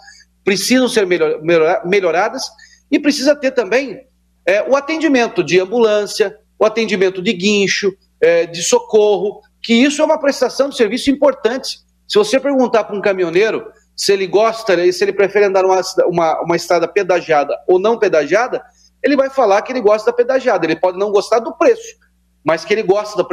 precisam 0.44 0.88
ser 0.88 1.06
melhor, 1.06 1.40
melhor, 1.42 1.82
melhoradas 1.86 2.44
e 2.90 2.98
precisa 2.98 3.34
ter 3.34 3.52
também 3.52 4.00
é, 4.44 4.62
o 4.68 4.76
atendimento 4.76 5.42
de 5.42 5.60
ambulância, 5.60 6.36
o 6.58 6.64
atendimento 6.64 7.22
de 7.22 7.32
guincho, 7.32 7.92
é, 8.20 8.46
de 8.46 8.62
socorro, 8.62 9.40
que 9.62 9.72
isso 9.72 10.02
é 10.02 10.04
uma 10.04 10.18
prestação 10.18 10.68
de 10.68 10.76
serviço 10.76 11.10
importante. 11.10 11.78
Se 12.06 12.18
você 12.18 12.38
perguntar 12.38 12.84
para 12.84 12.96
um 12.96 13.00
caminhoneiro 13.00 13.64
se 13.96 14.12
ele 14.12 14.26
gosta, 14.26 14.92
se 14.92 15.04
ele 15.04 15.12
prefere 15.12 15.46
andar 15.46 15.62
numa 15.62 15.80
uma, 16.06 16.40
uma 16.42 16.56
estrada 16.56 16.88
pedagiada 16.88 17.56
ou 17.68 17.78
não 17.78 17.98
pedagiada, 17.98 18.62
ele 19.02 19.16
vai 19.16 19.30
falar 19.30 19.62
que 19.62 19.72
ele 19.72 19.80
gosta 19.80 20.10
da 20.10 20.16
pedagiada. 20.16 20.64
Ele 20.64 20.76
pode 20.76 20.98
não 20.98 21.10
gostar 21.10 21.40
do 21.40 21.52
preço, 21.56 21.96
mas 22.44 22.64
que 22.64 22.72
ele 22.72 22.82
gosta 22.82 23.16
da 23.16 23.24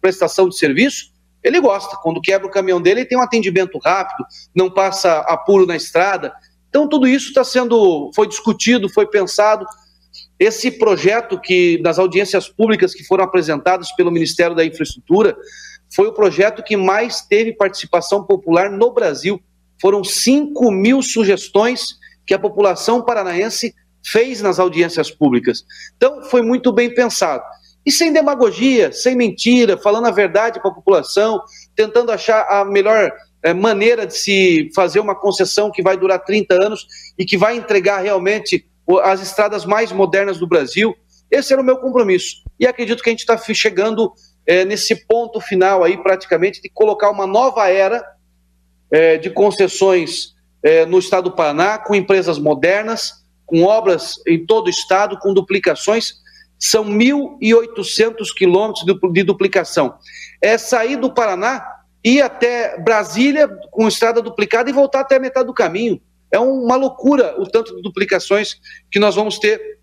prestação 0.00 0.48
de 0.48 0.56
serviço, 0.56 1.12
ele 1.42 1.60
gosta. 1.60 1.96
Quando 2.02 2.20
quebra 2.20 2.46
o 2.46 2.50
caminhão 2.50 2.80
dele, 2.80 3.00
ele 3.00 3.08
tem 3.08 3.18
um 3.18 3.22
atendimento 3.22 3.78
rápido, 3.84 4.24
não 4.54 4.70
passa 4.70 5.20
apuro 5.20 5.66
na 5.66 5.76
estrada. 5.76 6.32
Então 6.68 6.88
tudo 6.88 7.06
isso 7.06 7.28
está 7.28 7.44
sendo, 7.44 8.10
foi 8.14 8.26
discutido, 8.26 8.88
foi 8.88 9.06
pensado. 9.06 9.64
Esse 10.38 10.70
projeto 10.70 11.40
que 11.40 11.80
das 11.82 11.98
audiências 11.98 12.48
públicas 12.48 12.94
que 12.94 13.04
foram 13.04 13.24
apresentadas 13.24 13.92
pelo 13.92 14.10
Ministério 14.10 14.54
da 14.54 14.64
Infraestrutura 14.64 15.36
foi 15.94 16.06
o 16.06 16.12
projeto 16.12 16.62
que 16.62 16.76
mais 16.76 17.22
teve 17.22 17.52
participação 17.52 18.24
popular 18.24 18.70
no 18.70 18.92
Brasil. 18.92 19.40
Foram 19.80 20.04
5 20.04 20.70
mil 20.70 21.02
sugestões 21.02 21.96
que 22.26 22.34
a 22.34 22.38
população 22.38 23.02
paranaense 23.02 23.74
fez 24.04 24.40
nas 24.40 24.58
audiências 24.58 25.10
públicas. 25.10 25.64
Então, 25.96 26.22
foi 26.24 26.42
muito 26.42 26.72
bem 26.72 26.92
pensado. 26.94 27.42
E 27.84 27.92
sem 27.92 28.12
demagogia, 28.12 28.92
sem 28.92 29.16
mentira, 29.16 29.78
falando 29.78 30.06
a 30.06 30.10
verdade 30.10 30.60
para 30.60 30.70
a 30.70 30.74
população, 30.74 31.40
tentando 31.74 32.12
achar 32.12 32.46
a 32.48 32.64
melhor 32.64 33.10
é, 33.42 33.54
maneira 33.54 34.06
de 34.06 34.14
se 34.14 34.70
fazer 34.74 35.00
uma 35.00 35.14
concessão 35.14 35.70
que 35.70 35.82
vai 35.82 35.96
durar 35.96 36.24
30 36.24 36.54
anos 36.54 36.86
e 37.18 37.24
que 37.24 37.36
vai 37.36 37.56
entregar 37.56 37.98
realmente 37.98 38.66
as 39.02 39.20
estradas 39.20 39.64
mais 39.64 39.92
modernas 39.92 40.38
do 40.38 40.46
Brasil. 40.46 40.94
Esse 41.30 41.52
era 41.52 41.62
o 41.62 41.64
meu 41.64 41.78
compromisso. 41.78 42.42
E 42.58 42.66
acredito 42.66 43.02
que 43.02 43.10
a 43.10 43.12
gente 43.12 43.20
está 43.20 43.36
chegando 43.38 44.12
é, 44.46 44.64
nesse 44.64 45.06
ponto 45.06 45.40
final 45.40 45.84
aí, 45.84 45.96
praticamente, 46.02 46.60
de 46.62 46.70
colocar 46.70 47.10
uma 47.10 47.26
nova 47.26 47.68
era 47.68 48.02
é, 48.90 49.18
de 49.18 49.30
concessões 49.30 50.34
é, 50.62 50.86
no 50.86 50.98
estado 50.98 51.24
do 51.24 51.36
Paraná, 51.36 51.78
com 51.78 51.94
empresas 51.94 52.38
modernas, 52.38 53.24
com 53.44 53.62
obras 53.62 54.14
em 54.26 54.44
todo 54.44 54.66
o 54.66 54.70
estado, 54.70 55.18
com 55.18 55.34
duplicações. 55.34 56.14
São 56.58 56.84
1.800 56.84 58.34
quilômetros 58.36 58.84
de 59.12 59.22
duplicação. 59.22 59.94
É 60.40 60.58
sair 60.58 60.96
do 60.96 61.12
Paraná, 61.12 61.64
ir 62.04 62.20
até 62.20 62.80
Brasília 62.80 63.48
com 63.70 63.86
estrada 63.86 64.20
duplicada 64.20 64.68
e 64.68 64.72
voltar 64.72 65.00
até 65.00 65.16
a 65.16 65.20
metade 65.20 65.46
do 65.46 65.54
caminho. 65.54 66.00
É 66.30 66.38
uma 66.38 66.76
loucura 66.76 67.34
o 67.40 67.46
tanto 67.46 67.74
de 67.76 67.82
duplicações 67.82 68.60
que 68.90 68.98
nós 68.98 69.14
vamos 69.14 69.38
ter 69.38 69.78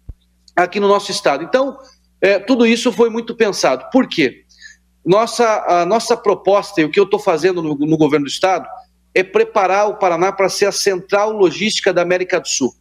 aqui 0.55 0.79
no 0.79 0.87
nosso 0.87 1.11
estado. 1.11 1.43
Então, 1.43 1.77
é, 2.21 2.39
tudo 2.39 2.65
isso 2.65 2.91
foi 2.91 3.09
muito 3.09 3.35
pensado. 3.35 3.89
Por 3.91 4.07
quê? 4.07 4.43
Nossa, 5.05 5.63
a 5.67 5.85
nossa 5.85 6.17
proposta 6.17 6.81
e 6.81 6.85
o 6.85 6.89
que 6.89 6.99
eu 6.99 7.03
estou 7.03 7.19
fazendo 7.19 7.61
no, 7.61 7.75
no 7.75 7.97
governo 7.97 8.25
do 8.25 8.29
estado 8.29 8.67
é 9.13 9.23
preparar 9.23 9.87
o 9.87 9.95
Paraná 9.95 10.31
para 10.31 10.49
ser 10.49 10.65
a 10.65 10.71
central 10.71 11.31
logística 11.31 11.93
da 11.93 12.01
América 12.01 12.39
do 12.39 12.47
Sul. 12.47 12.73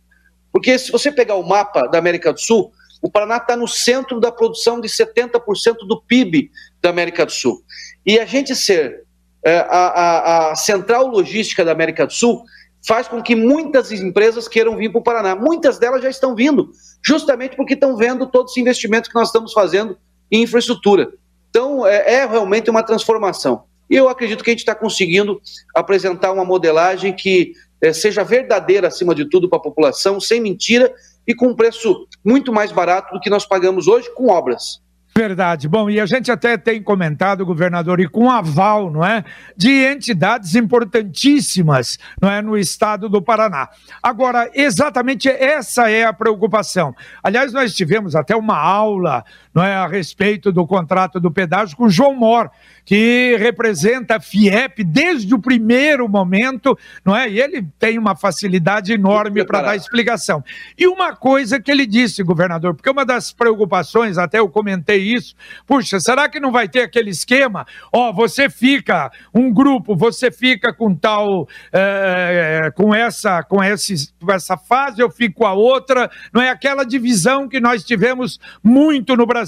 Porque 0.52 0.78
se 0.78 0.90
você 0.90 1.12
pegar 1.12 1.34
o 1.34 1.46
mapa 1.46 1.82
da 1.88 1.98
América 1.98 2.32
do 2.32 2.40
Sul, 2.40 2.72
o 3.04 3.10
Paraná 3.10 3.36
está 3.36 3.54
no 3.54 3.68
centro 3.68 4.18
da 4.18 4.32
produção 4.32 4.80
de 4.80 4.88
70% 4.88 5.86
do 5.86 6.00
PIB 6.00 6.50
da 6.80 6.88
América 6.88 7.26
do 7.26 7.32
Sul. 7.32 7.62
E 8.06 8.18
a 8.18 8.24
gente 8.24 8.56
ser 8.56 9.04
é, 9.44 9.58
a, 9.58 9.66
a, 9.66 10.52
a, 10.52 10.56
central 10.56 11.08
logística 11.08 11.62
da 11.62 11.72
América 11.72 12.06
do 12.06 12.14
Sul 12.14 12.42
faz 12.88 13.06
com 13.06 13.22
que 13.22 13.36
muitas 13.36 13.92
empresas 13.92 14.48
queiram 14.48 14.74
vir 14.78 14.90
para 14.90 15.00
o 15.00 15.04
Paraná. 15.04 15.36
Muitas 15.36 15.78
delas 15.78 16.02
já 16.02 16.08
estão 16.08 16.34
vindo, 16.34 16.70
justamente 17.04 17.56
porque 17.56 17.74
estão 17.74 17.94
vendo 17.94 18.26
todos 18.26 18.52
os 18.52 18.56
investimentos 18.56 19.10
que 19.10 19.14
nós 19.14 19.28
estamos 19.28 19.52
fazendo 19.52 19.98
em 20.32 20.42
infraestrutura. 20.42 21.12
Então, 21.50 21.86
é, 21.86 22.14
é 22.14 22.26
realmente 22.26 22.70
uma 22.70 22.82
transformação. 22.82 23.64
E 23.90 23.96
eu 23.96 24.08
acredito 24.08 24.42
que 24.42 24.48
a 24.48 24.54
gente 24.54 24.60
está 24.60 24.74
conseguindo 24.74 25.42
apresentar 25.74 26.32
uma 26.32 26.42
modelagem 26.42 27.12
que 27.12 27.52
é, 27.82 27.92
seja 27.92 28.24
verdadeira, 28.24 28.88
acima 28.88 29.14
de 29.14 29.28
tudo, 29.28 29.46
para 29.46 29.58
a 29.58 29.62
população, 29.62 30.18
sem 30.18 30.40
mentira 30.40 30.90
e 31.26 31.34
com 31.34 31.54
preço 31.54 32.06
muito 32.24 32.52
mais 32.52 32.72
barato 32.72 33.12
do 33.12 33.20
que 33.20 33.30
nós 33.30 33.44
pagamos 33.44 33.86
hoje 33.86 34.08
com 34.14 34.28
obras. 34.28 34.82
Verdade. 35.16 35.68
Bom, 35.68 35.88
e 35.88 36.00
a 36.00 36.06
gente 36.06 36.28
até 36.32 36.56
tem 36.56 36.82
comentado, 36.82 37.46
governador, 37.46 38.00
e 38.00 38.08
com 38.08 38.28
aval, 38.28 38.90
não 38.90 39.04
é, 39.04 39.24
de 39.56 39.70
entidades 39.70 40.56
importantíssimas, 40.56 42.00
não 42.20 42.28
é, 42.28 42.42
no 42.42 42.58
estado 42.58 43.08
do 43.08 43.22
Paraná. 43.22 43.68
Agora, 44.02 44.50
exatamente 44.52 45.28
essa 45.28 45.88
é 45.88 46.04
a 46.04 46.12
preocupação. 46.12 46.92
Aliás, 47.22 47.52
nós 47.52 47.72
tivemos 47.72 48.16
até 48.16 48.34
uma 48.34 48.58
aula, 48.58 49.24
não 49.54 49.62
é, 49.62 49.74
a 49.74 49.86
respeito 49.86 50.50
do 50.50 50.66
contrato 50.66 51.20
do 51.20 51.30
pedágio 51.30 51.76
com 51.76 51.84
o 51.84 51.90
João 51.90 52.14
Mor, 52.14 52.50
que 52.84 53.36
representa 53.38 54.16
a 54.16 54.20
FIEP 54.20 54.82
desde 54.82 55.32
o 55.34 55.38
primeiro 55.38 56.08
momento, 56.08 56.76
não 57.04 57.16
é? 57.16 57.30
E 57.30 57.40
ele 57.40 57.66
tem 57.78 57.98
uma 57.98 58.16
facilidade 58.16 58.92
enorme 58.92 59.44
para 59.44 59.62
dar 59.62 59.76
explicação. 59.76 60.42
E 60.76 60.86
uma 60.86 61.14
coisa 61.14 61.60
que 61.60 61.70
ele 61.70 61.86
disse, 61.86 62.22
governador, 62.22 62.74
porque 62.74 62.90
uma 62.90 63.04
das 63.04 63.32
preocupações, 63.32 64.18
até 64.18 64.38
eu 64.38 64.48
comentei 64.48 64.98
isso. 64.98 65.34
Puxa, 65.66 66.00
será 66.00 66.28
que 66.28 66.40
não 66.40 66.50
vai 66.50 66.68
ter 66.68 66.82
aquele 66.82 67.10
esquema? 67.10 67.66
Ó, 67.92 68.10
oh, 68.10 68.12
você 68.12 68.50
fica 68.50 69.10
um 69.32 69.52
grupo, 69.52 69.96
você 69.96 70.30
fica 70.30 70.72
com 70.72 70.94
tal, 70.94 71.48
é, 71.72 72.70
com 72.74 72.94
essa, 72.94 73.42
com 73.42 73.62
esse, 73.62 74.12
com 74.20 74.32
essa 74.32 74.56
fase, 74.56 75.00
eu 75.00 75.10
fico 75.10 75.40
com 75.40 75.46
a 75.46 75.54
outra. 75.54 76.10
Não 76.32 76.42
é 76.42 76.50
aquela 76.50 76.84
divisão 76.84 77.48
que 77.48 77.60
nós 77.60 77.84
tivemos 77.84 78.38
muito 78.62 79.16
no 79.16 79.24
Brasil. 79.26 79.43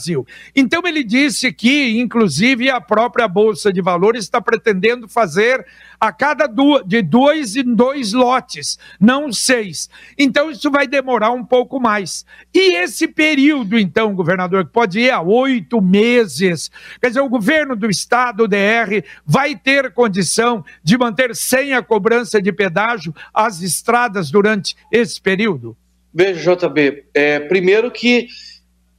Então 0.54 0.82
ele 0.84 1.02
disse 1.02 1.52
que, 1.52 1.98
inclusive, 1.98 2.70
a 2.70 2.80
própria 2.80 3.26
bolsa 3.26 3.72
de 3.72 3.80
valores 3.80 4.24
está 4.24 4.40
pretendendo 4.40 5.08
fazer 5.08 5.64
a 6.00 6.12
cada 6.12 6.46
duas, 6.46 6.84
de 6.86 7.02
dois 7.02 7.56
em 7.56 7.74
dois 7.74 8.12
lotes, 8.12 8.78
não 9.00 9.32
seis. 9.32 9.88
Então 10.18 10.50
isso 10.50 10.70
vai 10.70 10.86
demorar 10.86 11.30
um 11.30 11.44
pouco 11.44 11.80
mais. 11.80 12.24
E 12.54 12.76
esse 12.76 13.08
período, 13.08 13.78
então, 13.78 14.14
governador, 14.14 14.66
que 14.66 14.72
pode 14.72 15.00
ir 15.00 15.10
a 15.10 15.20
oito 15.20 15.80
meses, 15.80 16.70
quer 17.00 17.08
dizer, 17.08 17.20
o 17.20 17.28
governo 17.28 17.74
do 17.74 17.88
estado, 17.88 18.44
o 18.44 18.48
DR, 18.48 19.02
vai 19.24 19.56
ter 19.56 19.92
condição 19.92 20.64
de 20.82 20.98
manter 20.98 21.34
sem 21.34 21.72
a 21.72 21.82
cobrança 21.82 22.40
de 22.40 22.52
pedágio 22.52 23.14
as 23.32 23.62
estradas 23.62 24.30
durante 24.30 24.76
esse 24.90 25.20
período? 25.20 25.76
Veja, 26.12 26.56
JB, 26.56 27.04
é, 27.12 27.40
primeiro 27.40 27.90
que 27.90 28.28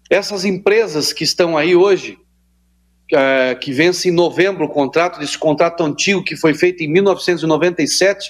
essas 0.09 0.45
empresas 0.45 1.11
que 1.11 1.23
estão 1.23 1.57
aí 1.57 1.75
hoje, 1.75 2.17
é, 3.11 3.55
que 3.55 3.71
vence 3.71 4.09
em 4.09 4.11
novembro 4.11 4.65
o 4.65 4.69
contrato, 4.69 5.19
desse 5.19 5.37
contrato 5.37 5.83
antigo 5.83 6.23
que 6.23 6.35
foi 6.35 6.53
feito 6.53 6.83
em 6.83 6.87
1997, 6.87 8.29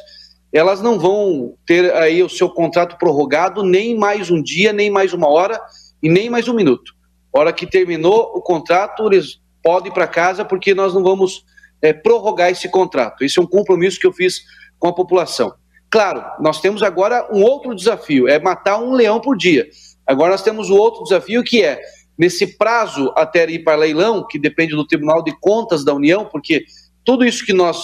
elas 0.52 0.82
não 0.82 1.00
vão 1.00 1.56
ter 1.66 1.94
aí 1.94 2.24
o 2.24 2.30
seu 2.30 2.50
contrato 2.50 2.98
prorrogado 2.98 3.64
nem 3.64 3.98
mais 3.98 4.32
um 4.32 4.42
dia, 4.42 4.72
nem 4.72 4.90
mais 4.90 5.14
uma 5.14 5.28
hora 5.28 5.60
e 6.02 6.10
nem 6.10 6.30
mais 6.30 6.48
um 6.48 6.54
minuto. 6.54 6.94
Hora 7.34 7.54
que 7.54 7.68
terminou 7.68 8.32
o 8.36 8.42
contrato, 8.42 9.06
eles 9.12 9.40
podem 9.62 9.92
ir 9.92 9.94
para 9.94 10.08
casa 10.08 10.46
porque 10.46 10.74
nós 10.74 10.94
não 10.94 11.04
vamos 11.04 11.44
é, 11.82 11.94
prorrogar 11.94 12.50
esse 12.50 12.70
contrato. 12.70 13.24
Esse 13.24 13.38
é 13.38 13.42
um 13.42 13.48
compromisso 13.48 14.00
que 14.00 14.08
eu 14.08 14.14
fiz 14.14 14.42
com 14.80 14.88
a 14.88 14.94
população. 14.94 15.54
Claro, 15.90 16.24
nós 16.40 16.60
temos 16.60 16.84
agora 16.84 17.28
um 17.32 17.44
outro 17.44 17.74
desafio, 17.76 18.28
é 18.28 18.40
matar 18.40 18.78
um 18.78 18.94
leão 18.94 19.20
por 19.20 19.38
dia. 19.38 19.68
Agora 20.08 20.32
nós 20.32 20.42
temos 20.42 20.70
o 20.70 20.76
outro 20.76 21.04
desafio 21.04 21.44
que 21.44 21.64
é 21.64 21.80
nesse 22.18 22.58
prazo 22.58 23.14
até 23.16 23.48
ir 23.50 23.60
para 23.60 23.78
leilão, 23.78 24.26
que 24.26 24.40
depende 24.40 24.76
do 24.76 24.88
Tribunal 24.88 25.24
de 25.24 25.38
Contas 25.40 25.84
da 25.84 25.94
União, 25.94 26.26
porque 26.26 26.66
tudo 27.06 27.26
isso 27.26 27.46
que 27.46 27.54
nós 27.54 27.78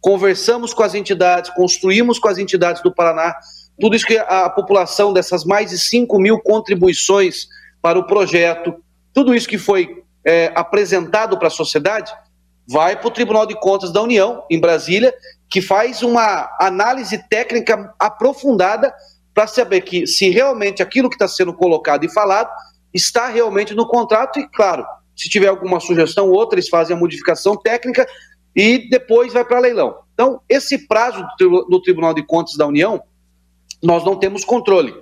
conversamos 0.00 0.72
com 0.72 0.82
as 0.82 0.94
entidades, 0.94 1.50
construímos 1.50 2.18
com 2.18 2.28
as 2.28 2.38
entidades 2.38 2.82
do 2.82 2.94
Paraná, 2.94 3.34
tudo 3.78 3.96
isso 3.96 4.06
que 4.06 4.18
a 4.18 4.48
população 4.48 5.12
dessas 5.12 5.44
mais 5.44 5.70
de 5.70 5.78
5 5.78 6.18
mil 6.18 6.38
contribuições 6.38 7.48
para 7.82 7.98
o 7.98 8.06
projeto, 8.06 8.74
tudo 9.12 9.34
isso 9.34 9.48
que 9.48 9.58
foi 9.58 10.02
é, 10.24 10.52
apresentado 10.54 11.38
para 11.38 11.48
a 11.48 11.50
sociedade, 11.50 12.12
vai 12.68 12.94
para 12.96 13.08
o 13.08 13.10
Tribunal 13.10 13.46
de 13.46 13.58
Contas 13.58 13.90
da 13.90 14.02
União, 14.02 14.44
em 14.50 14.60
Brasília, 14.60 15.12
que 15.48 15.60
faz 15.60 16.02
uma 16.02 16.48
análise 16.60 17.18
técnica 17.28 17.92
aprofundada 17.98 18.94
para 19.34 19.46
saber 19.46 19.82
que 19.82 20.06
se 20.06 20.30
realmente 20.30 20.82
aquilo 20.82 21.08
que 21.08 21.14
está 21.14 21.28
sendo 21.28 21.52
colocado 21.54 22.04
e 22.04 22.12
falado 22.12 22.50
está 22.92 23.28
realmente 23.28 23.74
no 23.74 23.86
contrato 23.86 24.38
e, 24.38 24.48
claro, 24.48 24.84
se 25.14 25.28
tiver 25.28 25.48
alguma 25.48 25.80
sugestão 25.80 26.28
ou 26.28 26.34
outra, 26.34 26.58
eles 26.58 26.68
fazem 26.68 26.96
a 26.96 26.98
modificação 26.98 27.56
técnica 27.56 28.06
e 28.54 28.88
depois 28.88 29.32
vai 29.32 29.44
para 29.44 29.60
leilão. 29.60 29.98
Então, 30.14 30.40
esse 30.48 30.86
prazo 30.86 31.24
do 31.38 31.80
Tribunal 31.82 32.12
de 32.12 32.22
Contas 32.22 32.56
da 32.56 32.66
União, 32.66 33.02
nós 33.82 34.04
não 34.04 34.16
temos 34.16 34.44
controle. 34.44 34.94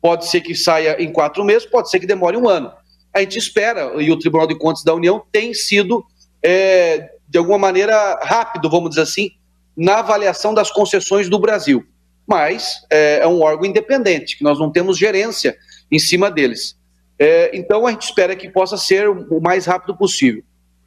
Pode 0.00 0.28
ser 0.28 0.40
que 0.40 0.54
saia 0.54 1.02
em 1.02 1.12
quatro 1.12 1.44
meses, 1.44 1.66
pode 1.66 1.90
ser 1.90 2.00
que 2.00 2.06
demore 2.06 2.36
um 2.36 2.48
ano. 2.48 2.72
A 3.14 3.20
gente 3.20 3.38
espera, 3.38 3.92
e 4.02 4.10
o 4.10 4.18
Tribunal 4.18 4.46
de 4.46 4.56
Contas 4.56 4.82
da 4.82 4.94
União 4.94 5.22
tem 5.30 5.52
sido, 5.52 6.04
é, 6.42 7.10
de 7.28 7.38
alguma 7.38 7.58
maneira, 7.58 8.18
rápido, 8.22 8.70
vamos 8.70 8.90
dizer 8.90 9.02
assim, 9.02 9.30
na 9.76 9.98
avaliação 9.98 10.54
das 10.54 10.70
concessões 10.70 11.28
do 11.28 11.38
Brasil. 11.38 11.84
Mas 12.32 12.80
é, 12.88 13.18
é 13.18 13.26
um 13.26 13.42
órgão 13.42 13.68
independente, 13.68 14.38
que 14.38 14.42
nós 14.42 14.58
não 14.58 14.72
temos 14.72 14.96
gerência 14.96 15.54
em 15.90 15.98
cima 15.98 16.30
deles. 16.30 16.74
É, 17.18 17.50
então 17.52 17.86
a 17.86 17.90
gente 17.90 18.04
espera 18.04 18.34
que 18.34 18.48
possa 18.48 18.78
ser 18.78 19.06
o 19.06 19.38
mais 19.38 19.66
rápido 19.66 19.94
possível. 19.94 20.42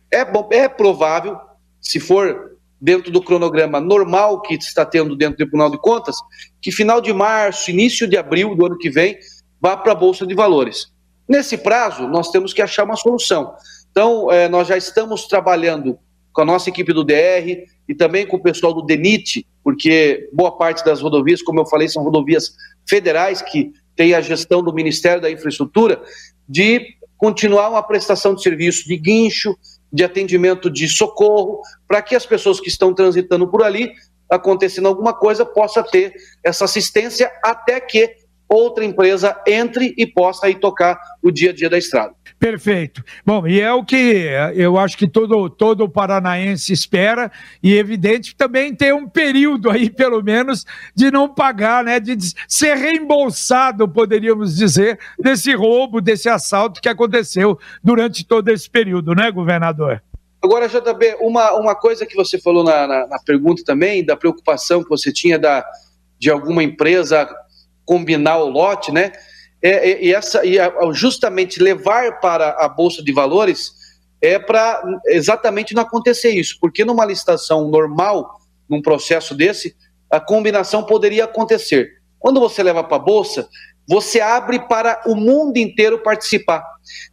É, 0.10 0.26
bom, 0.26 0.50
é 0.52 0.68
provável, 0.68 1.38
se 1.80 2.00
for 2.00 2.58
dentro 2.82 3.12
do 3.12 3.22
cronograma 3.22 3.80
normal 3.80 4.42
que 4.42 4.56
está 4.56 4.84
tendo 4.84 5.16
dentro 5.16 5.36
do 5.36 5.38
Tribunal 5.38 5.70
de 5.70 5.78
Contas, 5.78 6.16
que 6.60 6.72
final 6.72 7.00
de 7.00 7.14
março, 7.14 7.70
início 7.70 8.08
de 8.08 8.18
abril 8.18 8.56
do 8.56 8.66
ano 8.66 8.80
que 8.80 8.90
vem, 8.90 9.16
vá 9.62 9.78
para 9.78 9.92
a 9.92 9.96
Bolsa 9.96 10.26
de 10.26 10.34
Valores. 10.34 10.92
Nesse 11.30 11.60
prazo, 11.60 12.08
nós 12.08 12.32
temos 12.32 12.54
que 12.54 12.62
achar 12.64 12.86
uma 12.86 12.96
solução. 12.96 13.54
Então, 13.92 14.32
é, 14.32 14.50
nós 14.50 14.68
já 14.68 14.78
estamos 14.78 15.28
trabalhando 15.28 16.00
com 16.36 16.42
a 16.42 16.46
nossa 16.46 16.70
equipe 16.70 16.92
do 16.92 17.04
DR 17.04 17.64
e 17.88 17.96
também 17.96 18.28
com 18.28 18.36
o 18.36 18.44
pessoal 18.44 18.74
do 18.74 18.82
DENIT, 18.82 19.48
porque 19.64 20.30
boa 20.34 20.52
parte 20.52 20.84
das 20.84 21.02
rodovias, 21.02 21.42
como 21.42 21.62
eu 21.62 21.66
falei, 21.66 21.88
são 21.88 22.04
rodovias 22.04 22.54
federais 22.88 23.42
que 23.42 23.72
tem 23.96 24.14
a 24.14 24.20
gestão 24.20 24.62
do 24.62 24.74
Ministério 24.74 25.22
da 25.22 25.32
Infraestrutura, 25.32 26.04
de 26.48 26.86
continuar 27.18 27.70
uma 27.70 27.82
prestação 27.82 28.36
de 28.36 28.44
serviço 28.44 28.86
de 28.86 28.98
guincho, 28.98 29.56
de 29.92 30.04
atendimento 30.04 30.70
de 30.70 30.90
socorro, 30.90 31.62
para 31.88 32.02
que 32.02 32.14
as 32.14 32.26
pessoas 32.26 32.60
que 32.60 32.68
estão 32.68 32.94
transitando 32.94 33.48
por 33.48 33.64
ali, 33.64 33.94
acontecendo 34.30 34.90
alguma 34.90 35.14
coisa, 35.14 35.46
possa 35.46 35.82
ter 35.82 36.14
essa 36.44 36.66
assistência 36.66 37.32
até 37.42 37.80
que 37.80 38.14
outra 38.48 38.86
empresa 38.86 39.36
entre 39.48 39.94
e 39.98 40.06
possa 40.06 40.48
aí 40.48 40.56
tocar 40.56 41.00
o 41.22 41.32
dia 41.32 41.50
a 41.50 41.54
dia 41.54 41.70
da 41.70 41.78
estrada. 41.78 42.14
Perfeito. 42.38 43.04
Bom, 43.26 43.48
e 43.48 43.62
é 43.62 43.72
o 43.72 43.84
que 43.84 44.28
eu 44.56 44.78
acho 44.78 44.98
que 44.98 45.08
todo, 45.08 45.50
todo 45.50 45.90
paranaense 45.90 46.74
espera, 46.74 47.32
e 47.64 47.74
evidente 47.74 48.36
também 48.36 48.76
tem 48.76 48.92
um 48.92 49.08
período 49.08 49.72
aí, 49.72 49.90
pelo 49.90 50.22
menos, 50.22 50.66
de 50.94 51.10
não 51.10 51.34
pagar, 51.34 51.84
né? 51.84 52.00
De 52.00 52.16
ser 52.48 52.76
reembolsado, 52.76 53.88
poderíamos 53.88 54.56
dizer, 54.56 55.00
desse 55.18 55.56
roubo, 55.56 56.02
desse 56.02 56.28
assalto 56.28 56.82
que 56.82 56.90
aconteceu 56.90 57.58
durante 57.84 58.26
todo 58.26 58.50
esse 58.50 58.70
período, 58.70 59.16
né, 59.16 59.32
governador? 59.32 60.04
Agora, 60.44 60.68
JB, 60.68 61.18
uma, 61.22 61.54
uma 61.54 61.74
coisa 61.74 62.06
que 62.06 62.16
você 62.16 62.40
falou 62.40 62.64
na, 62.64 62.86
na, 62.86 63.08
na 63.08 63.18
pergunta 63.26 63.64
também, 63.66 64.06
da 64.06 64.16
preocupação 64.16 64.84
que 64.84 64.90
você 64.90 65.12
tinha 65.12 65.40
da, 65.40 65.66
de 66.20 66.30
alguma 66.30 66.62
empresa 66.62 67.28
combinar 67.86 68.38
o 68.40 68.50
lote, 68.50 68.92
né? 68.92 69.12
É, 69.62 69.92
é, 69.92 70.04
e, 70.04 70.14
essa, 70.14 70.46
e 70.46 70.58
justamente 70.94 71.62
levar 71.62 72.20
para 72.20 72.50
a 72.52 72.68
Bolsa 72.68 73.04
de 73.04 73.12
Valores 73.12 73.72
é 74.22 74.38
para 74.40 74.82
exatamente 75.08 75.74
não 75.74 75.84
acontecer 75.84 76.30
isso, 76.30 76.58
porque 76.60 76.86
numa 76.86 77.06
licitação 77.06 77.70
normal, 77.70 78.40
num 78.70 78.82
processo 78.82 79.36
desse, 79.36 79.76
a 80.10 80.20
combinação 80.20 80.84
poderia 80.84 81.26
acontecer. 81.26 81.90
Quando 82.20 82.40
você 82.40 82.64
leva 82.64 82.84
para 82.84 82.98
a 82.98 83.00
Bolsa, 83.00 83.48
você 83.88 84.20
abre 84.20 84.60
para 84.60 85.02
o 85.06 85.16
mundo 85.16 85.58
inteiro 85.58 86.00
participar. 86.00 86.64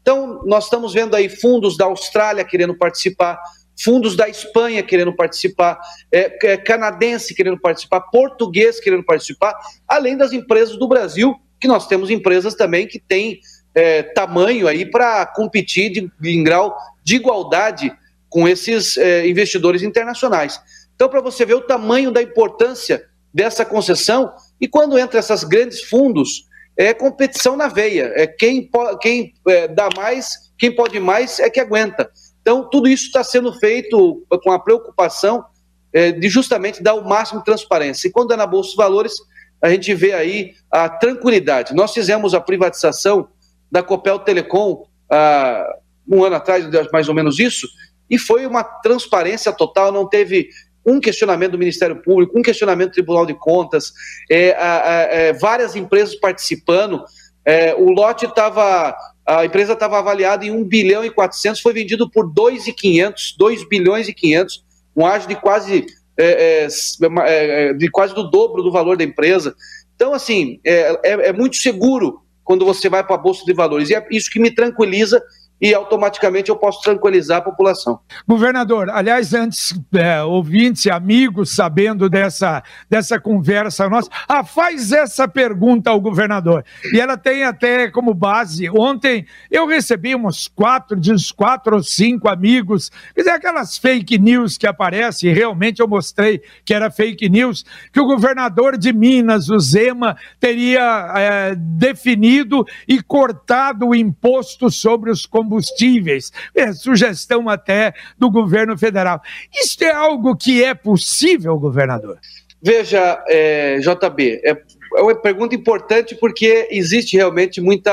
Então, 0.00 0.40
nós 0.44 0.64
estamos 0.64 0.92
vendo 0.92 1.14
aí 1.14 1.28
fundos 1.28 1.76
da 1.76 1.84
Austrália 1.84 2.44
querendo 2.44 2.76
participar, 2.76 3.38
fundos 3.80 4.16
da 4.16 4.28
Espanha 4.28 4.82
querendo 4.82 5.14
participar, 5.14 5.78
é, 6.12 6.36
é, 6.46 6.56
canadense 6.56 7.34
querendo 7.34 7.60
participar, 7.60 8.00
português 8.02 8.80
querendo 8.80 9.04
participar, 9.04 9.54
além 9.86 10.16
das 10.16 10.32
empresas 10.32 10.76
do 10.78 10.88
Brasil, 10.88 11.34
que 11.60 11.68
nós 11.68 11.86
temos 11.86 12.10
empresas 12.10 12.54
também 12.54 12.86
que 12.86 12.98
têm 12.98 13.40
é, 13.74 14.02
tamanho 14.02 14.68
aí 14.68 14.84
para 14.84 15.24
competir 15.26 15.90
de, 15.90 16.10
em 16.24 16.42
grau 16.42 16.76
de 17.02 17.16
igualdade 17.16 17.92
com 18.28 18.48
esses 18.48 18.96
é, 18.96 19.26
investidores 19.28 19.82
internacionais. 19.82 20.60
Então, 20.94 21.08
para 21.08 21.20
você 21.20 21.44
ver 21.44 21.54
o 21.54 21.60
tamanho 21.60 22.10
da 22.10 22.22
importância 22.22 23.04
dessa 23.32 23.64
concessão, 23.64 24.32
e 24.60 24.68
quando 24.68 24.98
entra 24.98 25.20
esses 25.20 25.44
grandes 25.44 25.82
fundos, 25.82 26.46
é 26.76 26.94
competição 26.94 27.56
na 27.56 27.68
veia, 27.68 28.12
é 28.14 28.26
quem, 28.26 28.68
quem 29.00 29.34
é, 29.46 29.68
dá 29.68 29.88
mais, 29.96 30.52
quem 30.58 30.74
pode 30.74 30.98
mais 30.98 31.38
é 31.38 31.50
que 31.50 31.60
aguenta. 31.60 32.10
Então, 32.42 32.68
tudo 32.68 32.88
isso 32.88 33.06
está 33.06 33.24
sendo 33.24 33.52
feito 33.54 34.26
com 34.42 34.52
a 34.52 34.58
preocupação 34.58 35.44
é, 35.92 36.12
de 36.12 36.28
justamente 36.28 36.82
dar 36.82 36.94
o 36.94 37.08
máximo 37.08 37.38
de 37.38 37.44
transparência. 37.46 38.08
E 38.08 38.10
quando 38.10 38.32
é 38.32 38.36
na 38.36 38.46
Bolsa 38.46 38.70
de 38.70 38.76
Valores, 38.76 39.14
a 39.62 39.70
gente 39.70 39.94
vê 39.94 40.12
aí 40.12 40.54
a 40.70 40.88
tranquilidade. 40.88 41.74
Nós 41.74 41.92
fizemos 41.94 42.34
a 42.34 42.40
privatização 42.40 43.28
da 43.70 43.82
Copel 43.82 44.18
Telecom 44.18 44.84
ah, 45.08 45.66
um 46.08 46.24
ano 46.24 46.36
atrás, 46.36 46.66
mais 46.92 47.08
ou 47.08 47.14
menos 47.14 47.38
isso, 47.38 47.68
e 48.10 48.18
foi 48.18 48.44
uma 48.44 48.62
transparência 48.62 49.52
total, 49.52 49.92
não 49.92 50.08
teve 50.08 50.48
um 50.84 51.00
questionamento 51.00 51.52
do 51.52 51.58
Ministério 51.58 52.02
Público, 52.02 52.38
um 52.38 52.42
questionamento 52.42 52.90
do 52.90 52.94
Tribunal 52.94 53.24
de 53.24 53.34
Contas, 53.34 53.92
é, 54.30 54.56
é, 54.58 55.32
várias 55.34 55.76
empresas 55.76 56.14
participando. 56.16 57.04
É, 57.44 57.74
o 57.74 57.90
lote 57.90 58.26
estava, 58.26 58.94
a 59.26 59.44
empresa 59.44 59.74
estava 59.74 59.98
avaliada 59.98 60.44
em 60.44 60.50
1 60.50 60.64
bilhão 60.64 61.04
e 61.04 61.10
400, 61.10 61.60
foi 61.60 61.72
vendido 61.72 62.10
por 62.10 62.28
2,500, 62.32 63.36
2 63.38 63.68
bilhões 63.68 64.08
e 64.08 64.14
500, 64.14 64.64
um 64.96 65.06
ágio 65.06 65.28
de 65.28 65.36
quase, 65.36 65.86
é, 66.16 66.66
é, 66.66 66.68
é, 67.06 67.72
de 67.72 67.90
quase 67.90 68.14
do 68.14 68.28
dobro 68.30 68.62
do 68.62 68.72
valor 68.72 68.96
da 68.96 69.04
empresa. 69.04 69.54
Então, 69.94 70.12
assim, 70.12 70.58
é, 70.64 71.28
é 71.28 71.32
muito 71.32 71.56
seguro 71.56 72.20
quando 72.42 72.64
você 72.64 72.88
vai 72.88 73.04
para 73.04 73.14
a 73.14 73.18
Bolsa 73.18 73.44
de 73.44 73.52
Valores. 73.52 73.90
E 73.90 73.94
é 73.94 74.04
isso 74.10 74.30
que 74.30 74.40
me 74.40 74.50
tranquiliza 74.50 75.22
e 75.62 75.72
automaticamente 75.72 76.50
eu 76.50 76.56
posso 76.56 76.82
tranquilizar 76.82 77.38
a 77.38 77.42
população. 77.42 78.00
Governador, 78.26 78.90
aliás, 78.90 79.32
antes, 79.32 79.72
é, 79.94 80.20
ouvintes 80.20 80.88
amigos, 80.88 81.54
sabendo 81.54 82.10
dessa, 82.10 82.64
dessa 82.90 83.20
conversa 83.20 83.88
nossa, 83.88 84.10
ah, 84.26 84.42
faz 84.42 84.90
essa 84.90 85.28
pergunta 85.28 85.88
ao 85.88 86.00
governador. 86.00 86.64
E 86.92 86.98
ela 86.98 87.16
tem 87.16 87.44
até 87.44 87.88
como 87.88 88.12
base, 88.12 88.68
ontem 88.68 89.24
eu 89.48 89.64
recebi 89.68 90.16
uns 90.16 90.48
quatro, 90.48 90.98
de 90.98 91.12
uns 91.12 91.30
quatro 91.30 91.76
ou 91.76 91.82
cinco 91.82 92.28
amigos, 92.28 92.90
quer 93.14 93.20
dizer, 93.20 93.30
aquelas 93.30 93.78
fake 93.78 94.18
news 94.18 94.58
que 94.58 94.66
aparecem, 94.66 95.32
realmente 95.32 95.80
eu 95.80 95.86
mostrei 95.86 96.42
que 96.64 96.74
era 96.74 96.90
fake 96.90 97.28
news, 97.28 97.64
que 97.92 98.00
o 98.00 98.06
governador 98.06 98.76
de 98.76 98.92
Minas, 98.92 99.48
o 99.48 99.60
Zema, 99.60 100.16
teria 100.40 101.12
é, 101.16 101.54
definido 101.54 102.66
e 102.88 103.00
cortado 103.00 103.86
o 103.86 103.94
imposto 103.94 104.68
sobre 104.68 105.08
os 105.08 105.24
combustíveis 105.24 105.51
combustíveis, 105.52 106.32
é 106.54 106.72
sugestão 106.72 107.48
até 107.48 107.92
do 108.18 108.30
governo 108.30 108.76
federal. 108.78 109.20
Isso 109.52 109.82
é 109.84 109.92
algo 109.92 110.34
que 110.34 110.64
é 110.64 110.74
possível, 110.74 111.58
governador? 111.58 112.18
Veja, 112.62 113.22
é, 113.28 113.78
JB, 113.80 114.40
é, 114.44 114.50
é 114.96 115.02
uma 115.02 115.14
pergunta 115.14 115.54
importante 115.54 116.14
porque 116.14 116.68
existe 116.70 117.16
realmente 117.16 117.60
muita 117.60 117.90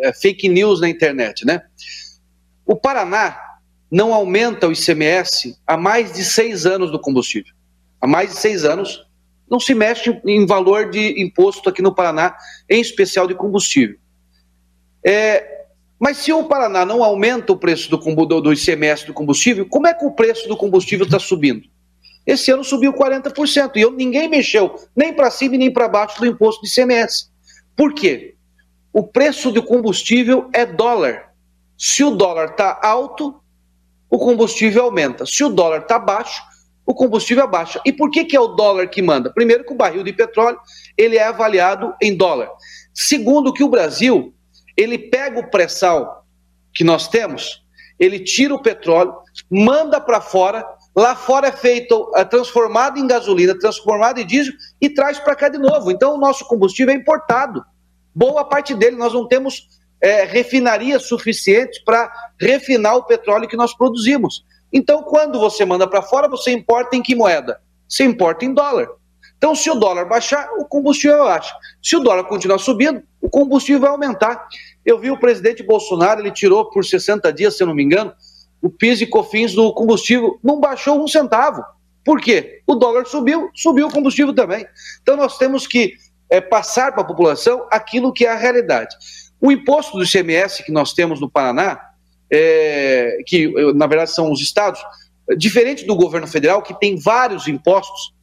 é, 0.00 0.12
fake 0.12 0.48
news 0.48 0.80
na 0.80 0.88
internet, 0.88 1.44
né? 1.44 1.62
O 2.66 2.74
Paraná 2.74 3.38
não 3.90 4.12
aumenta 4.12 4.66
o 4.66 4.72
ICMS 4.72 5.56
há 5.66 5.76
mais 5.76 6.12
de 6.12 6.24
seis 6.24 6.66
anos 6.66 6.90
do 6.90 6.98
combustível. 6.98 7.54
Há 8.00 8.06
mais 8.06 8.30
de 8.30 8.36
seis 8.36 8.64
anos 8.64 9.06
não 9.50 9.58
se 9.58 9.74
mexe 9.74 10.20
em 10.26 10.44
valor 10.44 10.90
de 10.90 11.22
imposto 11.22 11.70
aqui 11.70 11.80
no 11.80 11.94
Paraná, 11.94 12.36
em 12.68 12.80
especial 12.80 13.26
de 13.26 13.34
combustível. 13.34 13.96
É, 15.04 15.57
mas 15.98 16.18
se 16.18 16.32
o 16.32 16.44
Paraná 16.44 16.84
não 16.84 17.02
aumenta 17.02 17.52
o 17.52 17.56
preço 17.56 17.90
do, 17.90 17.96
do, 18.40 18.52
ICMS 18.52 19.06
do 19.06 19.12
combustível, 19.12 19.66
como 19.66 19.86
é 19.86 19.94
que 19.94 20.04
o 20.04 20.12
preço 20.12 20.46
do 20.48 20.56
combustível 20.56 21.04
está 21.04 21.18
subindo? 21.18 21.68
Esse 22.24 22.50
ano 22.50 22.62
subiu 22.62 22.92
40%, 22.92 23.72
e 23.76 23.80
eu, 23.80 23.90
ninguém 23.90 24.28
mexeu 24.28 24.74
nem 24.94 25.12
para 25.12 25.30
cima 25.30 25.56
nem 25.56 25.72
para 25.72 25.88
baixo 25.88 26.20
do 26.20 26.26
imposto 26.26 26.62
de 26.62 26.68
ICMS. 26.68 27.30
Por 27.74 27.94
quê? 27.94 28.34
O 28.92 29.02
preço 29.02 29.50
do 29.50 29.62
combustível 29.62 30.48
é 30.52 30.64
dólar. 30.64 31.32
Se 31.76 32.04
o 32.04 32.10
dólar 32.10 32.50
está 32.50 32.78
alto, 32.82 33.34
o 34.10 34.18
combustível 34.18 34.84
aumenta. 34.84 35.26
Se 35.26 35.42
o 35.42 35.48
dólar 35.48 35.80
está 35.80 35.98
baixo, 35.98 36.42
o 36.84 36.94
combustível 36.94 37.44
abaixa. 37.44 37.80
E 37.84 37.92
por 37.92 38.10
que, 38.10 38.24
que 38.24 38.36
é 38.36 38.40
o 38.40 38.48
dólar 38.48 38.88
que 38.88 39.02
manda? 39.02 39.32
Primeiro 39.32 39.64
que 39.64 39.72
o 39.72 39.76
barril 39.76 40.02
de 40.02 40.12
petróleo 40.12 40.58
ele 40.96 41.16
é 41.16 41.24
avaliado 41.24 41.94
em 42.00 42.16
dólar. 42.16 42.48
Segundo 42.94 43.52
que 43.52 43.62
o 43.62 43.68
Brasil 43.68 44.34
ele 44.78 44.96
pega 44.96 45.40
o 45.40 45.50
pré-sal 45.50 46.24
que 46.72 46.84
nós 46.84 47.08
temos, 47.08 47.64
ele 47.98 48.20
tira 48.20 48.54
o 48.54 48.62
petróleo, 48.62 49.12
manda 49.50 50.00
para 50.00 50.20
fora, 50.20 50.64
lá 50.94 51.16
fora 51.16 51.48
é 51.48 51.52
feito, 51.52 52.12
é 52.14 52.24
transformado 52.24 52.96
em 52.96 53.06
gasolina, 53.06 53.58
transformado 53.58 54.20
em 54.20 54.26
diesel 54.26 54.54
e 54.80 54.88
traz 54.88 55.18
para 55.18 55.34
cá 55.34 55.48
de 55.48 55.58
novo. 55.58 55.90
Então 55.90 56.14
o 56.14 56.18
nosso 56.18 56.46
combustível 56.46 56.94
é 56.94 56.96
importado. 56.96 57.64
Boa 58.14 58.44
parte 58.44 58.72
dele, 58.72 58.96
nós 58.96 59.12
não 59.12 59.26
temos 59.26 59.66
é, 60.00 60.22
refinarias 60.24 61.08
suficientes 61.08 61.82
para 61.82 62.12
refinar 62.40 62.96
o 62.96 63.02
petróleo 63.02 63.48
que 63.48 63.56
nós 63.56 63.76
produzimos. 63.76 64.44
Então, 64.72 65.02
quando 65.02 65.40
você 65.40 65.64
manda 65.64 65.88
para 65.88 66.02
fora, 66.02 66.28
você 66.28 66.52
importa 66.52 66.94
em 66.94 67.02
que 67.02 67.14
moeda? 67.14 67.60
Você 67.88 68.04
importa 68.04 68.44
em 68.44 68.52
dólar. 68.52 68.88
Então, 69.36 69.54
se 69.54 69.70
o 69.70 69.74
dólar 69.74 70.04
baixar, 70.04 70.50
o 70.58 70.64
combustível 70.64 71.24
baixa. 71.24 71.54
Se 71.82 71.96
o 71.96 72.00
dólar 72.00 72.24
continuar 72.24 72.58
subindo, 72.58 73.02
o 73.28 73.30
combustível 73.30 73.82
vai 73.82 73.90
aumentar. 73.90 74.48
Eu 74.84 74.98
vi 74.98 75.10
o 75.10 75.20
presidente 75.20 75.62
Bolsonaro, 75.62 76.20
ele 76.20 76.32
tirou 76.32 76.64
por 76.70 76.82
60 76.82 77.30
dias, 77.30 77.56
se 77.56 77.62
eu 77.62 77.66
não 77.66 77.74
me 77.74 77.84
engano, 77.84 78.12
o 78.60 78.70
PIS 78.70 79.02
e 79.02 79.06
COFINS 79.06 79.54
do 79.54 79.72
combustível, 79.74 80.38
não 80.42 80.58
baixou 80.58 81.02
um 81.02 81.06
centavo. 81.06 81.62
Por 82.02 82.20
quê? 82.22 82.62
O 82.66 82.74
dólar 82.74 83.06
subiu, 83.06 83.50
subiu 83.54 83.86
o 83.86 83.92
combustível 83.92 84.34
também. 84.34 84.66
Então 85.02 85.14
nós 85.14 85.36
temos 85.36 85.66
que 85.66 85.92
é, 86.30 86.40
passar 86.40 86.92
para 86.92 87.02
a 87.02 87.06
população 87.06 87.66
aquilo 87.70 88.12
que 88.12 88.24
é 88.24 88.30
a 88.30 88.34
realidade. 88.34 88.96
O 89.38 89.52
imposto 89.52 89.98
do 89.98 90.04
ICMS 90.04 90.64
que 90.64 90.72
nós 90.72 90.94
temos 90.94 91.20
no 91.20 91.30
Paraná, 91.30 91.78
é, 92.32 93.18
que 93.26 93.46
na 93.74 93.86
verdade 93.86 94.10
são 94.10 94.32
os 94.32 94.40
estados, 94.40 94.80
diferente 95.36 95.84
do 95.84 95.94
governo 95.94 96.26
federal, 96.26 96.62
que 96.62 96.72
tem 96.80 96.96
vários 96.96 97.46
impostos, 97.46 98.14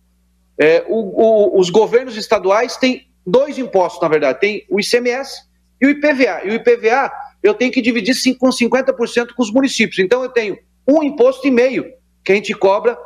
é, 0.58 0.84
o, 0.88 1.58
o, 1.58 1.60
os 1.60 1.70
governos 1.70 2.18
estaduais 2.18 2.76
têm 2.76 3.08
dois 3.26 3.58
impostos, 3.58 4.02
na 4.02 4.08
verdade. 4.08 4.40
Tem 4.40 4.66
o 4.70 4.80
ICMS 4.80 5.44
e 5.82 5.88
o 5.88 5.90
IPVA. 5.90 6.42
E 6.46 6.50
o 6.50 6.54
IPVA 6.54 7.12
eu 7.42 7.54
tenho 7.54 7.72
que 7.72 7.82
dividir 7.82 8.16
com 8.38 8.50
50% 8.50 9.34
com 9.36 9.44
os 9.44 9.52
municípios. 9.52 10.00
Então 10.00 10.24
eu 10.24 10.30
tenho 10.30 10.58
um 10.88 11.04
imposto 11.04 11.48
e 11.48 11.52
meio 11.52 11.86
que 12.24 12.32
a 12.32 12.36
gente 12.36 12.54
cobra 12.54 12.98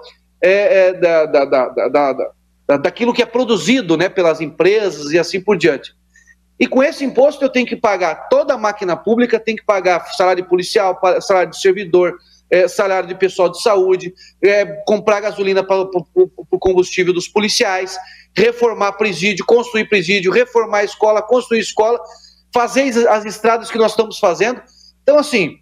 é, 0.42 0.88
é, 0.88 0.94
da, 0.94 1.26
da, 1.26 1.46
da, 1.46 2.14
da, 2.68 2.78
daquilo 2.78 3.14
que 3.14 3.22
é 3.22 3.26
produzido 3.26 3.98
né, 3.98 4.08
pelas 4.08 4.40
empresas 4.40 5.12
e 5.12 5.20
assim 5.20 5.42
por 5.42 5.58
diante. 5.58 5.94
E 6.60 6.68
com 6.68 6.84
esse 6.84 7.06
imposto 7.06 7.44
eu 7.44 7.50
tenho 7.50 7.66
que 7.66 7.76
pagar 7.76 8.28
toda 8.30 8.54
a 8.54 8.58
máquina 8.58 8.96
pública, 8.96 9.40
tenho 9.40 9.58
que 9.58 9.66
pagar 9.66 10.06
salário 10.14 10.44
policial, 10.46 11.00
salário 11.22 11.52
de 11.52 11.60
servidor, 11.60 12.18
é, 12.50 12.68
salário 12.68 13.08
de 13.08 13.16
pessoal 13.16 13.50
de 13.50 13.62
saúde, 13.62 14.14
é, 14.44 14.66
comprar 14.86 15.22
gasolina 15.22 15.64
para 15.64 15.82
o 15.82 16.60
combustível 16.60 17.14
dos 17.14 17.28
policiais, 17.28 17.98
reformar 18.36 18.94
presídio, 18.94 19.46
construir 19.46 19.88
presídio, 19.88 20.32
reformar 20.32 20.84
escola, 20.84 21.22
construir 21.22 21.60
escola, 21.60 22.00
fazer 22.54 23.08
as 23.08 23.26
estradas 23.26 23.70
que 23.70 23.78
nós 23.78 23.92
estamos 23.92 24.18
fazendo. 24.18 24.62
Então, 25.04 25.18
assim, 25.18 25.58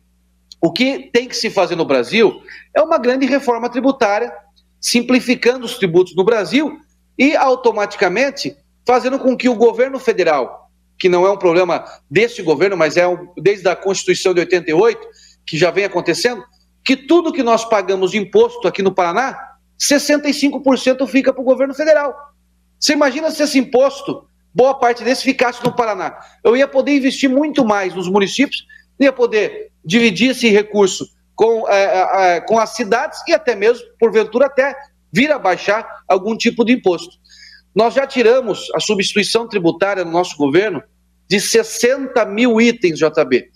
o 0.62 0.72
que 0.72 1.10
tem 1.14 1.28
que 1.28 1.36
se 1.36 1.50
fazer 1.50 1.76
no 1.76 1.86
Brasil 1.86 2.42
é 2.76 2.82
uma 2.82 2.98
grande 2.98 3.26
reforma 3.26 3.70
tributária, 3.70 4.32
simplificando 4.80 5.66
os 5.66 5.78
tributos 5.78 6.16
no 6.16 6.24
Brasil 6.24 6.78
e 7.18 7.36
automaticamente 7.36 8.56
fazendo 8.86 9.20
com 9.20 9.36
que 9.36 9.50
o 9.50 9.56
governo 9.56 10.00
federal, 10.00 10.70
que 10.98 11.10
não 11.10 11.26
é 11.26 11.32
um 11.32 11.38
problema 11.38 11.84
deste 12.10 12.42
governo, 12.42 12.78
mas 12.78 12.96
é 12.96 13.08
um, 13.08 13.28
desde 13.38 13.68
a 13.68 13.76
Constituição 13.76 14.34
de 14.34 14.40
88, 14.40 15.00
que 15.46 15.58
já 15.58 15.70
vem 15.72 15.84
acontecendo, 15.84 16.44
que 16.88 16.96
tudo 16.96 17.34
que 17.34 17.44
nós 17.44 17.66
pagamos 17.66 18.12
de 18.12 18.18
imposto 18.18 18.66
aqui 18.66 18.82
no 18.82 18.94
Paraná, 18.94 19.38
65% 19.78 21.06
fica 21.06 21.34
para 21.34 21.42
o 21.42 21.44
governo 21.44 21.74
federal. 21.74 22.16
Você 22.80 22.94
imagina 22.94 23.30
se 23.30 23.44
esse 23.44 23.60
imposto, 23.60 24.26
boa 24.56 24.74
parte 24.74 25.04
desse 25.04 25.22
ficasse 25.22 25.62
no 25.66 25.76
Paraná. 25.76 26.18
Eu 26.42 26.56
ia 26.56 26.66
poder 26.66 26.96
investir 26.96 27.30
muito 27.30 27.66
mais 27.66 27.94
nos 27.94 28.08
municípios, 28.08 28.66
ia 28.98 29.12
poder 29.12 29.70
dividir 29.84 30.32
esse 30.32 30.48
recurso 30.48 31.06
com, 31.36 31.68
é, 31.68 32.36
é, 32.38 32.40
com 32.40 32.58
as 32.58 32.70
cidades 32.70 33.20
e 33.28 33.34
até 33.34 33.54
mesmo, 33.54 33.86
porventura, 34.00 34.46
até 34.46 34.74
vir 35.12 35.30
a 35.30 35.38
baixar 35.38 35.86
algum 36.08 36.38
tipo 36.38 36.64
de 36.64 36.72
imposto. 36.72 37.18
Nós 37.76 37.96
já 37.96 38.08
tiramos 38.08 38.66
a 38.74 38.80
substituição 38.80 39.46
tributária 39.46 40.06
no 40.06 40.12
nosso 40.12 40.38
governo 40.38 40.82
de 41.28 41.42
60 41.42 42.24
mil 42.28 42.62
itens, 42.62 42.98
JB 42.98 43.52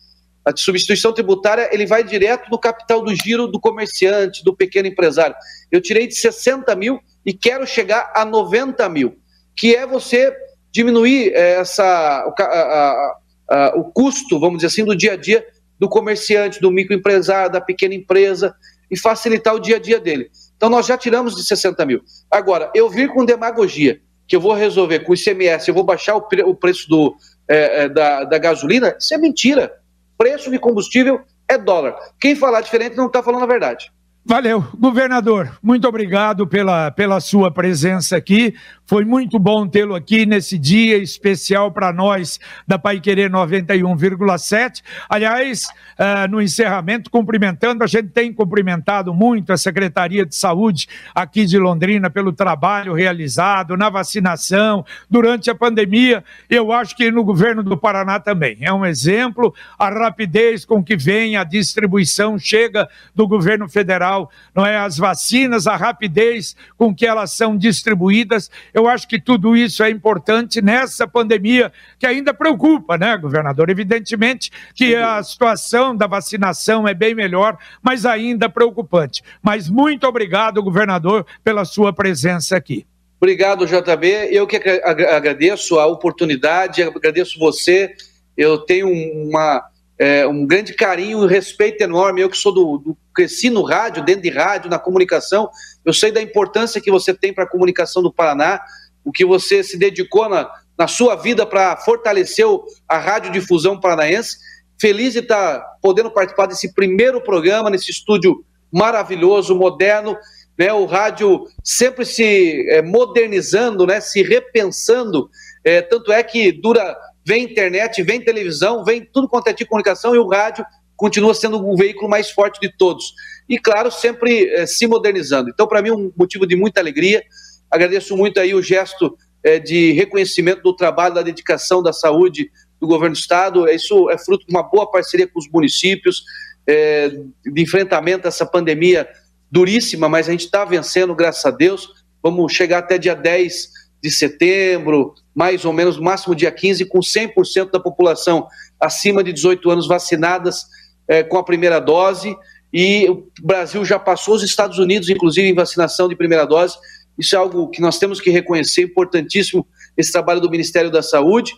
a 0.46 0.52
substituição 0.56 1.14
tributária 1.14 1.70
ele 1.72 1.86
vai 1.86 2.04
direto 2.04 2.50
no 2.50 2.60
capital 2.60 3.02
do 3.02 3.14
giro 3.16 3.48
do 3.48 3.60
comerciante, 3.60 4.44
do 4.44 4.56
pequeno 4.56 4.88
empresário. 4.88 5.36
Eu 5.72 5.80
tirei 5.80 6.08
de 6.08 6.16
60 6.16 6.76
mil 6.76 7.00
e 7.26 7.32
quero 7.32 7.66
chegar 7.66 8.12
a 8.16 8.26
90 8.26 8.88
mil, 8.90 9.18
que 9.56 9.76
é 9.76 9.86
você 9.86 10.36
diminuir 10.72 11.32
eh, 11.34 11.60
essa, 11.60 11.84
a, 11.84 12.44
a, 12.44 13.18
a, 13.50 13.74
o 13.76 13.84
custo, 13.92 14.40
vamos 14.40 14.58
dizer 14.58 14.68
assim, 14.68 14.86
do 14.86 14.96
dia 14.96 15.14
a 15.14 15.16
dia 15.16 15.46
do 15.80 15.90
comerciante, 15.90 16.62
do 16.62 16.72
microempresário, 16.72 17.52
da 17.52 17.62
pequena 17.62 17.94
empresa 17.94 18.56
e 18.90 18.98
facilitar 18.98 19.56
o 19.56 19.60
dia 19.60 19.78
a 19.78 19.80
dia 19.80 20.00
dele. 20.00 20.30
Então 20.56 20.70
nós 20.70 20.86
já 20.86 20.98
tiramos 20.98 21.36
de 21.36 21.44
60 21.44 21.86
mil. 21.86 22.02
Agora, 22.30 22.72
eu 22.76 22.90
vir 22.90 23.10
com 23.10 23.26
demagogia, 23.26 24.00
que 24.28 24.36
eu 24.36 24.40
vou 24.40 24.54
resolver 24.54 25.00
com 25.00 25.12
o 25.12 25.16
ICMS, 25.16 25.68
eu 25.68 25.74
vou 25.74 25.84
baixar 25.84 26.16
o, 26.16 26.22
pre, 26.22 26.44
o 26.44 26.56
preço 26.56 26.88
do, 26.88 27.16
é, 27.48 27.90
da, 27.90 28.24
da 28.24 28.38
gasolina, 28.38 28.96
isso 29.00 29.14
é 29.14 29.18
mentira 29.18 29.81
preço 30.22 30.52
de 30.52 30.60
combustível 30.60 31.22
é 31.50 31.58
dólar. 31.58 31.96
Quem 32.20 32.36
falar 32.36 32.62
diferente 32.62 32.96
não 32.96 33.08
está 33.08 33.24
falando 33.24 33.42
a 33.42 33.48
verdade. 33.48 33.92
Valeu, 34.24 34.64
governador. 34.78 35.58
Muito 35.64 35.88
obrigado 35.88 36.46
pela, 36.46 36.92
pela 36.92 37.20
sua 37.20 37.50
presença 37.50 38.16
aqui. 38.18 38.54
Foi 38.92 39.06
muito 39.06 39.40
bom 39.40 39.66
tê-lo 39.66 39.96
aqui 39.96 40.26
nesse 40.26 40.58
dia 40.58 40.98
especial 40.98 41.72
para 41.72 41.94
nós 41.94 42.42
da 42.68 42.78
Pai 42.78 43.00
Querer 43.00 43.32
91,7. 43.32 44.84
Aliás, 45.08 45.64
uh, 45.98 46.30
no 46.30 46.42
encerramento, 46.42 47.10
cumprimentando, 47.10 47.86
a 47.86 47.88
gente 47.88 48.10
tem 48.10 48.34
cumprimentado 48.34 49.14
muito 49.14 49.54
a 49.54 49.58
Secretaria 49.58 50.26
de 50.26 50.36
Saúde 50.36 50.90
aqui 51.16 51.46
de 51.46 51.58
Londrina 51.58 52.10
pelo 52.10 52.34
trabalho 52.34 52.94
realizado 52.94 53.78
na 53.78 53.90
vacinação 53.90 54.86
durante 55.10 55.50
a 55.50 55.56
pandemia. 55.56 56.22
Eu 56.50 56.74
acho 56.74 56.94
que 56.94 57.10
no 57.10 57.24
governo 57.24 57.64
do 57.64 57.78
Paraná 57.78 58.20
também. 58.20 58.58
É 58.60 58.74
um 58.74 58.86
exemplo 58.86 59.56
a 59.80 59.90
rapidez 59.90 60.66
com 60.66 60.84
que 60.84 60.98
vem 60.98 61.38
a 61.38 61.46
distribuição 61.46 62.38
chega 62.38 62.90
do 63.16 63.26
governo 63.26 63.70
federal, 63.70 64.30
não 64.54 64.66
é 64.66 64.76
as 64.76 64.98
vacinas, 64.98 65.66
a 65.66 65.78
rapidez 65.78 66.58
com 66.78 66.94
que 66.94 67.06
elas 67.06 67.32
são 67.32 67.56
distribuídas. 67.56 68.52
Eu 68.74 68.81
acho 68.88 69.08
que 69.08 69.20
tudo 69.20 69.56
isso 69.56 69.84
é 69.84 69.90
importante 69.90 70.62
nessa 70.62 71.08
pandemia 71.08 71.72
que 72.00 72.06
ainda 72.06 72.34
preocupa, 72.34 72.98
né, 72.98 73.18
governador? 73.18 73.70
Evidentemente 73.70 74.52
que 74.74 74.96
a 74.96 75.22
situação 75.24 75.96
da 75.96 76.08
vacinação 76.08 76.88
é 76.88 76.94
bem 76.94 77.16
melhor, 77.16 77.58
mas 77.82 78.06
ainda 78.06 78.50
preocupante. 78.50 79.22
Mas 79.42 79.70
muito 79.70 80.08
obrigado, 80.08 80.64
governador, 80.64 81.26
pela 81.44 81.66
sua 81.66 81.94
presença 81.94 82.56
aqui. 82.56 82.86
Obrigado, 83.22 83.68
JB. 83.68 84.30
Eu 84.32 84.48
que 84.48 84.58
agradeço 84.58 85.78
a 85.78 85.86
oportunidade, 85.86 86.82
agradeço 86.82 87.38
você. 87.38 87.94
Eu 88.36 88.58
tenho 88.58 88.90
uma, 88.90 89.64
é, 90.00 90.26
um 90.26 90.48
grande 90.48 90.74
carinho 90.74 91.24
e 91.24 91.28
respeito 91.28 91.84
enorme. 91.84 92.22
Eu 92.22 92.30
que 92.32 92.38
sou 92.38 92.52
do, 92.52 92.78
do, 92.80 92.98
cresci 93.14 93.52
no 93.52 93.62
rádio, 93.62 94.04
dentro 94.04 94.24
de 94.24 94.30
rádio, 94.32 94.72
na 94.72 94.80
comunicação, 94.80 95.50
eu 95.86 95.94
sei 95.94 96.12
da 96.12 96.22
importância 96.22 96.82
que 96.82 96.92
você 96.92 97.14
tem 97.14 97.34
para 97.34 97.44
a 97.44 97.50
comunicação 97.50 98.02
do 98.02 98.14
Paraná, 98.14 98.60
o 99.04 99.12
que 99.12 99.26
você 99.26 99.64
se 99.64 99.78
dedicou 99.78 100.30
na, 100.30 100.50
na 100.78 100.88
sua 100.88 101.16
vida 101.16 101.46
para 101.46 101.76
fortalecer 101.78 102.46
a 102.88 102.98
radiodifusão 102.98 103.80
paranaense. 103.80 104.38
Feliz 104.80 105.14
de 105.14 105.20
estar 105.20 105.60
tá 105.60 105.66
podendo 105.82 106.12
participar 106.12 106.46
desse 106.46 106.74
primeiro 106.74 107.22
programa, 107.22 107.70
nesse 107.70 107.92
estúdio 107.92 108.44
maravilhoso, 108.72 109.56
moderno 109.56 110.16
né, 110.62 110.72
o 110.72 110.86
rádio 110.86 111.48
sempre 111.64 112.06
se 112.06 112.68
é, 112.70 112.84
modernizando, 112.84 113.88
né, 113.88 114.00
se 114.00 114.22
repensando, 114.22 115.28
é, 115.64 115.82
tanto 115.82 116.12
é 116.12 116.22
que 116.22 116.52
dura, 116.52 116.96
vem 117.26 117.46
internet, 117.46 118.04
vem 118.04 118.24
televisão, 118.24 118.84
vem 118.84 119.04
tudo 119.12 119.28
quanto 119.28 119.48
é 119.48 119.54
de 119.54 119.66
comunicação 119.66 120.14
e 120.14 120.20
o 120.20 120.28
rádio 120.28 120.64
continua 121.02 121.34
sendo 121.34 121.58
o 121.68 121.76
veículo 121.76 122.08
mais 122.08 122.30
forte 122.30 122.60
de 122.62 122.72
todos. 122.78 123.16
E 123.50 123.58
claro, 123.58 123.90
sempre 123.90 124.48
é, 124.52 124.68
se 124.68 124.86
modernizando. 124.86 125.50
Então, 125.50 125.66
para 125.66 125.82
mim, 125.82 125.90
um 125.90 126.12
motivo 126.16 126.46
de 126.46 126.56
muita 126.56 126.80
alegria. 126.80 127.24
Agradeço 127.72 128.16
muito 128.16 128.40
aí 128.40 128.54
o 128.54 128.62
gesto 128.62 129.18
é, 129.44 129.58
de 129.58 129.94
reconhecimento 129.94 130.62
do 130.62 130.76
trabalho, 130.76 131.16
da 131.16 131.24
dedicação 131.24 131.82
da 131.82 131.92
saúde 131.92 132.52
do 132.80 132.86
governo 132.86 133.16
do 133.16 133.20
estado. 133.20 133.68
Isso 133.68 134.12
é 134.12 134.18
fruto 134.20 134.46
de 134.46 134.54
uma 134.54 134.62
boa 134.62 134.92
parceria 134.92 135.28
com 135.28 135.40
os 135.40 135.50
municípios, 135.50 136.24
é, 136.68 137.10
de 137.10 137.62
enfrentamento 137.64 138.28
a 138.28 138.30
essa 138.30 138.46
pandemia 138.46 139.10
duríssima, 139.50 140.08
mas 140.08 140.30
a 140.30 140.32
gente 140.32 140.46
está 140.46 140.64
vencendo, 140.64 141.16
graças 141.16 141.44
a 141.44 141.50
Deus. 141.50 141.90
Vamos 142.22 142.54
chegar 142.54 142.78
até 142.78 143.00
dia 143.00 143.16
10 143.16 143.70
de 144.04 144.12
setembro, 144.12 145.16
mais 145.34 145.66
ou 145.66 145.74
menos, 145.74 145.98
no 145.98 146.04
máximo 146.04 146.36
dia 146.36 146.52
15, 146.52 146.86
com 146.86 147.00
100% 147.00 147.72
da 147.72 147.80
população 147.80 148.48
acima 148.80 149.24
de 149.24 149.34
18 149.34 149.68
anos 149.68 149.88
vacinadas 149.88 150.68
é, 151.12 151.24
com 151.24 151.38
a 151.38 151.44
primeira 151.44 151.78
dose. 151.80 152.34
E 152.74 153.06
o 153.10 153.28
Brasil 153.44 153.84
já 153.84 154.00
passou 154.00 154.36
os 154.36 154.44
Estados 154.44 154.80
Unidos, 154.80 155.10
inclusive, 155.10 155.46
em 155.46 155.54
vacinação 155.54 156.08
de 156.08 156.16
primeira 156.16 156.46
dose. 156.46 156.78
Isso 157.20 157.36
é 157.36 157.38
algo 157.38 157.68
que 157.70 157.82
nós 157.82 158.00
temos 158.00 158.22
que 158.22 158.30
reconhecer, 158.30 158.84
importantíssimo 158.84 159.68
esse 159.98 160.10
trabalho 160.10 160.40
do 160.40 160.50
Ministério 160.50 160.90
da 160.90 161.04
Saúde. 161.04 161.54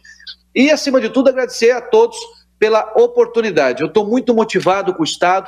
E, 0.55 0.71
acima 0.71 0.99
de 0.99 1.07
tudo, 1.09 1.29
agradecer 1.29 1.69
a 1.69 1.79
todos 1.79 2.17
pela 2.57 2.93
oportunidade. 2.97 3.83
Eu 3.83 3.89
estou 3.89 4.07
muito 4.07 4.33
motivado 4.33 4.91
com 4.91 5.03
o 5.03 5.05
Estado, 5.05 5.47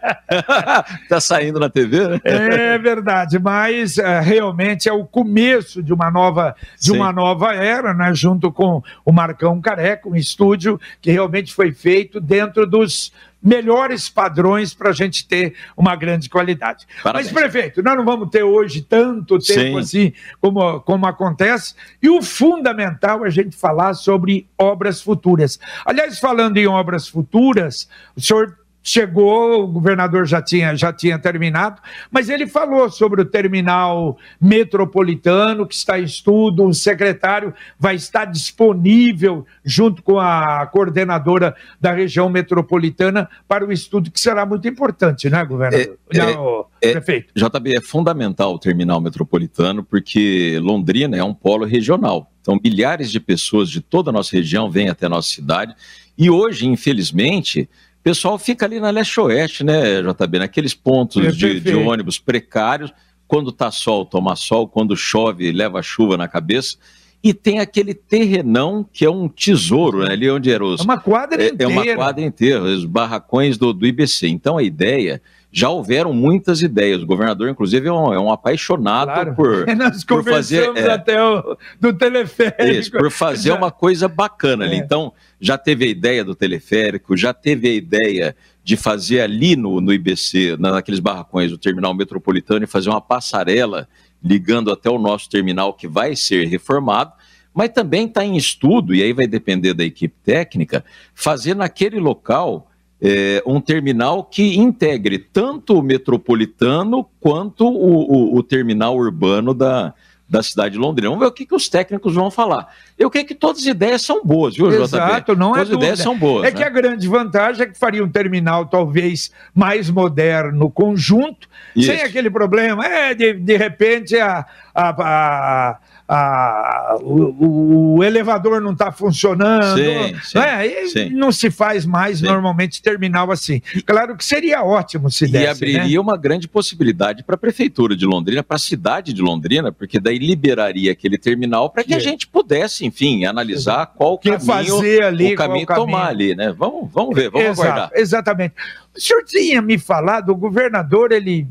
tá 1.09 1.19
saindo 1.19 1.59
na 1.59 1.69
TV, 1.69 2.07
né? 2.07 2.21
É 2.23 2.77
verdade, 2.77 3.39
mas 3.39 3.97
uh, 3.97 4.21
realmente 4.23 4.87
é 4.87 4.93
o 4.93 5.03
começo 5.05 5.83
de 5.83 5.91
uma 5.91 6.09
nova, 6.09 6.55
de 6.79 6.93
uma 6.93 7.11
nova 7.11 7.53
era, 7.53 7.93
né? 7.93 8.13
Junto 8.13 8.53
com 8.53 8.81
o 9.03 9.11
Marcão 9.11 9.59
Careca, 9.59 10.07
um 10.07 10.15
estúdio 10.15 10.79
que 11.01 11.11
realmente 11.11 11.53
foi 11.53 11.73
feito 11.73 12.21
dentro 12.21 12.65
dos 12.65 13.11
melhores 13.45 14.09
padrões 14.09 14.73
para 14.73 14.89
a 14.89 14.93
gente 14.93 15.27
ter 15.27 15.53
uma 15.77 15.95
grande 15.95 16.27
qualidade. 16.27 16.87
Parabéns. 17.03 17.31
Mas, 17.31 17.41
prefeito, 17.43 17.83
nós 17.83 17.95
não 17.95 18.03
vamos 18.03 18.29
ter 18.31 18.41
hoje 18.41 18.81
tanto 18.81 19.37
tempo 19.37 19.77
Sim. 19.83 20.09
assim 20.09 20.13
como, 20.41 20.79
como 20.81 21.05
acontece, 21.05 21.75
e 22.01 22.09
o 22.09 22.23
fundamental 22.23 23.23
é 23.23 23.27
a 23.27 23.31
gente 23.31 23.55
falar 23.55 23.93
sobre 23.93 24.47
obras 24.57 24.99
futuras. 24.99 25.59
Aliás, 25.85 26.17
falando 26.19 26.57
em 26.57 26.65
obras 26.65 27.07
futuras, 27.07 27.87
o 28.15 28.21
senhor 28.21 28.57
chegou, 28.85 29.63
o 29.63 29.67
governador 29.67 30.27
já 30.27 30.39
tinha, 30.39 30.75
já 30.75 30.93
tinha 30.93 31.17
terminado, 31.17 31.81
mas 32.11 32.29
ele 32.29 32.45
falou 32.45 32.87
sobre 32.87 33.19
o 33.19 33.25
terminal 33.25 34.15
metropolitano 34.39 35.65
que 35.65 35.73
está 35.73 35.99
em 35.99 36.03
estudo, 36.03 36.63
o 36.63 36.73
secretário 36.73 37.51
vai 37.79 37.95
estar 37.95 38.25
disponível 38.25 39.43
junto 39.63 40.03
com 40.03 40.19
a 40.19 40.67
coordenadora 40.67 41.55
da 41.81 41.93
região 41.93 42.29
metropolitana 42.29 43.27
para 43.47 43.65
o 43.65 43.71
estudo 43.71 44.11
que 44.11 44.19
será 44.19 44.45
muito 44.45 44.67
importante, 44.67 45.31
né, 45.31 45.43
governador? 45.43 45.97
É, 46.13 46.19
é, 46.19 46.89
é, 46.89 46.91
prefeito. 46.91 47.33
JB, 47.35 47.77
é 47.77 47.81
fundamental 47.81 48.53
o 48.53 48.59
terminal 48.59 49.01
metropolitano 49.01 49.83
porque 49.83 50.59
Londrina 50.61 51.17
é 51.17 51.23
um 51.23 51.33
polo 51.33 51.65
regional. 51.65 52.31
Então, 52.39 52.59
milhares 52.63 53.09
de 53.09 53.19
pessoas 53.19 53.67
de 53.67 53.81
toda 53.81 54.11
a 54.11 54.13
nossa 54.13 54.35
região 54.35 54.69
vêm 54.69 54.89
até 54.89 55.07
a 55.07 55.09
nossa 55.09 55.29
cidade 55.29 55.73
e 56.15 56.29
hoje, 56.29 56.67
infelizmente, 56.67 57.67
pessoal 58.05 58.37
fica 58.37 58.67
ali 58.67 58.79
na 58.79 58.91
leste-oeste, 58.91 59.63
né, 59.63 59.99
JB? 60.03 60.37
Naqueles 60.37 60.75
pontos 60.75 61.25
é 61.25 61.31
de, 61.31 61.59
de, 61.59 61.73
ônibus 61.73 62.19
precários. 62.19 62.93
Quando 63.27 63.51
tá 63.51 63.71
sol, 63.71 64.05
toma 64.05 64.35
sol. 64.35 64.67
Quando 64.67 64.95
chove, 64.95 65.51
leva 65.51 65.81
chuva 65.81 66.15
na 66.15 66.27
cabeça. 66.27 66.77
e 67.23 67.33
tem 67.33 67.57
aquele 67.57 67.95
terrenão 67.95 68.87
que 68.93 69.03
é 69.03 69.09
um 69.09 69.27
tesouro, 69.27 70.05
né, 70.05 70.11
ali 70.11 70.29
onde 70.29 70.51
era 70.51 70.63
os... 70.63 70.81
É 70.81 70.83
uma 70.83 70.99
quadra 70.99 71.41
é, 71.43 71.47
inteira. 71.47 71.63
É 71.63 71.75
uma 71.75 71.95
quadra 71.95 72.23
inteira, 72.23 72.61
os 72.61 72.85
barracões 72.85 73.57
do, 73.57 73.73
do 73.73 73.87
IBC. 73.87 74.27
Então 74.27 74.59
a 74.59 74.61
ideia 74.63 75.19
já 75.55 75.69
houveram 75.69 76.11
muitas 76.11 76.61
ideias. 76.61 77.01
O 77.01 77.05
governador, 77.05 77.47
inclusive, 77.47 77.87
é 77.87 77.91
um, 77.91 78.13
é 78.13 78.19
um 78.19 78.29
apaixonado 78.29 79.07
claro. 79.07 79.35
por, 79.35 79.65
Nós 79.73 80.03
por 80.03 80.21
fazer 80.21 80.69
é, 80.75 80.91
até 80.91 81.23
o 81.23 81.57
do 81.79 81.93
teleférico. 81.93 82.63
Isso, 82.63 82.91
por 82.91 83.09
fazer 83.09 83.49
já. 83.49 83.55
uma 83.55 83.71
coisa 83.71 84.09
bacana 84.09 84.65
é. 84.65 84.67
ali. 84.67 84.77
Então, 84.77 85.13
já 85.39 85.57
teve 85.57 85.85
a 85.85 85.87
ideia 85.87 86.25
do 86.25 86.35
teleférico, 86.35 87.15
já 87.15 87.33
teve 87.33 87.69
a 87.69 87.71
ideia 87.73 88.35
de 88.65 88.75
fazer 88.75 89.21
ali 89.21 89.55
no, 89.55 89.79
no 89.79 89.93
IBC, 89.93 90.57
naqueles 90.59 90.99
barracões 90.99 91.51
do 91.51 91.57
terminal 91.57 91.93
metropolitano, 91.93 92.65
e 92.65 92.67
fazer 92.67 92.89
uma 92.89 92.99
passarela 92.99 93.87
ligando 94.21 94.69
até 94.69 94.89
o 94.89 94.99
nosso 94.99 95.29
terminal 95.29 95.73
que 95.73 95.87
vai 95.87 96.17
ser 96.17 96.49
reformado. 96.49 97.13
Mas 97.53 97.69
também 97.69 98.07
está 98.07 98.25
em 98.25 98.35
estudo, 98.35 98.93
e 98.93 99.01
aí 99.01 99.13
vai 99.13 99.25
depender 99.25 99.73
da 99.73 99.85
equipe 99.85 100.15
técnica, 100.21 100.83
fazer 101.13 101.55
naquele 101.55 101.97
local 101.97 102.69
é, 103.01 103.43
um 103.45 103.59
terminal 103.59 104.23
que 104.23 104.57
integre 104.57 105.19
tanto 105.19 105.77
o 105.77 105.83
metropolitano 105.83 107.05
quanto 107.19 107.67
o, 107.67 108.33
o, 108.33 108.37
o, 108.37 108.43
terminal 108.43 108.95
urbano 108.95 109.53
da, 109.53 109.93
da 110.27 110.41
cidade 110.41 110.73
de 110.73 110.79
Londrina. 110.79 111.09
Vamos 111.09 111.23
ver 111.23 111.29
o 111.29 111.31
que, 111.31 111.45
que 111.45 111.53
os 111.53 111.69
técnicos 111.69 112.15
vão 112.15 112.31
falar. 112.31 112.73
Eu 112.97 113.09
creio 113.09 113.27
que 113.27 113.35
todas 113.35 113.61
as 113.61 113.67
ideias 113.67 114.01
são 114.01 114.23
boas, 114.23 114.55
viu, 114.55 114.71
Exato, 114.71 115.33
JB? 115.33 115.39
não 115.39 115.51
todas 115.51 115.61
é 115.61 115.65
Todas 115.65 115.69
as 115.69 115.75
ideias 115.75 115.99
são 115.99 116.17
boas. 116.17 116.45
É 116.45 116.51
né? 116.51 116.57
que 116.57 116.63
a 116.63 116.69
grande 116.69 117.07
vantagem 117.07 117.63
é 117.63 117.65
que 117.67 117.77
faria 117.77 118.03
um 118.03 118.09
terminal 118.09 118.65
talvez 118.65 119.31
mais 119.53 119.89
moderno 119.89 120.71
conjunto, 120.71 121.47
Isso. 121.75 121.91
sem 121.91 122.01
aquele 122.01 122.29
problema. 122.29 122.85
É, 122.85 123.13
de, 123.13 123.33
de 123.33 123.57
repente, 123.57 124.17
a, 124.17 124.45
a, 124.75 124.89
a 124.89 125.79
a, 126.07 126.97
o, 127.01 127.95
o, 127.97 128.03
elevador 128.03 128.61
não 128.61 128.73
está 128.73 128.91
funcionando. 128.91 129.75
Sim, 129.75 130.19
sim, 130.23 130.37
é, 130.37 130.87
sim. 130.87 131.09
Não 131.09 131.31
se 131.31 131.49
faz 131.49 131.83
mais 131.83 132.21
normalmente 132.21 132.81
terminal 132.81 133.31
assim. 133.31 133.59
Claro 133.85 134.15
que 134.15 134.23
seria 134.23 134.63
ótimo 134.63 135.09
se 135.09 135.25
desse. 135.25 135.43
E 135.43 135.47
abriria 135.47 135.95
né? 135.95 135.99
uma 135.99 136.15
grande 136.15 136.47
possibilidade 136.47 137.23
para 137.23 137.33
a 137.33 137.37
Prefeitura 137.37 137.95
de 137.95 138.05
Londrina, 138.05 138.43
para 138.43 138.55
a 138.55 138.59
cidade 138.59 139.13
de 139.13 139.21
Londrina, 139.21 139.71
porque 139.71 139.99
daí 139.99 140.19
liberaria 140.19 140.91
aquele 140.91 141.17
terminal 141.17 141.71
para 141.71 141.83
que 141.83 141.95
a 141.95 141.99
gente 141.99 142.27
pudesse, 142.27 142.85
enfim, 142.85 143.25
analisar 143.25 143.87
qual 143.87 144.19
que 144.19 144.29
caminho, 144.29 144.45
fazer 144.45 145.03
ali, 145.03 145.33
o 145.33 145.35
caminho 145.35 145.65
tomar 145.65 146.07
caminho. 146.07 146.07
ali, 146.07 146.35
né? 146.35 146.53
Vamos, 146.55 146.91
vamos 146.93 147.15
ver, 147.15 147.31
vamos 147.31 147.47
Exato, 147.47 147.61
aguardar. 147.63 147.91
Exatamente. 147.95 148.53
O 148.95 149.01
senhor 149.01 149.23
tinha 149.25 149.59
me 149.59 149.79
falado, 149.79 150.29
o 150.29 150.35
governador, 150.35 151.11
ele 151.11 151.47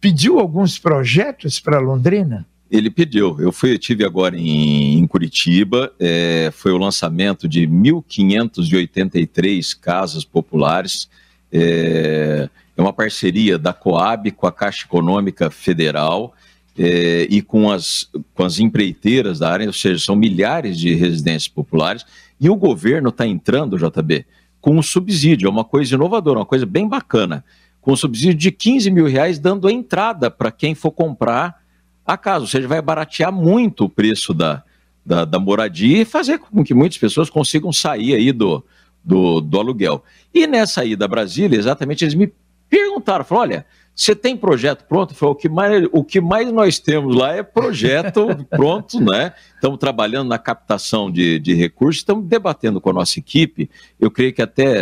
pediu 0.00 0.40
alguns 0.40 0.78
projetos 0.78 1.60
para 1.60 1.78
Londrina? 1.78 2.46
Ele 2.72 2.88
pediu. 2.88 3.36
Eu 3.38 3.52
fui, 3.52 3.74
eu 3.74 3.78
tive 3.78 4.02
agora 4.02 4.34
em, 4.34 4.98
em 4.98 5.06
Curitiba, 5.06 5.92
é, 6.00 6.50
foi 6.54 6.72
o 6.72 6.78
lançamento 6.78 7.46
de 7.46 7.68
1.583 7.68 9.78
casas 9.78 10.24
populares. 10.24 11.06
É, 11.52 12.48
é, 12.74 12.80
uma 12.80 12.94
parceria 12.94 13.58
da 13.58 13.74
Coab 13.74 14.30
com 14.30 14.46
a 14.46 14.52
Caixa 14.52 14.86
Econômica 14.86 15.50
Federal 15.50 16.32
é, 16.78 17.26
e 17.28 17.42
com 17.42 17.70
as, 17.70 18.08
com 18.32 18.42
as 18.42 18.58
empreiteiras 18.58 19.40
da 19.40 19.52
área, 19.52 19.66
ou 19.66 19.72
seja, 19.74 20.02
são 20.02 20.16
milhares 20.16 20.78
de 20.78 20.94
residências 20.94 21.48
populares. 21.48 22.06
E 22.40 22.48
o 22.48 22.56
governo 22.56 23.10
está 23.10 23.26
entrando, 23.26 23.76
JB, 23.76 24.24
com 24.62 24.78
um 24.78 24.82
subsídio, 24.82 25.46
é 25.46 25.50
uma 25.50 25.64
coisa 25.64 25.94
inovadora, 25.94 26.38
uma 26.38 26.46
coisa 26.46 26.64
bem 26.64 26.88
bacana, 26.88 27.44
com 27.82 27.92
um 27.92 27.96
subsídio 27.96 28.34
de 28.34 28.50
15 28.50 28.90
mil 28.90 29.06
reais, 29.06 29.38
dando 29.38 29.68
a 29.68 29.72
entrada 29.72 30.30
para 30.30 30.50
quem 30.50 30.74
for 30.74 30.92
comprar 30.92 31.61
a 32.06 32.16
casa, 32.16 32.40
ou 32.40 32.46
seja, 32.46 32.66
vai 32.68 32.82
baratear 32.82 33.32
muito 33.32 33.84
o 33.84 33.88
preço 33.88 34.34
da, 34.34 34.62
da, 35.04 35.24
da, 35.24 35.38
moradia 35.38 36.02
e 36.02 36.04
fazer 36.04 36.38
com 36.38 36.64
que 36.64 36.74
muitas 36.74 36.98
pessoas 36.98 37.30
consigam 37.30 37.72
sair 37.72 38.14
aí 38.14 38.32
do, 38.32 38.64
do, 39.04 39.40
do 39.40 39.58
aluguel. 39.58 40.02
E 40.34 40.46
nessa 40.46 40.84
ida 40.84 41.04
a 41.04 41.08
Brasília, 41.08 41.58
exatamente, 41.58 42.04
eles 42.04 42.14
me 42.14 42.32
perguntaram, 42.68 43.24
falaram, 43.24 43.50
olha, 43.50 43.66
você 43.94 44.16
tem 44.16 44.36
projeto 44.36 44.84
pronto? 44.86 45.14
Falou, 45.14 45.34
o 45.34 45.36
que 45.36 45.48
mais, 45.48 45.88
o 45.92 46.02
que 46.02 46.20
mais 46.20 46.50
nós 46.50 46.78
temos 46.78 47.14
lá 47.14 47.34
é 47.34 47.42
projeto 47.42 48.26
pronto, 48.48 48.98
né? 49.00 49.34
Estamos 49.54 49.78
trabalhando 49.78 50.28
na 50.28 50.38
captação 50.38 51.10
de, 51.10 51.38
de 51.38 51.54
recursos, 51.54 52.00
estamos 52.00 52.26
debatendo 52.26 52.80
com 52.80 52.90
a 52.90 52.94
nossa 52.94 53.18
equipe. 53.18 53.68
Eu 54.00 54.10
creio 54.10 54.32
que 54.32 54.40
até 54.40 54.76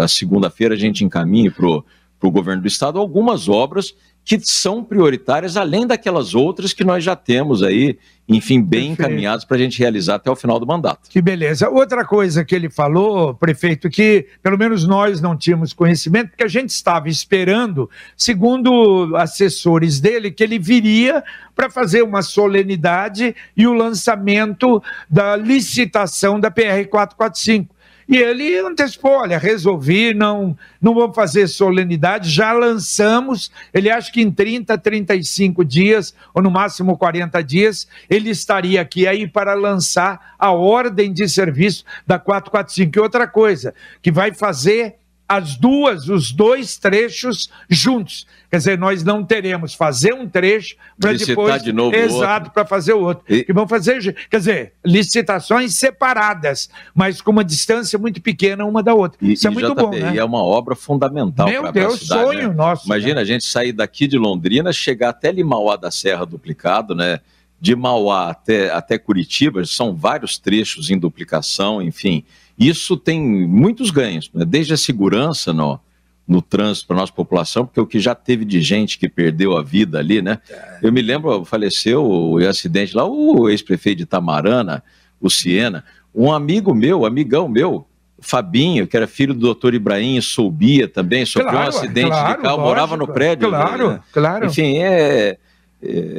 a 0.00 0.06
segunda-feira 0.06 0.74
a 0.74 0.78
gente 0.78 1.04
encaminhe 1.04 1.50
para 1.50 1.82
o 2.26 2.30
governo 2.30 2.62
do 2.62 2.68
estado 2.68 2.98
algumas 2.98 3.48
obras 3.48 3.94
que 4.26 4.40
são 4.42 4.82
prioritárias, 4.82 5.56
além 5.56 5.86
daquelas 5.86 6.34
outras 6.34 6.72
que 6.72 6.82
nós 6.82 7.04
já 7.04 7.14
temos 7.14 7.62
aí, 7.62 7.96
enfim, 8.28 8.60
bem 8.60 8.88
Perfeito. 8.88 9.02
encaminhados 9.02 9.44
para 9.44 9.56
a 9.56 9.60
gente 9.60 9.78
realizar 9.78 10.16
até 10.16 10.28
o 10.28 10.34
final 10.34 10.58
do 10.58 10.66
mandato. 10.66 11.08
Que 11.08 11.22
beleza. 11.22 11.68
Outra 11.70 12.04
coisa 12.04 12.44
que 12.44 12.52
ele 12.52 12.68
falou, 12.68 13.34
prefeito, 13.34 13.88
que 13.88 14.26
pelo 14.42 14.58
menos 14.58 14.84
nós 14.84 15.20
não 15.20 15.36
tínhamos 15.36 15.72
conhecimento, 15.72 16.30
porque 16.30 16.42
a 16.42 16.48
gente 16.48 16.70
estava 16.70 17.08
esperando, 17.08 17.88
segundo 18.16 19.14
assessores 19.16 20.00
dele, 20.00 20.32
que 20.32 20.42
ele 20.42 20.58
viria 20.58 21.22
para 21.54 21.70
fazer 21.70 22.02
uma 22.02 22.20
solenidade 22.20 23.32
e 23.56 23.64
o 23.64 23.74
lançamento 23.74 24.82
da 25.08 25.36
licitação 25.36 26.40
da 26.40 26.50
PR 26.50 26.88
445. 26.90 27.75
E 28.08 28.16
ele 28.16 28.58
antecipou: 28.58 29.12
olha, 29.12 29.38
resolvi, 29.38 30.14
não, 30.14 30.56
não 30.80 30.94
vou 30.94 31.12
fazer 31.12 31.48
solenidade, 31.48 32.30
já 32.30 32.52
lançamos. 32.52 33.50
Ele 33.74 33.90
acha 33.90 34.12
que 34.12 34.22
em 34.22 34.30
30, 34.30 34.78
35 34.78 35.64
dias, 35.64 36.14
ou 36.32 36.42
no 36.42 36.50
máximo 36.50 36.96
40 36.96 37.42
dias, 37.42 37.88
ele 38.08 38.30
estaria 38.30 38.80
aqui 38.80 39.06
aí 39.06 39.26
para 39.26 39.54
lançar 39.54 40.34
a 40.38 40.52
ordem 40.52 41.12
de 41.12 41.28
serviço 41.28 41.84
da 42.06 42.18
445. 42.18 42.96
E 42.96 43.00
outra 43.00 43.26
coisa, 43.26 43.74
que 44.00 44.12
vai 44.12 44.32
fazer 44.32 44.96
as 45.28 45.56
duas, 45.56 46.08
os 46.08 46.30
dois 46.30 46.76
trechos 46.76 47.50
juntos. 47.68 48.26
Quer 48.56 48.58
dizer, 48.58 48.78
nós 48.78 49.04
não 49.04 49.22
teremos 49.22 49.74
fazer 49.74 50.14
um 50.14 50.26
trecho 50.26 50.76
para 50.98 51.12
depois. 51.12 51.62
De 51.62 51.74
novo 51.74 51.94
exato, 51.94 52.50
para 52.50 52.64
fazer 52.64 52.94
o 52.94 53.00
outro. 53.02 53.22
E... 53.28 53.44
vão 53.52 53.68
fazer, 53.68 54.16
quer 54.30 54.38
dizer, 54.38 54.72
licitações 54.82 55.74
separadas, 55.74 56.70
mas 56.94 57.20
com 57.20 57.32
uma 57.32 57.44
distância 57.44 57.98
muito 57.98 58.22
pequena 58.22 58.64
uma 58.64 58.82
da 58.82 58.94
outra. 58.94 59.18
E, 59.20 59.34
Isso 59.34 59.46
é 59.46 59.50
muito 59.50 59.74
bom. 59.74 59.90
Né? 59.90 60.14
E 60.14 60.18
é 60.18 60.24
uma 60.24 60.42
obra 60.42 60.74
fundamental 60.74 61.46
para 61.46 61.54
a 61.54 61.56
cidade. 61.58 61.78
Meu 61.78 61.88
Deus, 61.88 62.00
sonho 62.00 62.48
né? 62.48 62.54
nosso. 62.54 62.86
Imagina 62.86 63.16
né? 63.16 63.20
a 63.20 63.24
gente 63.26 63.44
sair 63.44 63.72
daqui 63.72 64.08
de 64.08 64.16
Londrina, 64.16 64.72
chegar 64.72 65.10
até 65.10 65.30
Limauá 65.30 65.76
da 65.76 65.90
Serra 65.90 66.24
duplicado, 66.24 66.94
né? 66.94 67.20
De 67.60 67.76
Mauá 67.76 68.30
até, 68.30 68.70
até 68.70 68.96
Curitiba, 68.96 69.62
são 69.66 69.94
vários 69.94 70.38
trechos 70.38 70.88
em 70.88 70.98
duplicação, 70.98 71.82
enfim. 71.82 72.24
Isso 72.58 72.96
tem 72.96 73.20
muitos 73.20 73.90
ganhos, 73.90 74.30
né? 74.32 74.46
desde 74.46 74.72
a 74.72 74.78
segurança 74.78 75.52
no, 75.52 75.78
no 76.26 76.42
trânsito 76.42 76.88
para 76.88 76.96
a 76.96 77.00
nossa 77.00 77.12
população, 77.12 77.64
porque 77.64 77.80
o 77.80 77.86
que 77.86 78.00
já 78.00 78.14
teve 78.14 78.44
de 78.44 78.60
gente 78.60 78.98
que 78.98 79.08
perdeu 79.08 79.56
a 79.56 79.62
vida 79.62 79.98
ali, 79.98 80.20
né? 80.20 80.38
Eu 80.82 80.92
me 80.92 81.00
lembro, 81.00 81.44
faleceu 81.44 82.04
o 82.04 82.38
acidente 82.38 82.96
lá, 82.96 83.04
o 83.04 83.48
ex-prefeito 83.48 83.98
de 83.98 84.06
Tamarana, 84.06 84.82
o 85.20 85.30
Siena, 85.30 85.84
um 86.14 86.32
amigo 86.32 86.74
meu, 86.74 87.06
amigão 87.06 87.48
meu, 87.48 87.86
Fabinho, 88.18 88.86
que 88.86 88.96
era 88.96 89.06
filho 89.06 89.34
do 89.34 89.40
doutor 89.40 89.74
Ibrahim, 89.74 90.20
Soubia 90.20 90.88
também, 90.88 91.24
sofreu 91.24 91.50
claro, 91.50 91.66
um 91.66 91.68
acidente 91.68 92.08
claro, 92.08 92.36
de 92.36 92.42
carro, 92.42 92.56
lógico, 92.56 92.68
morava 92.68 92.96
no 92.96 93.06
prédio. 93.06 93.48
Claro, 93.48 93.90
né? 93.90 94.00
claro. 94.12 94.46
Enfim, 94.46 94.78
é, 94.78 94.88
é, 95.28 95.38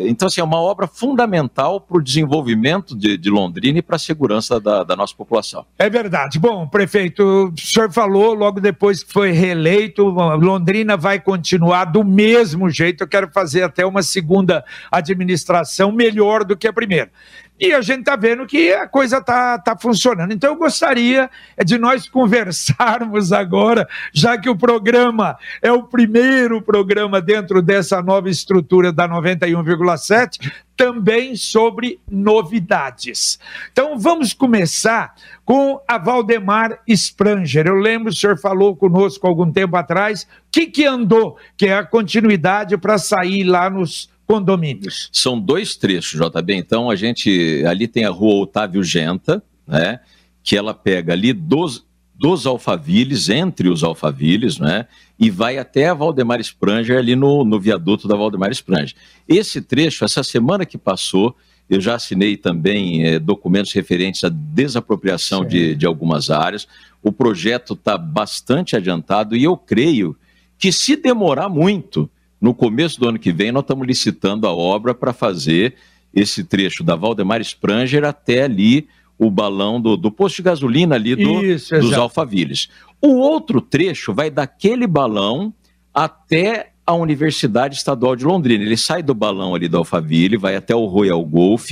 então, 0.07 0.27
assim, 0.27 0.41
é 0.41 0.43
uma 0.43 0.59
obra 0.59 0.87
fundamental 0.87 1.81
para 1.81 1.97
o 1.97 2.03
desenvolvimento 2.03 2.95
de, 2.95 3.17
de, 3.17 3.29
Londrina 3.29 3.79
e 3.79 3.81
para 3.81 3.95
a 3.95 3.99
segurança 3.99 4.59
da, 4.59 4.83
da, 4.83 4.95
nossa 4.95 5.15
população. 5.15 5.65
É 5.77 5.89
verdade. 5.89 6.39
Bom, 6.39 6.67
prefeito, 6.67 7.23
o 7.23 7.59
senhor 7.59 7.91
falou 7.91 8.33
logo 8.33 8.59
depois 8.59 9.03
que 9.03 9.11
foi 9.11 9.31
reeleito, 9.31 10.03
Londrina 10.03 10.95
vai 10.95 11.19
continuar 11.19 11.85
do 11.85 12.03
mesmo 12.03 12.69
jeito. 12.69 13.03
Eu 13.03 13.07
quero 13.07 13.29
fazer 13.31 13.63
até 13.63 13.85
uma 13.85 14.03
segunda 14.03 14.63
administração 14.91 15.91
melhor 15.91 16.43
do 16.43 16.55
que 16.55 16.67
a 16.67 16.73
primeira. 16.73 17.11
E 17.59 17.73
a 17.73 17.81
gente 17.81 18.01
está 18.01 18.15
vendo 18.15 18.45
que 18.45 18.71
a 18.71 18.87
coisa 18.87 19.17
está 19.17 19.57
tá 19.57 19.75
funcionando. 19.75 20.31
Então, 20.31 20.51
eu 20.51 20.55
gostaria 20.55 21.29
de 21.65 21.77
nós 21.77 22.07
conversarmos 22.09 23.33
agora, 23.33 23.87
já 24.13 24.37
que 24.37 24.49
o 24.49 24.55
programa 24.55 25.37
é 25.61 25.71
o 25.71 25.83
primeiro 25.83 26.61
programa 26.61 27.19
dentro 27.19 27.61
dessa 27.61 28.01
nova 28.01 28.29
estrutura 28.29 28.91
da 28.91 29.09
91,7, 29.09 30.51
também 30.75 31.35
sobre 31.35 31.99
novidades. 32.09 33.39
Então, 33.71 33.97
vamos 33.97 34.33
começar 34.33 35.15
com 35.43 35.81
a 35.87 35.97
Valdemar 35.97 36.79
Spranger. 36.87 37.65
Eu 37.65 37.75
lembro, 37.75 38.11
o 38.11 38.15
senhor 38.15 38.37
falou 38.37 38.75
conosco 38.75 39.25
algum 39.25 39.51
tempo 39.51 39.75
atrás, 39.75 40.23
o 40.23 40.27
que, 40.51 40.67
que 40.67 40.85
andou, 40.85 41.37
que 41.57 41.65
é 41.65 41.75
a 41.75 41.83
continuidade 41.83 42.77
para 42.77 42.99
sair 42.99 43.43
lá 43.43 43.67
nos 43.67 44.15
condomínios. 44.27 45.09
São 45.11 45.39
dois 45.39 45.75
trechos, 45.77 46.19
JB. 46.19 46.53
Então, 46.53 46.89
a 46.89 46.95
gente. 46.95 47.63
Ali 47.65 47.87
tem 47.87 48.03
a 48.03 48.09
rua 48.09 48.43
Otávio 48.43 48.83
Genta, 48.83 49.41
né? 49.65 50.01
Que 50.43 50.57
ela 50.57 50.73
pega 50.73 51.13
ali 51.13 51.31
dos, 51.31 51.85
dos 52.13 52.45
Alfaviles, 52.45 53.29
entre 53.29 53.69
os 53.69 53.83
Alfaviles, 53.83 54.59
né? 54.59 54.85
E 55.17 55.29
vai 55.29 55.57
até 55.57 55.87
a 55.87 55.93
Valdemar 55.93 56.39
Spranger, 56.41 56.97
ali 56.97 57.15
no, 57.15 57.43
no 57.45 57.59
viaduto 57.59 58.07
da 58.07 58.15
Valdemar 58.15 58.51
Spranger. 58.51 58.95
Esse 59.27 59.61
trecho, 59.61 60.03
essa 60.03 60.21
semana 60.23 60.65
que 60.65 60.77
passou, 60.77 61.35
eu 61.69 61.81
já 61.81 61.95
assinei 61.95 62.37
também 62.37 63.05
é, 63.05 63.19
documentos 63.19 63.73
referentes 63.73 64.23
à 64.23 64.29
desapropriação 64.29 65.45
de, 65.45 65.73
de 65.75 65.85
algumas 65.85 66.29
áreas. 66.29 66.67
O 67.01 67.11
projeto 67.11 67.73
está 67.73 67.97
bastante 67.97 68.75
adiantado 68.75 69.35
e 69.35 69.43
eu 69.43 69.57
creio 69.57 70.15
que, 70.57 70.71
se 70.71 70.95
demorar 70.95 71.49
muito, 71.49 72.09
no 72.39 72.53
começo 72.53 72.99
do 72.99 73.09
ano 73.09 73.19
que 73.19 73.31
vem, 73.31 73.51
nós 73.51 73.63
estamos 73.63 73.87
licitando 73.87 74.47
a 74.47 74.53
obra 74.53 74.93
para 74.93 75.13
fazer 75.13 75.75
esse 76.13 76.43
trecho 76.43 76.83
da 76.83 76.95
Valdemar 76.95 77.41
Spranger 77.41 78.03
até 78.03 78.43
ali 78.43 78.87
o 79.17 79.31
balão 79.31 79.81
do, 79.81 79.97
do 79.97 80.11
posto 80.11 80.37
de 80.37 80.43
gasolina 80.43 80.95
ali 80.95 81.15
do, 81.15 81.43
Isso, 81.43 81.77
dos 81.79 81.93
Alfavilles. 81.93 82.69
O 83.01 83.15
outro 83.15 83.59
trecho 83.59 84.13
vai 84.13 84.29
daquele 84.29 84.85
balão 84.85 85.53
até 85.93 86.71
a 86.85 86.93
Universidade 86.93 87.75
Estadual 87.75 88.15
de 88.15 88.23
Londrina. 88.23 88.63
Ele 88.63 88.77
sai 88.77 89.01
do 89.01 89.13
balão 89.13 89.55
ali 89.55 89.67
do 89.67 89.77
Alphaville, 89.77 90.37
vai 90.37 90.55
até 90.55 90.75
o 90.75 90.85
Royal 90.85 91.23
Golf, 91.25 91.71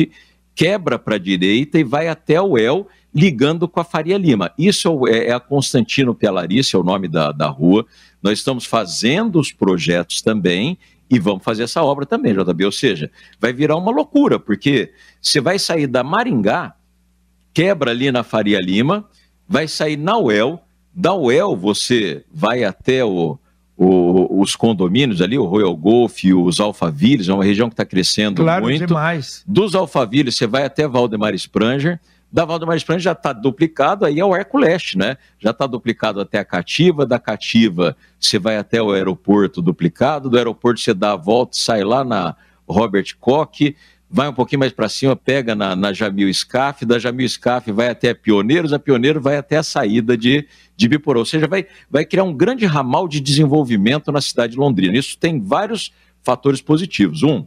quebra 0.54 0.98
para 0.98 1.16
a 1.16 1.20
direita 1.20 1.80
e 1.80 1.84
vai 1.84 2.08
até 2.08 2.42
o 2.42 2.58
El, 2.58 2.88
ligando 3.14 3.68
com 3.68 3.80
a 3.80 3.84
Faria 3.84 4.18
Lima. 4.18 4.52
Isso 4.58 5.08
é, 5.08 5.28
é 5.28 5.34
a 5.34 5.40
Constantino 5.40 6.14
Pialarice, 6.14 6.76
é 6.76 6.80
o 6.80 6.84
nome 6.84 7.08
da, 7.08 7.32
da 7.32 7.48
rua. 7.48 7.86
Nós 8.26 8.40
estamos 8.40 8.66
fazendo 8.66 9.40
os 9.40 9.52
projetos 9.52 10.20
também 10.20 10.80
e 11.08 11.20
vamos 11.20 11.44
fazer 11.44 11.62
essa 11.62 11.84
obra 11.84 12.08
também, 12.08 12.34
JB. 12.34 12.66
Ou 12.66 12.72
seja, 12.72 13.12
vai 13.40 13.54
virar 13.54 13.76
uma 13.76 13.92
loucura, 13.92 14.40
porque 14.40 14.92
você 15.22 15.40
vai 15.40 15.60
sair 15.60 15.86
da 15.86 16.04
Maringá, 16.04 16.74
quebra 17.54 17.92
ali 17.92 18.12
na 18.12 18.24
Faria 18.24 18.60
Lima, 18.60 19.08
vai 19.48 19.68
sair 19.68 19.96
na 19.96 20.18
UEL, 20.18 20.60
da 20.92 21.14
UEL 21.14 21.56
você 21.56 22.26
vai 22.34 22.64
até 22.64 23.06
o, 23.06 23.38
o, 23.78 24.42
os 24.42 24.56
condomínios 24.56 25.22
ali, 25.22 25.38
o 25.38 25.46
Royal 25.46 25.78
Golf, 25.78 26.24
os 26.24 26.60
Alphavilles, 26.60 27.30
é 27.30 27.34
uma 27.36 27.44
região 27.44 27.70
que 27.70 27.74
está 27.74 27.86
crescendo 27.86 28.42
claro, 28.42 28.64
muito. 28.64 28.88
demais. 28.88 29.44
Dos 29.46 29.76
Alphavilles 29.76 30.36
você 30.36 30.48
vai 30.48 30.64
até 30.64 30.88
Valdemar 30.88 31.36
Spranger, 31.36 32.00
da 32.36 32.44
Valdemar 32.44 32.76
Spranger 32.76 33.02
já 33.02 33.12
está 33.14 33.32
duplicado, 33.32 34.04
aí 34.04 34.20
é 34.20 34.26
o 34.26 34.34
Arco 34.34 34.58
Leste, 34.58 34.98
né? 34.98 35.16
Já 35.40 35.52
está 35.52 35.66
duplicado 35.66 36.20
até 36.20 36.38
a 36.38 36.44
Cativa, 36.44 37.06
da 37.06 37.18
Cativa 37.18 37.96
você 38.20 38.38
vai 38.38 38.58
até 38.58 38.82
o 38.82 38.92
aeroporto 38.92 39.62
duplicado, 39.62 40.30
do 40.30 40.38
aeroporto 40.38 40.82
você 40.82 40.94
dá 40.94 41.14
a 41.14 41.16
volta, 41.16 41.56
sai 41.56 41.86
lá 41.86 42.04
na 42.04 42.36
Robert 42.68 43.06
Koch, 43.22 43.74
vai 44.12 44.28
um 44.28 44.34
pouquinho 44.34 44.60
mais 44.60 44.74
para 44.74 44.90
cima, 44.90 45.16
pega 45.16 45.56
na, 45.56 45.78
na 45.78 45.94
Jamil 45.94 46.34
Scaf, 46.34 46.86
da 46.86 47.00
Jamil 47.00 47.30
Scaf 47.30 47.72
vai 47.72 47.88
até 47.88 48.14
Pioneiros, 48.14 48.74
a 48.74 48.80
Pioneiro 48.80 49.22
vai 49.22 49.38
até 49.38 49.56
a 49.56 49.64
saída 49.64 50.18
de, 50.18 50.46
de 50.76 50.90
Biporã. 50.90 51.20
Ou 51.20 51.26
seja, 51.26 51.48
vai, 51.48 51.66
vai 51.90 52.04
criar 52.04 52.26
um 52.26 52.34
grande 52.34 52.66
ramal 52.66 53.08
de 53.08 53.22
desenvolvimento 53.22 54.12
na 54.12 54.20
cidade 54.20 54.52
de 54.52 54.60
Londrina. 54.60 54.98
Isso 54.98 55.18
tem 55.18 55.40
vários 55.40 55.94
fatores 56.22 56.62
positivos. 56.62 57.24
Um, 57.24 57.46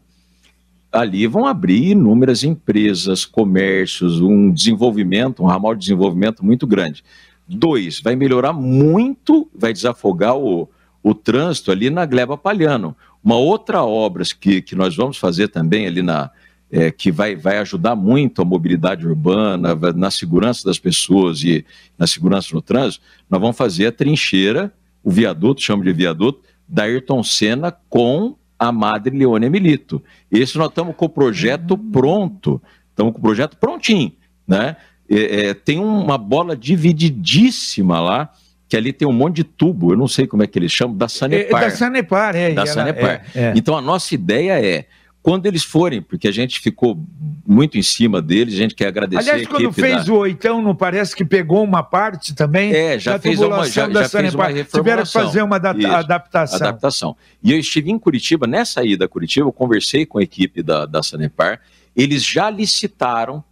ali 1.00 1.26
vão 1.26 1.46
abrir 1.46 1.90
inúmeras 1.90 2.44
empresas, 2.44 3.24
comércios, 3.24 4.20
um 4.20 4.50
desenvolvimento, 4.50 5.42
um 5.42 5.46
ramal 5.46 5.74
de 5.74 5.80
desenvolvimento 5.80 6.44
muito 6.44 6.66
grande. 6.66 7.04
Dois, 7.46 8.00
vai 8.00 8.14
melhorar 8.14 8.52
muito, 8.52 9.48
vai 9.54 9.72
desafogar 9.72 10.36
o, 10.36 10.68
o 11.02 11.14
trânsito 11.14 11.70
ali 11.70 11.88
na 11.90 12.04
Gleba 12.04 12.36
Palhano. 12.36 12.96
Uma 13.22 13.36
outra 13.36 13.82
obra 13.82 14.22
que, 14.38 14.60
que 14.60 14.74
nós 14.74 14.94
vamos 14.94 15.16
fazer 15.16 15.48
também 15.48 15.86
ali 15.86 16.02
na, 16.02 16.30
é, 16.70 16.90
que 16.90 17.10
vai, 17.10 17.34
vai 17.34 17.58
ajudar 17.58 17.96
muito 17.96 18.42
a 18.42 18.44
mobilidade 18.44 19.06
urbana, 19.06 19.74
na 19.94 20.10
segurança 20.10 20.64
das 20.64 20.78
pessoas 20.78 21.42
e 21.42 21.64
na 21.96 22.06
segurança 22.06 22.48
no 22.52 22.60
trânsito, 22.60 23.04
nós 23.28 23.40
vamos 23.40 23.56
fazer 23.56 23.86
a 23.86 23.92
trincheira, 23.92 24.72
o 25.02 25.10
viaduto, 25.10 25.62
chamo 25.62 25.82
de 25.82 25.92
viaduto, 25.92 26.40
da 26.68 26.82
Ayrton 26.82 27.22
Senna 27.22 27.72
com 27.88 28.36
a 28.58 28.72
Madre 28.72 29.16
Leone 29.16 29.48
Milito. 29.48 30.02
Esse 30.30 30.58
nós 30.58 30.68
estamos 30.68 30.96
com 30.96 31.06
o 31.06 31.08
projeto 31.08 31.76
pronto, 31.76 32.60
estamos 32.90 33.12
com 33.12 33.18
o 33.18 33.22
projeto 33.22 33.56
prontinho, 33.56 34.12
né? 34.46 34.76
É, 35.10 35.46
é, 35.46 35.54
tem 35.54 35.78
uma 35.78 36.18
bola 36.18 36.56
divididíssima 36.56 38.00
lá, 38.00 38.30
que 38.68 38.76
ali 38.76 38.92
tem 38.92 39.08
um 39.08 39.12
monte 39.12 39.36
de 39.36 39.44
tubo, 39.44 39.92
eu 39.92 39.96
não 39.96 40.06
sei 40.06 40.26
como 40.26 40.42
é 40.42 40.46
que 40.46 40.58
eles 40.58 40.70
chamam, 40.70 40.94
da 40.94 41.08
Sanepar. 41.08 41.62
É, 41.62 41.64
da 41.64 41.70
Sanepar, 41.70 42.36
é. 42.36 42.52
Da 42.52 42.66
Sanepar. 42.66 43.24
É, 43.34 43.44
é. 43.44 43.52
Então 43.56 43.76
a 43.76 43.80
nossa 43.80 44.14
ideia 44.14 44.60
é 44.62 44.84
quando 45.22 45.46
eles 45.46 45.64
forem, 45.64 46.00
porque 46.00 46.28
a 46.28 46.32
gente 46.32 46.60
ficou 46.60 46.98
muito 47.46 47.76
em 47.76 47.82
cima 47.82 48.22
deles, 48.22 48.54
a 48.54 48.56
gente 48.56 48.74
quer 48.74 48.86
agradecer 48.86 49.30
Aliás, 49.30 49.48
quando 49.48 49.72
fez 49.72 50.06
da... 50.06 50.12
o 50.12 50.16
oitão, 50.16 50.62
não 50.62 50.74
parece 50.74 51.14
que 51.14 51.24
pegou 51.24 51.62
uma 51.62 51.82
parte 51.82 52.34
também? 52.34 52.72
É, 52.72 52.98
já 52.98 53.18
fez 53.18 53.40
uma, 53.40 53.68
já, 53.68 53.90
já 53.90 54.08
fez 54.08 54.34
uma 54.34 54.46
reformulação. 54.46 54.82
Tiveram 54.82 55.02
que 55.02 55.12
fazer 55.12 55.42
uma 55.42 55.58
da, 55.58 55.70
adaptação. 55.98 56.56
Adaptação. 56.68 57.16
E 57.42 57.52
eu 57.52 57.58
estive 57.58 57.90
em 57.90 57.98
Curitiba, 57.98 58.46
nessa 58.46 58.84
ida 58.84 59.04
a 59.06 59.08
Curitiba, 59.08 59.46
eu 59.46 59.52
conversei 59.52 60.06
com 60.06 60.18
a 60.18 60.22
equipe 60.22 60.62
da, 60.62 60.86
da 60.86 61.02
Sanepar, 61.02 61.60
eles 61.96 62.24
já 62.24 62.48
licitaram, 62.48 63.42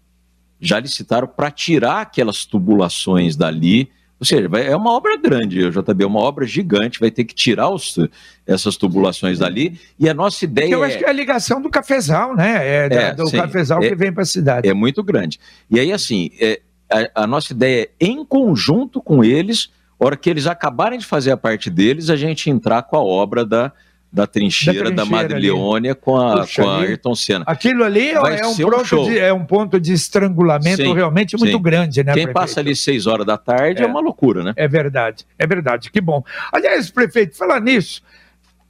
já 0.60 0.78
licitaram 0.78 1.26
para 1.26 1.50
tirar 1.50 2.02
aquelas 2.02 2.44
tubulações 2.44 3.34
dali, 3.34 3.90
ou 4.18 4.24
seja, 4.24 4.48
vai, 4.48 4.66
é 4.66 4.74
uma 4.74 4.92
obra 4.92 5.16
grande, 5.16 5.62
o 5.62 5.70
JB, 5.70 6.04
é 6.04 6.06
uma 6.06 6.20
obra 6.20 6.46
gigante, 6.46 6.98
vai 6.98 7.10
ter 7.10 7.24
que 7.24 7.34
tirar 7.34 7.68
os, 7.68 7.98
essas 8.46 8.76
tubulações 8.76 9.38
dali. 9.38 9.78
E 9.98 10.08
a 10.08 10.14
nossa 10.14 10.44
ideia. 10.44 10.72
Eu 10.72 10.82
acho 10.82 10.96
é... 10.96 10.98
que 10.98 11.04
é 11.04 11.08
a 11.10 11.12
ligação 11.12 11.60
do 11.60 11.68
cafezal, 11.68 12.34
né? 12.34 12.56
É, 12.66 12.88
é 12.90 13.14
do 13.14 13.26
sim, 13.26 13.36
cafezal 13.36 13.82
é, 13.82 13.88
que 13.88 13.94
vem 13.94 14.10
para 14.10 14.22
a 14.22 14.26
cidade. 14.26 14.66
É 14.66 14.72
muito 14.72 15.02
grande. 15.02 15.38
E 15.70 15.78
aí, 15.78 15.92
assim, 15.92 16.30
é, 16.40 16.60
a, 16.90 17.24
a, 17.24 17.26
nossa 17.26 17.52
ideia 17.52 17.82
é, 17.82 17.90
em 18.00 18.24
conjunto 18.24 19.02
com 19.02 19.22
eles, 19.22 19.70
hora 19.98 20.16
que 20.16 20.30
eles 20.30 20.46
acabarem 20.46 20.98
de 20.98 21.04
fazer 21.04 21.32
a 21.32 21.36
parte 21.36 21.68
deles, 21.68 22.08
a 22.08 22.16
gente 22.16 22.48
entrar 22.48 22.82
com 22.84 22.96
a 22.96 23.02
obra 23.02 23.44
da, 23.44 23.70
da 24.12 24.26
trincheira 24.26 24.90
da, 24.90 25.02
da 25.02 25.04
Madre 25.04 25.38
Leônia 25.38 25.94
com 25.94 26.16
a, 26.16 26.40
Puxa, 26.40 26.62
com 26.62 26.68
a 26.68 26.80
Ayrton 26.80 27.14
Senna. 27.14 27.44
Aquilo 27.46 27.84
ali 27.84 28.10
é 28.10 28.20
um, 28.20 28.50
um 28.50 29.04
de, 29.04 29.18
é 29.18 29.32
um, 29.32 29.44
ponto 29.44 29.78
de 29.78 29.92
estrangulamento 29.92 30.82
sim, 30.82 30.94
realmente 30.94 31.36
muito 31.36 31.56
sim. 31.56 31.62
grande, 31.62 32.02
né? 32.02 32.14
Quem 32.14 32.24
prefeito? 32.24 32.34
passa 32.34 32.60
ali 32.60 32.74
seis 32.74 33.06
horas 33.06 33.26
da 33.26 33.36
tarde 33.36 33.82
é. 33.82 33.84
é. 33.84 33.88
uma 33.88 34.00
loucura, 34.00 34.42
né? 34.42 34.52
É 34.56 34.66
verdade, 34.66 35.26
é 35.38 35.46
verdade, 35.46 35.90
que 35.90 36.00
bom. 36.00 36.24
Aliás, 36.52 36.90
prefeito, 36.90 37.36
falar 37.36 37.60
nisso, 37.60 38.02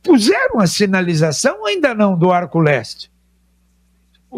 puseram 0.03 0.59
a 0.59 0.67
sinalização 0.67 1.67
ainda 1.67 1.95
não 1.95 2.19
do 2.19 2.33
Arco 2.33 2.59
Leste? 2.59 3.11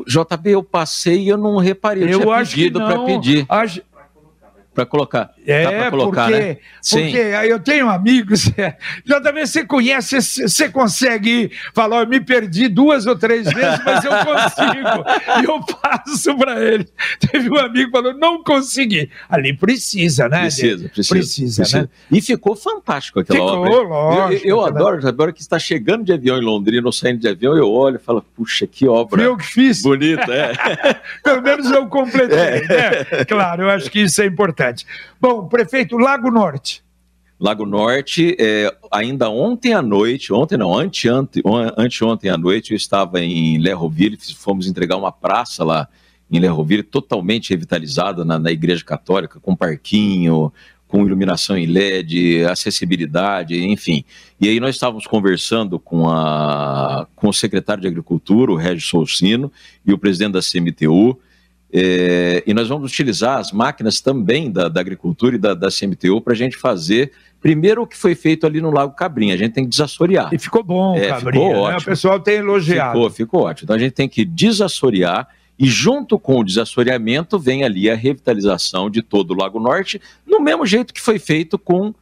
JB, 0.06 0.50
eu 0.50 0.62
passei 0.62 1.22
e 1.22 1.28
eu 1.28 1.36
não 1.36 1.56
reparei. 1.56 2.04
Eu, 2.04 2.20
eu 2.20 2.20
tinha 2.20 2.38
pedido 2.38 2.78
para 2.80 3.04
pedir. 3.04 3.46
Acho, 3.48 3.82
para 4.78 4.86
colocar. 4.86 5.34
É, 5.44 5.90
colocar, 5.90 6.26
porque, 6.26 6.38
né? 6.38 6.56
porque 6.88 7.16
eu 7.48 7.58
tenho 7.58 7.88
amigos, 7.88 8.48
já 9.04 9.20
também 9.20 9.44
você 9.44 9.64
conhece, 9.64 10.20
você 10.20 10.68
consegue 10.68 11.50
falar, 11.74 12.02
eu 12.02 12.06
me 12.06 12.20
perdi 12.20 12.68
duas 12.68 13.06
ou 13.06 13.18
três 13.18 13.50
vezes, 13.52 13.80
mas 13.84 14.04
eu 14.04 14.12
consigo. 14.12 15.40
e 15.40 15.44
eu 15.44 15.60
passo 15.64 16.36
para 16.36 16.62
ele. 16.64 16.86
Teve 17.18 17.50
um 17.50 17.58
amigo 17.58 17.86
que 17.86 17.90
falou, 17.90 18.14
não 18.14 18.44
consegui. 18.44 19.10
Ali 19.28 19.52
precisa, 19.52 20.28
né? 20.28 20.42
Precisa, 20.42 20.88
precisa. 20.88 21.14
Precisa, 21.14 21.62
precisa. 21.62 21.82
Né? 21.82 21.88
E 22.12 22.20
ficou 22.20 22.54
fantástico 22.54 23.18
aquela 23.18 23.50
ficou, 23.50 23.82
obra. 23.82 23.88
Lógico, 23.88 24.46
eu, 24.46 24.58
eu 24.58 24.64
adoro, 24.64 25.08
agora 25.08 25.32
que 25.32 25.40
está 25.40 25.58
chegando 25.58 26.04
de 26.04 26.12
avião 26.12 26.38
em 26.38 26.44
Londrina, 26.44 26.86
ou 26.86 26.92
saindo 26.92 27.18
de 27.18 27.26
avião, 27.26 27.56
eu 27.56 27.68
olho 27.68 27.96
e 27.96 27.98
falo, 27.98 28.24
puxa, 28.36 28.64
que 28.64 28.86
obra. 28.86 29.22
Eu 29.22 29.36
que 29.36 29.44
fiz. 29.44 29.82
Bonita, 29.82 30.32
é. 30.32 30.52
Pelo 31.24 31.42
menos 31.42 31.68
eu 31.68 31.86
completei, 31.88 32.38
é. 32.38 32.68
né? 32.68 33.24
Claro, 33.26 33.62
eu 33.62 33.70
acho 33.70 33.90
que 33.90 34.02
isso 34.02 34.22
é 34.22 34.26
importante 34.26 34.67
Bom, 35.20 35.46
prefeito, 35.48 35.96
Lago 35.96 36.30
Norte. 36.30 36.82
Lago 37.40 37.64
Norte, 37.64 38.36
é, 38.38 38.74
ainda 38.90 39.30
ontem 39.30 39.72
à 39.72 39.80
noite, 39.80 40.32
ontem 40.32 40.56
não, 40.56 40.76
anteontem, 40.76 41.42
anteontem 41.76 42.30
à 42.30 42.36
noite, 42.36 42.72
eu 42.72 42.76
estava 42.76 43.20
em 43.20 43.58
Lerroville, 43.58 44.18
fomos 44.36 44.66
entregar 44.66 44.96
uma 44.96 45.12
praça 45.12 45.62
lá 45.62 45.88
em 46.28 46.40
Lerroville, 46.40 46.82
totalmente 46.82 47.50
revitalizada 47.50 48.24
na, 48.24 48.38
na 48.38 48.50
Igreja 48.50 48.84
Católica, 48.84 49.38
com 49.38 49.54
parquinho, 49.54 50.52
com 50.88 51.06
iluminação 51.06 51.56
em 51.56 51.66
LED, 51.66 52.44
acessibilidade, 52.46 53.62
enfim. 53.62 54.04
E 54.40 54.48
aí 54.48 54.58
nós 54.58 54.74
estávamos 54.74 55.06
conversando 55.06 55.78
com, 55.78 56.08
a, 56.08 57.06
com 57.14 57.28
o 57.28 57.32
secretário 57.32 57.82
de 57.82 57.88
Agricultura, 57.88 58.50
o 58.50 58.56
Regis 58.56 58.88
Solcino, 58.88 59.52
e 59.86 59.92
o 59.92 59.98
presidente 59.98 60.32
da 60.32 60.40
CMTU, 60.40 61.18
é, 61.72 62.42
e 62.46 62.54
nós 62.54 62.68
vamos 62.68 62.90
utilizar 62.90 63.38
as 63.38 63.52
máquinas 63.52 64.00
também 64.00 64.50
da, 64.50 64.68
da 64.68 64.80
agricultura 64.80 65.36
e 65.36 65.38
da, 65.38 65.52
da 65.54 65.68
CMTU 65.68 66.20
para 66.20 66.32
a 66.32 66.36
gente 66.36 66.56
fazer 66.56 67.12
primeiro 67.40 67.82
o 67.82 67.86
que 67.86 67.96
foi 67.96 68.14
feito 68.14 68.46
ali 68.46 68.60
no 68.60 68.70
Lago 68.70 68.94
Cabrinha. 68.94 69.34
A 69.34 69.36
gente 69.36 69.52
tem 69.52 69.64
que 69.64 69.70
desassorear. 69.70 70.32
E 70.32 70.38
ficou 70.38 70.62
bom, 70.64 70.96
é, 70.96 71.08
Cabrinha. 71.08 71.32
Ficou 71.32 71.52
né? 71.52 71.58
ótimo. 71.58 71.80
O 71.80 71.84
pessoal 71.84 72.20
tem 72.20 72.36
elogiado. 72.36 72.92
Ficou, 72.92 73.10
ficou 73.10 73.42
ótimo. 73.42 73.66
Então 73.66 73.76
a 73.76 73.78
gente 73.78 73.92
tem 73.92 74.08
que 74.08 74.24
desassorear 74.24 75.28
e 75.58 75.66
junto 75.66 76.18
com 76.18 76.38
o 76.38 76.44
desassoreamento 76.44 77.38
vem 77.38 77.64
ali 77.64 77.90
a 77.90 77.94
revitalização 77.94 78.88
de 78.88 79.02
todo 79.02 79.32
o 79.32 79.36
Lago 79.36 79.60
Norte, 79.60 80.00
no 80.26 80.40
mesmo 80.40 80.64
jeito 80.64 80.94
que 80.94 81.00
foi 81.00 81.18
feito 81.18 81.58
com, 81.58 81.92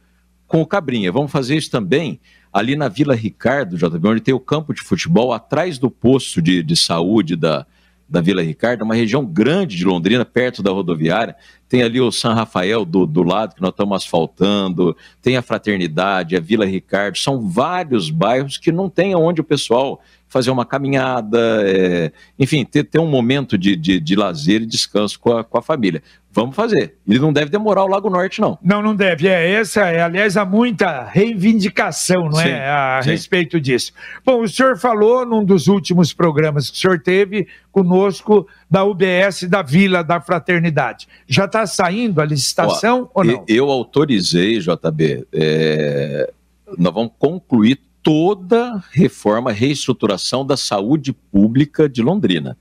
com 0.47 0.61
o 0.61 0.65
Cabrinha. 0.65 1.11
Vamos 1.11 1.31
fazer 1.31 1.57
isso 1.57 1.71
também 1.71 2.19
ali 2.53 2.75
na 2.75 2.87
Vila 2.87 3.15
Ricardo, 3.15 3.75
JB, 3.75 4.07
onde 4.07 4.21
tem 4.21 4.33
o 4.33 4.39
campo 4.39 4.73
de 4.73 4.81
futebol, 4.81 5.33
atrás 5.33 5.77
do 5.77 5.91
posto 5.91 6.41
de, 6.41 6.63
de 6.63 6.75
saúde 6.75 7.35
da, 7.35 7.65
da 8.09 8.21
Vila 8.21 8.41
Ricardo, 8.41 8.83
uma 8.83 8.95
região 8.95 9.25
grande 9.25 9.75
de 9.75 9.85
Londrina, 9.85 10.23
perto 10.23 10.63
da 10.63 10.71
rodoviária. 10.71 11.35
Tem 11.67 11.83
ali 11.83 11.99
o 11.99 12.11
São 12.11 12.33
Rafael 12.33 12.85
do, 12.85 13.05
do 13.05 13.23
lado, 13.23 13.55
que 13.55 13.61
nós 13.61 13.71
estamos 13.71 13.97
asfaltando, 13.97 14.95
tem 15.21 15.35
a 15.35 15.41
Fraternidade, 15.41 16.35
a 16.35 16.39
Vila 16.39 16.65
Ricardo, 16.65 17.17
são 17.17 17.49
vários 17.49 18.09
bairros 18.09 18.57
que 18.57 18.71
não 18.71 18.89
tem 18.89 19.15
onde 19.15 19.41
o 19.41 19.43
pessoal 19.43 20.01
fazer 20.29 20.51
uma 20.51 20.65
caminhada, 20.65 21.39
é, 21.65 22.11
enfim, 22.37 22.63
ter, 22.65 22.83
ter 22.83 22.99
um 22.99 23.07
momento 23.07 23.57
de, 23.57 23.75
de, 23.75 23.99
de 23.99 24.15
lazer 24.15 24.61
e 24.61 24.65
descanso 24.65 25.19
com 25.19 25.37
a, 25.37 25.43
com 25.43 25.57
a 25.57 25.61
família. 25.61 26.01
Vamos 26.37 26.55
fazer. 26.55 26.93
Ele 27.07 27.17
não 27.17 27.33
deve 27.33 27.49
demorar 27.49 27.83
o 27.83 27.87
Lago 27.87 28.11
Norte, 28.11 28.39
não. 28.39 28.59
Não, 28.61 28.79
não 28.79 28.95
deve. 28.95 29.27
É 29.27 29.53
essa, 29.53 29.87
é, 29.87 30.03
aliás, 30.03 30.37
há 30.37 30.45
muita 30.45 31.03
reivindicação, 31.03 32.25
não 32.25 32.33
sim, 32.33 32.49
é, 32.49 32.69
a 32.69 32.99
sim. 33.01 33.09
respeito 33.09 33.59
disso. 33.59 33.91
Bom, 34.23 34.43
o 34.43 34.47
senhor 34.47 34.77
falou 34.77 35.25
num 35.25 35.43
dos 35.43 35.67
últimos 35.67 36.13
programas 36.13 36.69
que 36.69 36.77
o 36.77 36.79
senhor 36.79 36.99
teve 36.99 37.47
conosco 37.71 38.47
da 38.69 38.83
UBS 38.83 39.49
da 39.49 39.63
Vila 39.63 40.03
da 40.03 40.21
Fraternidade. 40.21 41.07
Já 41.27 41.45
está 41.45 41.65
saindo 41.65 42.21
a 42.21 42.25
licitação 42.25 43.09
Ó, 43.15 43.21
ou 43.21 43.23
não? 43.23 43.43
Eu 43.47 43.71
autorizei, 43.71 44.59
JB. 44.59 45.25
É, 45.33 46.31
nós 46.77 46.93
vamos 46.93 47.13
concluir 47.17 47.81
toda 48.03 48.79
reforma, 48.91 49.51
reestruturação 49.51 50.45
da 50.45 50.55
saúde 50.55 51.13
pública 51.13 51.89
de 51.89 52.03
Londrina. 52.03 52.55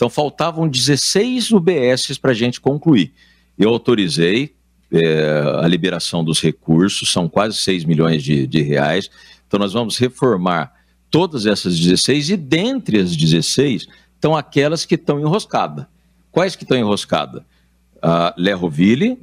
Então, 0.00 0.08
faltavam 0.08 0.66
16 0.66 1.50
UBSs 1.50 2.18
para 2.18 2.30
a 2.30 2.34
gente 2.34 2.58
concluir. 2.58 3.12
Eu 3.58 3.68
autorizei 3.68 4.54
é, 4.90 5.60
a 5.62 5.68
liberação 5.68 6.24
dos 6.24 6.40
recursos, 6.40 7.12
são 7.12 7.28
quase 7.28 7.58
6 7.58 7.84
milhões 7.84 8.22
de, 8.22 8.46
de 8.46 8.62
reais. 8.62 9.10
Então, 9.46 9.60
nós 9.60 9.74
vamos 9.74 9.98
reformar 9.98 10.72
todas 11.10 11.44
essas 11.44 11.78
16 11.78 12.30
e 12.30 12.36
dentre 12.38 12.98
as 12.98 13.14
16 13.14 13.88
estão 14.14 14.34
aquelas 14.34 14.86
que 14.86 14.94
estão 14.94 15.20
enroscadas. 15.20 15.84
Quais 16.32 16.56
que 16.56 16.62
estão 16.62 16.78
enroscadas? 16.78 17.42
Uh, 17.96 18.32
Lerroville, 18.38 19.18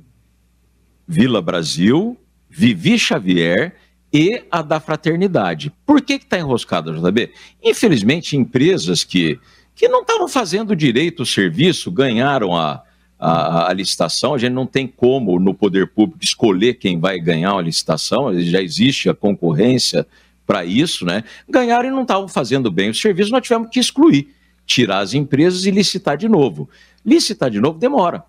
Vila 1.07 1.41
Brasil, 1.41 2.15
Vivi 2.47 2.99
Xavier 2.99 3.75
e 4.13 4.43
a 4.51 4.61
da 4.61 4.79
fraternidade. 4.79 5.73
Por 5.87 6.01
que 6.03 6.13
está 6.13 6.37
enroscada, 6.37 6.91
JB? 6.91 7.33
Infelizmente, 7.63 8.37
empresas 8.37 9.03
que, 9.03 9.39
que 9.77 9.87
não 9.87 10.01
estavam 10.01 10.27
fazendo 10.27 10.75
direito 10.75 11.21
o 11.21 11.25
serviço 11.25 11.91
ganharam 11.91 12.55
a, 12.55 12.81
a, 13.19 13.69
a, 13.69 13.73
licitação. 13.73 14.33
A 14.33 14.37
gente 14.39 14.53
não 14.53 14.65
tem 14.65 14.87
como, 14.87 15.39
no 15.39 15.53
poder 15.53 15.87
público, 15.87 16.23
escolher 16.23 16.73
quem 16.73 16.99
vai 16.99 17.19
ganhar 17.19 17.53
uma 17.53 17.61
licitação, 17.61 18.37
já 18.41 18.59
existe 18.59 19.07
a 19.07 19.13
concorrência 19.13 20.05
para 20.47 20.65
isso, 20.65 21.05
né? 21.05 21.23
Ganharam 21.47 21.89
e 21.89 21.91
não 21.91 22.01
estavam 22.01 22.27
fazendo 22.27 22.71
bem 22.71 22.89
o 22.89 22.95
serviço, 22.95 23.31
nós 23.31 23.43
tivemos 23.43 23.69
que 23.69 23.79
excluir, 23.79 24.33
tirar 24.65 24.99
as 24.99 25.13
empresas 25.13 25.65
e 25.65 25.71
licitar 25.71 26.17
de 26.17 26.27
novo. 26.27 26.67
Licitar 27.05 27.51
de 27.51 27.59
novo 27.59 27.77
demora, 27.77 28.23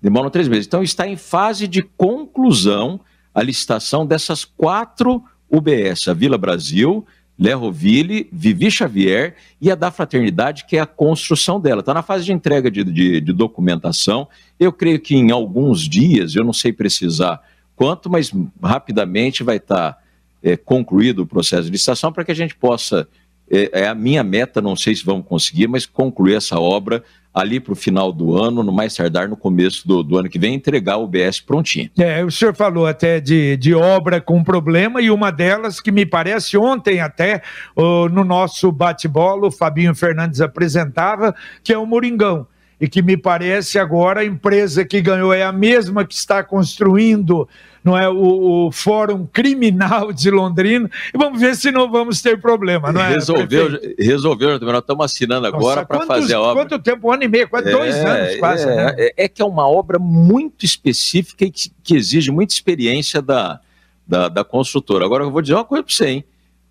demora 0.00 0.30
três 0.30 0.48
meses. 0.48 0.66
Então, 0.66 0.82
está 0.82 1.06
em 1.06 1.16
fase 1.16 1.68
de 1.68 1.82
conclusão 1.82 2.98
a 3.34 3.42
licitação 3.42 4.06
dessas 4.06 4.44
quatro 4.44 5.22
UBS, 5.50 6.08
a 6.08 6.14
Vila 6.14 6.38
Brasil, 6.38 7.04
Lerroville, 7.38 8.28
Vivi 8.32 8.70
Xavier 8.70 9.34
e 9.60 9.70
a 9.70 9.74
da 9.74 9.90
Fraternidade, 9.90 10.64
que 10.66 10.76
é 10.76 10.80
a 10.80 10.86
construção 10.86 11.60
dela. 11.60 11.80
Está 11.80 11.92
na 11.92 12.02
fase 12.02 12.24
de 12.24 12.32
entrega 12.32 12.70
de, 12.70 12.84
de, 12.84 13.20
de, 13.20 13.32
documentação. 13.32 14.28
Eu 14.58 14.72
creio 14.72 15.00
que 15.00 15.16
em 15.16 15.30
alguns 15.30 15.88
dias, 15.88 16.36
eu 16.36 16.44
não 16.44 16.52
sei 16.52 16.72
precisar 16.72 17.40
quanto, 17.74 18.08
mas 18.08 18.32
rapidamente 18.62 19.42
vai 19.42 19.56
estar 19.56 19.94
tá, 19.94 19.98
é, 20.42 20.56
concluído 20.56 21.20
o 21.20 21.26
processo 21.26 21.64
de 21.64 21.70
licitação 21.70 22.12
para 22.12 22.24
que 22.24 22.32
a 22.32 22.36
gente 22.36 22.54
possa. 22.54 23.08
É, 23.50 23.82
é, 23.82 23.88
a 23.88 23.94
minha 23.94 24.24
meta, 24.24 24.60
não 24.60 24.74
sei 24.74 24.94
se 24.94 25.04
vamos 25.04 25.26
conseguir, 25.26 25.66
mas 25.66 25.86
concluir 25.86 26.34
essa 26.34 26.58
obra 26.58 27.02
ali 27.32 27.58
para 27.58 27.72
o 27.72 27.76
final 27.76 28.12
do 28.12 28.40
ano, 28.40 28.62
no 28.62 28.70
mais 28.70 28.94
tardar 28.94 29.28
no 29.28 29.36
começo 29.36 29.86
do, 29.88 30.04
do 30.04 30.16
ano 30.16 30.28
que 30.28 30.38
vem, 30.38 30.54
entregar 30.54 30.98
o 30.98 31.06
BS 31.06 31.40
prontinho. 31.40 31.90
É, 31.98 32.24
o 32.24 32.30
senhor 32.30 32.54
falou 32.54 32.86
até 32.86 33.20
de, 33.20 33.56
de 33.56 33.74
obra 33.74 34.20
com 34.20 34.42
problema 34.44 35.02
e 35.02 35.10
uma 35.10 35.32
delas 35.32 35.80
que 35.80 35.90
me 35.90 36.06
parece 36.06 36.56
ontem 36.56 37.00
até 37.00 37.42
no 37.76 38.22
nosso 38.22 38.70
bate-bola, 38.70 39.48
o 39.48 39.50
Fabinho 39.50 39.94
Fernandes 39.96 40.40
apresentava, 40.40 41.34
que 41.64 41.72
é 41.72 41.78
o 41.78 41.84
Moringão 41.84 42.46
e 42.80 42.88
que 42.88 43.02
me 43.02 43.16
parece 43.16 43.78
agora 43.78 44.20
a 44.20 44.24
empresa 44.24 44.84
que 44.84 45.00
ganhou 45.00 45.32
é 45.32 45.42
a 45.42 45.52
mesma 45.52 46.04
que 46.04 46.14
está 46.14 46.42
construindo 46.42 47.48
não 47.84 47.96
é 47.96 48.08
o, 48.08 48.66
o 48.66 48.72
Fórum 48.72 49.26
Criminal 49.26 50.10
de 50.10 50.30
Londrina 50.30 50.90
e 51.12 51.18
vamos 51.18 51.38
ver 51.38 51.54
se 51.54 51.70
não 51.70 51.90
vamos 51.90 52.22
ter 52.22 52.40
problema, 52.40 52.90
não 52.90 53.00
é? 53.02 53.10
Resolveu, 53.10 53.78
resolveu, 53.98 54.58
nós 54.58 54.78
estamos 54.78 55.04
assinando 55.04 55.46
agora 55.46 55.84
para 55.84 56.06
fazer 56.06 56.34
a 56.34 56.40
obra. 56.40 56.64
Quanto 56.64 56.82
tempo? 56.82 57.08
Um 57.08 57.12
ano 57.12 57.24
e 57.24 57.28
meio, 57.28 57.46
quase 57.46 57.68
é, 57.68 57.72
dois 57.72 57.94
anos 57.94 58.36
quase, 58.38 58.64
é, 58.64 58.74
né? 58.74 58.94
é, 58.96 59.24
é, 59.24 59.28
que 59.28 59.42
é 59.42 59.44
uma 59.44 59.68
obra 59.68 59.98
muito 59.98 60.64
específica 60.64 61.44
e 61.44 61.50
que, 61.50 61.70
que 61.82 61.94
exige 61.94 62.30
muita 62.30 62.54
experiência 62.54 63.20
da, 63.20 63.60
da, 64.06 64.30
da, 64.30 64.42
construtora. 64.42 65.04
Agora 65.04 65.22
eu 65.22 65.30
vou 65.30 65.42
dizer 65.42 65.54
uma 65.54 65.64
coisa 65.64 65.84
para 65.84 65.94
você, 65.94 66.06
hein? 66.06 66.24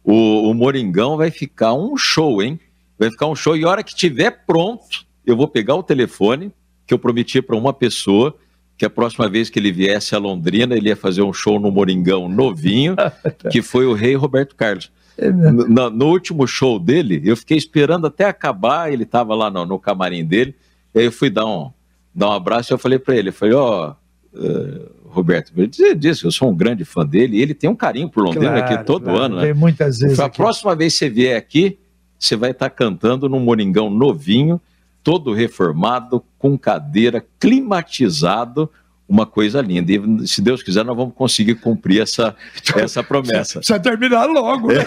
O, 0.03 0.49
o 0.49 0.53
Moringão 0.55 1.15
vai 1.15 1.29
ficar 1.29 1.73
um 1.73 1.95
show, 1.95 2.41
hein? 2.41 2.59
Vai 2.97 3.11
ficar 3.11 3.27
um 3.27 3.35
show 3.35 3.55
e 3.55 3.63
a 3.63 3.69
hora 3.69 3.83
que 3.83 3.95
tiver 3.95 4.31
pronto, 4.47 5.05
eu 5.23 5.37
vou 5.37 5.47
pegar 5.47 5.75
o 5.75 5.83
telefone 5.83 6.51
que 6.87 6.93
eu 6.93 6.97
prometi 6.97 7.39
para 7.39 7.55
uma 7.55 7.71
pessoa 7.71 8.35
que 8.77 8.85
a 8.85 8.89
próxima 8.89 9.29
vez 9.29 9.49
que 9.49 9.59
ele 9.59 9.71
viesse 9.71 10.15
a 10.15 10.19
Londrina, 10.19 10.75
ele 10.75 10.89
ia 10.89 10.95
fazer 10.95 11.21
um 11.21 11.33
show 11.33 11.59
no 11.59 11.71
Moringão 11.71 12.27
novinho, 12.27 12.95
que 13.51 13.61
foi 13.61 13.85
o 13.85 13.93
rei 13.93 14.15
Roberto 14.15 14.55
Carlos. 14.55 14.91
É 15.17 15.31
no, 15.31 15.89
no, 15.91 16.05
último 16.07 16.47
show 16.47 16.79
dele, 16.79 17.21
eu 17.23 17.37
fiquei 17.37 17.55
esperando 17.55 18.07
até 18.07 18.25
acabar, 18.25 18.91
ele 18.91 19.03
estava 19.03 19.35
lá 19.35 19.49
no, 19.49 19.63
no, 19.63 19.77
camarim 19.77 20.25
dele, 20.25 20.55
e 20.93 20.99
aí 20.99 21.05
eu 21.05 21.11
fui 21.11 21.29
dar 21.29 21.45
um, 21.45 21.71
dar 22.13 22.29
um 22.29 22.33
abraço 22.33 22.71
e 22.71 22.73
eu 22.73 22.79
falei 22.79 22.97
para 22.97 23.15
ele, 23.15 23.29
eu 23.29 23.33
falei, 23.33 23.53
ó, 23.53 23.95
oh, 24.33 24.39
uh, 24.39 24.91
Roberto, 25.05 25.53
eu 25.55 25.67
dizer 25.67 25.95
disso, 25.95 26.25
eu 26.25 26.31
sou 26.31 26.49
um 26.49 26.55
grande 26.55 26.83
fã 26.83 27.05
dele, 27.05 27.37
e 27.37 27.41
ele 27.43 27.53
tem 27.53 27.69
um 27.69 27.75
carinho 27.75 28.09
por 28.09 28.23
Londrina 28.23 28.57
claro, 28.57 28.73
aqui 28.73 28.83
todo 28.83 29.03
claro, 29.03 29.21
ano, 29.21 29.35
né? 29.41 29.53
Muitas 29.53 29.99
vezes. 29.99 30.19
A 30.19 30.27
próxima 30.27 30.75
vez 30.75 30.93
que 30.93 30.99
você 30.99 31.09
vier 31.09 31.37
aqui, 31.37 31.77
você 32.17 32.35
vai 32.35 32.49
estar 32.49 32.69
tá 32.69 32.75
cantando 32.75 33.29
no 33.29 33.39
Moringão 33.39 33.91
novinho, 33.91 34.59
todo 35.03 35.31
reformado, 35.31 36.23
com 36.43 36.57
cadeira, 36.57 37.25
climatizado, 37.39 38.69
uma 39.07 39.25
coisa 39.25 39.61
linda. 39.61 39.93
E 39.93 40.27
se 40.27 40.41
Deus 40.41 40.61
quiser, 40.61 40.83
nós 40.83 40.97
vamos 40.97 41.15
conseguir 41.15 41.55
cumprir 41.55 42.01
essa, 42.01 42.35
essa 42.75 43.01
promessa. 43.01 43.59
Precisa 43.59 43.79
terminar 43.79 44.25
logo. 44.25 44.67
Né? 44.67 44.83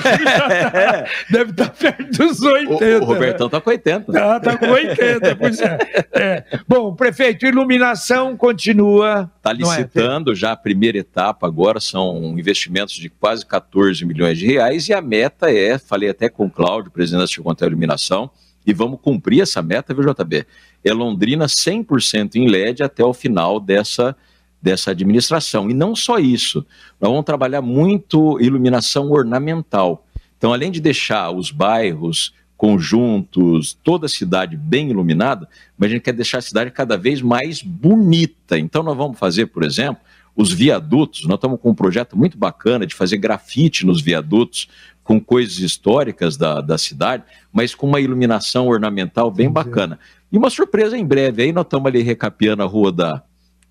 É. 0.75 1.07
Deve 1.33 1.53
estar 1.53 1.71
perto 1.71 2.11
dos 2.11 2.43
80. 2.43 2.73
O, 2.73 2.77
o 2.77 2.81
né? 2.81 2.99
Robertão 2.99 3.47
está 3.47 3.59
com 3.59 3.71
80. 3.71 4.13
Está 4.13 4.41
tá 4.41 4.59
com 4.59 4.67
80, 4.67 5.37
pois 5.37 5.61
é. 5.63 5.79
é. 6.13 6.45
Bom, 6.69 6.95
prefeito, 6.95 7.47
iluminação 7.47 8.37
continua. 8.37 9.31
Está 9.39 9.53
é? 9.53 9.55
licitando 9.55 10.33
é? 10.33 10.35
já 10.35 10.53
a 10.53 10.57
primeira 10.57 10.99
etapa 10.99 11.47
agora, 11.47 11.81
são 11.81 12.39
investimentos 12.39 12.97
de 12.97 13.09
quase 13.09 13.47
14 13.47 14.05
milhões 14.05 14.37
de 14.37 14.47
reais, 14.47 14.91
e 14.91 14.93
a 14.93 15.01
meta 15.01 15.51
é, 15.51 15.79
falei 15.79 16.11
até 16.11 16.29
com 16.29 16.45
o 16.45 16.51
Cláudio, 16.51 16.91
presidente 16.91 17.39
da 17.39 17.43
Conta 17.43 17.65
Iluminação, 17.65 18.31
e 18.67 18.73
vamos 18.73 19.01
cumprir 19.01 19.43
essa 19.43 19.63
meta, 19.63 19.95
viu, 19.95 20.05
JB? 20.05 20.45
É 20.85 20.93
Londrina 20.93 21.47
100% 21.47 22.35
em 22.35 22.49
LED 22.49 22.83
até 22.83 23.05
o 23.05 23.15
final 23.15 23.61
dessa, 23.61 24.17
dessa 24.61 24.91
administração. 24.91 25.71
E 25.71 25.75
não 25.75 25.95
só 25.95 26.19
isso, 26.19 26.67
nós 27.01 27.11
vamos 27.11 27.25
trabalhar 27.25 27.63
muito 27.63 28.41
iluminação 28.41 29.11
ornamental. 29.11 30.05
Então, 30.37 30.53
além 30.53 30.71
de 30.71 30.81
deixar 30.81 31.31
os 31.31 31.51
bairros, 31.51 32.35
conjuntos, 32.57 33.79
toda 33.85 34.07
a 34.07 34.09
cidade 34.09 34.57
bem 34.57 34.91
iluminada, 34.91 35.49
mas 35.79 35.91
a 35.91 35.93
gente 35.95 36.03
quer 36.03 36.13
deixar 36.13 36.39
a 36.39 36.43
cidade 36.43 36.71
cada 36.71 36.97
vez 36.97 37.21
mais 37.21 37.63
bonita. 37.63 38.59
Então, 38.59 38.83
nós 38.83 38.97
vamos 38.97 39.19
fazer, 39.19 39.47
por 39.47 39.63
exemplo, 39.63 40.03
os 40.35 40.53
viadutos. 40.53 41.25
Nós 41.25 41.37
estamos 41.37 41.61
com 41.61 41.71
um 41.71 41.75
projeto 41.75 42.17
muito 42.17 42.37
bacana 42.37 42.87
de 42.87 42.95
fazer 42.95 43.17
grafite 43.19 43.87
nos 43.87 44.01
viadutos, 44.01 44.69
com 45.07 45.21
coisas 45.21 45.59
históricas 45.59 46.37
da, 46.37 46.61
da 46.61 46.77
cidade, 46.77 47.23
mas 47.53 47.75
com 47.75 47.87
uma 47.87 48.01
iluminação 48.01 48.67
ornamental 48.67 49.31
bem 49.31 49.49
bacana. 49.49 50.01
E 50.33 50.37
uma 50.37 50.51
surpresa 50.51 50.99
em 50.99 51.05
breve, 51.05 51.45
aí 51.45 51.53
nós 51.53 51.65
estamos 51.65 51.87
ali 51.87 52.03
recapeando 52.03 52.65
a 52.65 52.67
rua 52.67 52.91
da, 52.91 53.23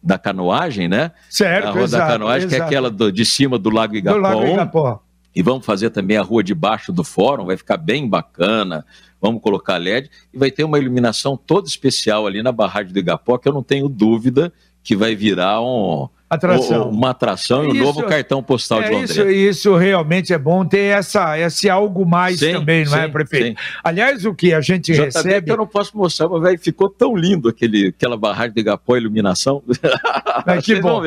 da 0.01 0.17
canoagem, 0.17 0.87
né? 0.87 1.11
Certo, 1.29 1.67
A 1.67 1.71
rua 1.71 1.83
exato, 1.83 2.05
da 2.05 2.13
canoagem, 2.13 2.47
exato. 2.47 2.55
que 2.55 2.61
é 2.61 2.65
aquela 2.65 2.89
do, 2.89 3.11
de 3.11 3.25
cima 3.25 3.59
do 3.59 3.69
Lago 3.69 3.95
Igapó. 3.97 4.17
Do 4.17 4.21
Lago 4.21 4.45
Igapó. 4.45 5.03
E 5.35 5.41
vamos 5.41 5.65
fazer 5.65 5.89
também 5.89 6.15
a 6.15 6.21
rua 6.21 6.41
de 6.41 6.55
baixo 6.55 6.93
do 6.93 7.03
fórum, 7.03 7.45
vai 7.45 7.57
ficar 7.57 7.75
bem 7.75 8.07
bacana. 8.07 8.85
Vamos 9.21 9.41
colocar 9.41 9.77
LED 9.77 10.09
e 10.33 10.37
vai 10.37 10.49
ter 10.49 10.63
uma 10.63 10.79
iluminação 10.79 11.35
toda 11.35 11.67
especial 11.67 12.25
ali 12.25 12.41
na 12.41 12.53
barragem 12.53 12.93
do 12.93 12.99
Igapó, 12.99 13.37
que 13.37 13.49
eu 13.49 13.53
não 13.53 13.61
tenho 13.61 13.89
dúvida 13.89 14.53
que 14.81 14.95
vai 14.95 15.15
virar 15.15 15.61
um, 15.61 16.07
atração. 16.35 16.89
uma 16.89 17.09
atração 17.09 17.65
e 17.65 17.79
um 17.79 17.83
novo 17.83 18.03
cartão 18.03 18.41
postal 18.41 18.81
é, 18.81 18.83
de 18.83 18.91
Londrina. 18.91 19.11
Isso, 19.11 19.29
isso 19.29 19.75
realmente 19.75 20.33
é 20.33 20.37
bom 20.37 20.65
ter 20.65 20.97
essa, 20.97 21.37
esse 21.39 21.69
algo 21.69 22.05
mais 22.05 22.39
sim, 22.39 22.53
também, 22.53 22.85
não 22.85 22.95
é, 22.95 23.01
sim, 23.01 23.05
é, 23.05 23.07
prefeito? 23.07 23.59
Sim. 23.59 23.67
Aliás, 23.83 24.25
o 24.25 24.33
que 24.33 24.53
a 24.53 24.61
gente 24.61 24.93
Já 24.93 25.05
recebe... 25.05 25.45
que 25.45 25.51
eu 25.51 25.57
não 25.57 25.67
posso 25.67 25.97
mostrar, 25.97 26.29
mas 26.29 26.41
véio, 26.41 26.59
ficou 26.59 26.89
tão 26.89 27.15
lindo 27.15 27.49
aquele, 27.49 27.87
aquela 27.87 28.17
barragem 28.17 28.53
de 28.53 28.61
Igapó, 28.61 28.95
iluminação. 28.95 29.63
Mas 30.45 30.63
que 30.65 30.79
bom. 30.79 31.01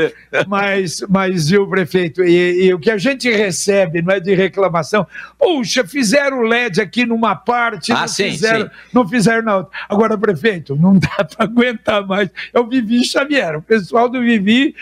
Mas, 0.47 1.05
mas, 1.09 1.49
viu, 1.49 1.69
prefeito, 1.69 2.23
e, 2.23 2.67
e, 2.67 2.75
o 2.75 2.79
que 2.79 2.91
a 2.91 2.99
gente 2.99 3.31
recebe, 3.31 4.03
não 4.03 4.15
é 4.15 4.21
de 4.21 4.35
reclamação, 4.35 5.07
puxa, 5.39 5.87
fizeram 5.87 6.43
LED 6.43 6.81
aqui 6.81 7.07
numa 7.07 7.35
parte, 7.35 7.93
ah, 7.93 8.01
não, 8.01 8.09
fizeram, 8.09 8.71
não 8.93 9.09
fizeram 9.09 9.43
na 9.43 9.57
outra. 9.59 9.79
Agora, 9.89 10.19
prefeito, 10.19 10.77
não 10.77 10.97
dá 10.99 11.25
para 11.25 11.45
aguentar 11.45 12.07
mais. 12.07 12.31
Eu 12.53 12.67
vivi 12.67 13.05
Xavier, 13.05 13.57
o 13.57 13.63
pessoal 13.63 14.09
do 14.09 14.21
Vivi 14.21 14.75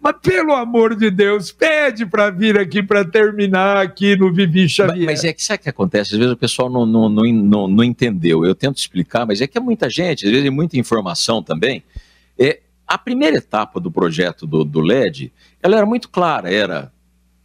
mas 0.00 0.14
pelo 0.22 0.52
amor 0.52 0.94
de 0.94 1.10
Deus, 1.10 1.50
pede 1.50 2.06
para 2.06 2.30
vir 2.30 2.56
aqui 2.56 2.82
para 2.82 3.04
terminar 3.04 3.76
aqui 3.76 4.14
no 4.16 4.32
Vivi 4.32 4.68
Xavier. 4.68 5.06
Mas, 5.06 5.06
mas 5.06 5.24
é 5.24 5.32
que 5.32 5.42
sabe 5.42 5.60
o 5.60 5.62
que 5.64 5.68
acontece? 5.68 6.14
Às 6.14 6.18
vezes 6.18 6.32
o 6.32 6.36
pessoal 6.36 6.70
não, 6.70 6.86
não, 6.86 7.08
não, 7.08 7.24
não, 7.24 7.68
não 7.68 7.84
entendeu. 7.84 8.44
Eu 8.44 8.54
tento 8.54 8.78
explicar, 8.78 9.26
mas 9.26 9.40
é 9.40 9.46
que 9.46 9.58
é 9.58 9.60
muita 9.60 9.90
gente, 9.90 10.24
às 10.24 10.30
vezes 10.30 10.46
é 10.46 10.50
muita 10.50 10.78
informação 10.78 11.42
também. 11.42 11.82
É, 12.38 12.60
a 12.86 12.96
primeira 12.96 13.38
etapa 13.38 13.80
do 13.80 13.90
projeto 13.90 14.46
do, 14.46 14.64
do 14.64 14.80
LED, 14.80 15.32
ela 15.60 15.76
era 15.76 15.84
muito 15.84 16.08
clara, 16.08 16.52
era 16.52 16.92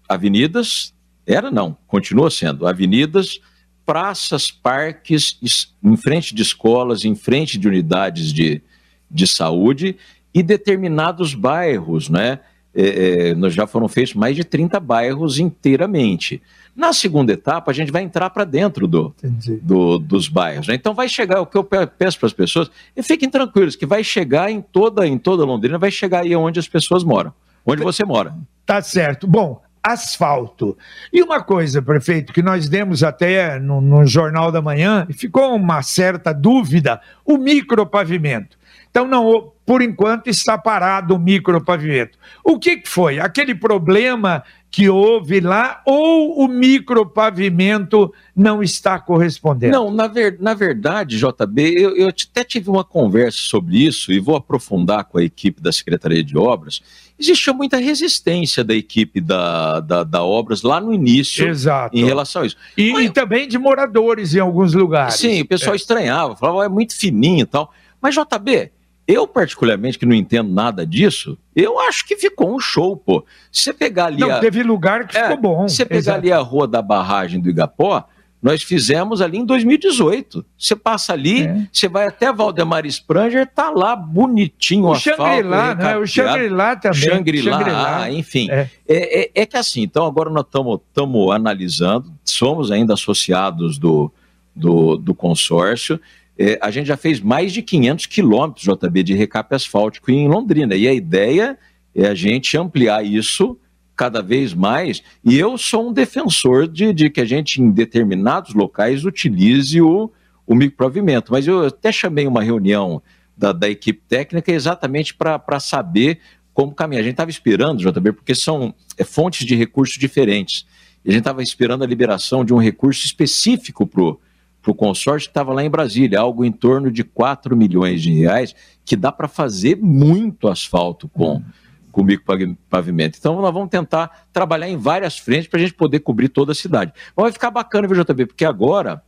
avenidas, 0.08 0.94
era 1.26 1.50
não, 1.50 1.76
continua 1.88 2.30
sendo, 2.30 2.68
avenidas, 2.68 3.42
praças, 3.86 4.52
parques, 4.52 5.38
em 5.84 5.98
frente 5.98 6.36
de 6.36 6.42
escolas, 6.42 7.04
em 7.04 7.16
frente 7.16 7.58
de 7.58 7.68
unidades 7.68 8.32
de, 8.32 8.62
de 9.10 9.28
saúde 9.28 9.98
e 10.34 10.42
determinados 10.42 11.34
bairros, 11.34 12.10
né? 12.10 12.40
É, 12.76 13.36
é, 13.36 13.50
já 13.52 13.68
foram 13.68 13.88
feitos 13.88 14.16
mais 14.16 14.36
de 14.36 14.44
30 14.44 14.80
bairros 14.80 15.38
inteiramente. 15.38 16.42
Na 16.76 16.92
segunda 16.92 17.32
etapa, 17.32 17.70
a 17.70 17.74
gente 17.74 17.92
vai 17.92 18.02
entrar 18.02 18.32
para 18.32 18.44
dentro 18.44 18.88
do, 18.88 19.14
do, 19.62 20.00
dos 20.00 20.28
bairros. 20.28 20.68
Né? 20.68 20.74
Então 20.74 20.96
vai 20.96 21.08
chegar, 21.08 21.40
o 21.40 21.46
que 21.46 21.56
eu 21.56 21.64
peço 21.64 22.18
para 22.18 22.26
as 22.26 22.34
pessoas, 22.34 22.72
e 22.98 23.04
fiquem 23.04 23.30
tranquilos, 23.30 23.76
que 23.76 23.86
vai 23.86 24.04
chegar 24.04 24.50
em 24.50 24.60
toda, 24.60 25.08
em 25.08 25.20
toda 25.20 25.46
Londrina, 25.46 25.78
vai 25.78 25.92
chegar 25.92 26.22
aí 26.22 26.36
onde 26.36 26.60
as 26.60 26.68
pessoas 26.68 27.04
moram, 27.04 27.32
onde 27.64 27.84
você 27.84 28.04
mora. 28.04 28.34
Tá 28.66 28.82
certo. 28.82 29.28
Bom, 29.28 29.62
asfalto. 29.84 30.76
E 31.12 31.22
uma 31.22 31.44
coisa, 31.44 31.80
prefeito, 31.80 32.34
que 32.34 32.42
nós 32.42 32.68
demos 32.68 33.04
até 33.04 33.60
no, 33.60 33.80
no 33.80 34.08
Jornal 34.08 34.52
da 34.52 34.62
Manhã, 34.62 35.06
e 35.08 35.14
ficou 35.14 35.56
uma 35.56 35.84
certa 35.84 36.34
dúvida, 36.34 37.00
o 37.24 37.38
micropavimento. 37.38 38.58
Então, 38.94 39.08
não, 39.08 39.52
por 39.66 39.82
enquanto, 39.82 40.28
está 40.28 40.56
parado 40.56 41.16
o 41.16 41.20
micropavimento. 41.20 42.16
O 42.44 42.60
que, 42.60 42.78
que 42.78 42.88
foi? 42.88 43.20
Aquele 43.20 43.56
problema 43.56 44.44
que 44.70 44.88
houve 44.88 45.40
lá 45.40 45.82
ou 45.84 46.46
o 46.46 46.48
micropavimento 46.48 48.14
não 48.36 48.62
está 48.62 49.00
correspondendo? 49.00 49.72
Não, 49.72 49.90
na, 49.90 50.06
ver, 50.06 50.38
na 50.40 50.54
verdade, 50.54 51.18
JB, 51.18 51.74
eu, 51.76 51.98
eu 51.98 52.08
até 52.08 52.44
tive 52.44 52.70
uma 52.70 52.84
conversa 52.84 53.40
sobre 53.40 53.78
isso 53.78 54.12
e 54.12 54.20
vou 54.20 54.36
aprofundar 54.36 55.06
com 55.06 55.18
a 55.18 55.24
equipe 55.24 55.60
da 55.60 55.72
Secretaria 55.72 56.24
de 56.24 56.38
Obras. 56.38 56.80
Existia 57.18 57.52
muita 57.52 57.78
resistência 57.78 58.64
da 58.64 58.76
equipe 58.76 59.20
da, 59.20 59.80
da, 59.80 60.04
da 60.04 60.24
Obras 60.24 60.62
lá 60.62 60.80
no 60.80 60.94
início 60.94 61.48
Exato. 61.48 61.98
em 61.98 62.06
relação 62.06 62.44
a 62.44 62.46
isso. 62.46 62.58
E, 62.78 62.94
Mas, 62.94 63.06
e 63.06 63.10
também 63.10 63.48
de 63.48 63.58
moradores 63.58 64.36
em 64.36 64.40
alguns 64.40 64.76
lugares. 64.76 65.16
Sim, 65.16 65.42
o 65.42 65.48
pessoal 65.48 65.74
é. 65.74 65.78
estranhava, 65.78 66.36
falava, 66.36 66.66
é 66.66 66.70
muito 66.70 66.96
fininho 66.96 67.42
e 67.42 67.48
tal. 67.48 67.74
Mas, 68.00 68.14
JB, 68.14 68.72
eu, 69.08 69.28
particularmente, 69.28 70.00
que 70.00 70.06
não 70.06 70.16
entendo 70.16 70.52
nada 70.52 70.86
disso, 70.86 71.38
eu 71.56 71.80
acho 71.80 72.06
que 72.06 72.16
ficou 72.16 72.56
um 72.56 72.60
show, 72.60 72.96
pô. 72.96 73.26
Se 73.52 73.64
você 73.64 73.74
pegar 73.74 74.06
ali. 74.06 74.20
Não, 74.20 74.32
a... 74.32 74.40
teve 74.40 74.64
lugar 74.64 75.08
que 75.08 75.18
é, 75.18 75.24
ficou 75.24 75.38
bom. 75.38 75.68
Se 75.68 75.78
você 75.78 75.86
pegar 75.86 76.00
Exato. 76.00 76.20
ali 76.20 76.32
a 76.32 76.40
rua 76.40 76.68
da 76.68 76.82
barragem 76.82 77.42
do 77.42 77.50
Igapó, 77.50 78.08
nós 78.44 78.62
fizemos 78.62 79.22
ali 79.22 79.38
em 79.38 79.46
2018. 79.46 80.46
Você 80.58 80.76
passa 80.76 81.14
ali, 81.14 81.44
é. 81.44 81.68
você 81.72 81.88
vai 81.88 82.08
até 82.08 82.32
Valdemar 82.32 82.86
Spranger, 82.86 83.48
tá 83.48 83.70
lá 83.70 83.96
bonitinho 83.96 84.88
o 84.88 84.96
Shangri-La, 84.96 85.76
né? 85.76 85.98
O 85.98 86.06
Shangri-La 86.06 86.76
também. 86.76 87.00
Shangri-La, 87.00 87.60
Shangri 87.64 88.20
enfim. 88.20 88.52
É. 88.52 88.70
É, 88.88 89.22
é. 89.22 89.32
É, 89.34 89.46
que 89.46 89.56
assim, 89.56 89.82
então 89.84 90.06
agora 90.06 90.30
nós 90.30 90.46
estamos 90.46 91.32
analisando, 91.34 92.14
somos 92.26 92.70
ainda 92.70 92.94
associados 92.94 93.78
do, 93.78 94.12
do, 94.54 94.98
do 94.98 95.16
consórcio, 95.16 96.00
é, 96.38 96.58
a 96.62 96.72
gente 96.72 96.88
já 96.88 96.98
fez 96.98 97.20
mais 97.20 97.52
de 97.52 97.62
500 97.62 98.06
quilômetros, 98.08 98.66
JB, 98.66 99.04
de 99.04 99.14
recape 99.14 99.56
asfáltico 99.56 100.12
em 100.12 100.28
Londrina. 100.28 100.76
E 100.76 100.88
a 100.88 100.94
ideia 100.94 101.58
é 101.96 102.08
a 102.08 102.16
gente 102.16 102.58
ampliar 102.58 103.06
isso 103.06 103.58
cada 103.96 104.22
vez 104.22 104.54
mais. 104.54 105.04
E 105.24 105.38
eu 105.38 105.58
sou 105.58 105.90
um 105.90 105.94
defensor 105.94 106.68
de, 106.68 106.92
de 106.92 107.10
que 107.10 107.22
a 107.22 107.26
gente, 107.26 107.62
em 107.62 107.70
determinados 107.70 108.54
locais, 108.54 109.06
utilize 109.06 109.80
o, 109.80 110.12
o 110.48 110.56
micropavimento. 110.56 111.32
Mas 111.32 111.48
eu 111.48 111.68
até 111.68 111.92
chamei 111.92 112.26
uma 112.26 112.42
reunião 112.42 113.02
da, 113.38 113.52
da 113.52 113.70
equipe 113.70 114.02
técnica 114.08 114.52
exatamente 114.52 115.14
para 115.14 115.60
saber 115.60 116.20
como 116.54 116.74
caminhar. 116.74 117.02
A 117.02 117.04
gente 117.04 117.14
estava 117.14 117.32
esperando, 117.32 117.80
JB, 117.80 118.14
porque 118.14 118.34
são 118.34 118.74
é, 118.98 119.04
fontes 119.04 119.46
de 119.46 119.56
recursos 119.56 119.98
diferentes. 119.98 120.66
E 121.06 121.10
a 121.10 121.12
gente 121.12 121.22
estava 121.22 121.44
esperando 121.44 121.84
a 121.84 121.88
liberação 121.88 122.44
de 122.44 122.54
um 122.54 122.58
recurso 122.58 123.06
específico 123.06 123.86
para 123.86 124.02
o 124.02 124.20
para 124.64 124.72
o 124.72 124.76
consórcio 124.76 125.28
estava 125.28 125.54
lá 125.54 125.64
em 125.64 125.70
Brasília, 125.70 126.20
algo 126.20 126.46
em 126.46 126.52
torno 126.52 126.90
de 126.90 127.04
4 127.04 127.56
milhões 127.56 128.02
de 128.02 128.14
reais, 128.14 128.56
que 128.86 128.96
dá 128.96 129.12
para 129.12 129.28
fazer 129.28 129.78
muito 129.78 130.48
asfalto 130.48 131.10
com, 131.10 131.36
hum. 131.36 131.44
com 131.92 132.02
micropavimento. 132.02 133.18
Então 133.20 133.40
nós 133.42 133.54
vamos 133.54 133.70
tentar 133.70 134.28
trabalhar 134.32 134.70
em 134.70 134.78
várias 134.78 135.20
frentes 135.20 135.48
para 135.48 135.60
a 135.60 135.64
gente 135.64 135.74
poder 135.74 136.00
cobrir 136.00 136.30
toda 136.30 136.54
a 136.54 136.56
cidade. 136.56 136.94
Mas 137.16 137.24
vai 137.24 137.32
ficar 137.34 137.52
bacana, 137.52 137.88
viu, 137.88 138.02
JB? 138.02 138.28
Porque 138.28 138.46
agora 138.46 139.04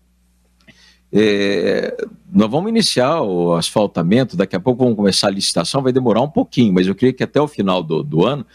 é, 1.12 1.96
nós 2.30 2.52
vamos 2.52 2.70
iniciar 2.70 3.22
o 3.22 3.56
asfaltamento, 3.56 4.36
daqui 4.36 4.58
a 4.58 4.60
pouco 4.60 4.84
vamos 4.84 4.98
começar 4.98 5.28
a 5.28 5.32
licitação, 5.32 5.82
vai 5.82 5.94
demorar 5.94 6.22
um 6.22 6.30
pouquinho, 6.30 6.74
mas 6.74 6.86
eu 6.86 6.94
queria 6.94 7.14
que 7.14 7.24
até 7.24 7.40
o 7.40 7.48
final 7.48 7.82
do, 7.82 8.04
do 8.04 8.26
ano 8.26 8.46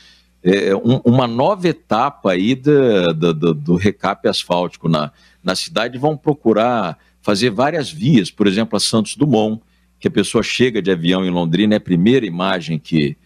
é, 0.43 0.75
um, 0.75 1.01
uma 1.05 1.27
nova 1.27 1.69
etapa 1.69 2.33
aí 2.33 2.55
do, 2.55 3.15
do, 3.15 3.55
do 3.55 3.77
recap 3.77 4.29
asfáltico 4.29 4.89
na, 4.89 5.13
na 5.43 5.55
cidade 5.55 5.99
vão 5.99 6.17
procurar 6.17 6.99
fazer 7.23 7.51
várias 7.51 7.91
vias, 7.91 8.31
por 8.31 8.47
exemplo, 8.47 8.77
a 8.77 8.81
Santos 8.81 9.17
Dumont, 9.17 9.61
que 9.99 10.09
a 10.09 10.11
pessoa 10.11 10.43
chega 10.43 10.81
de 10.81 10.91
avião 10.91 11.25
em 11.25 11.31
Londrina, 11.31 11.75
é 11.75 11.77
a 11.77 11.81
primeira 11.81 12.25
imagem 12.25 12.79
que, 12.79 13.17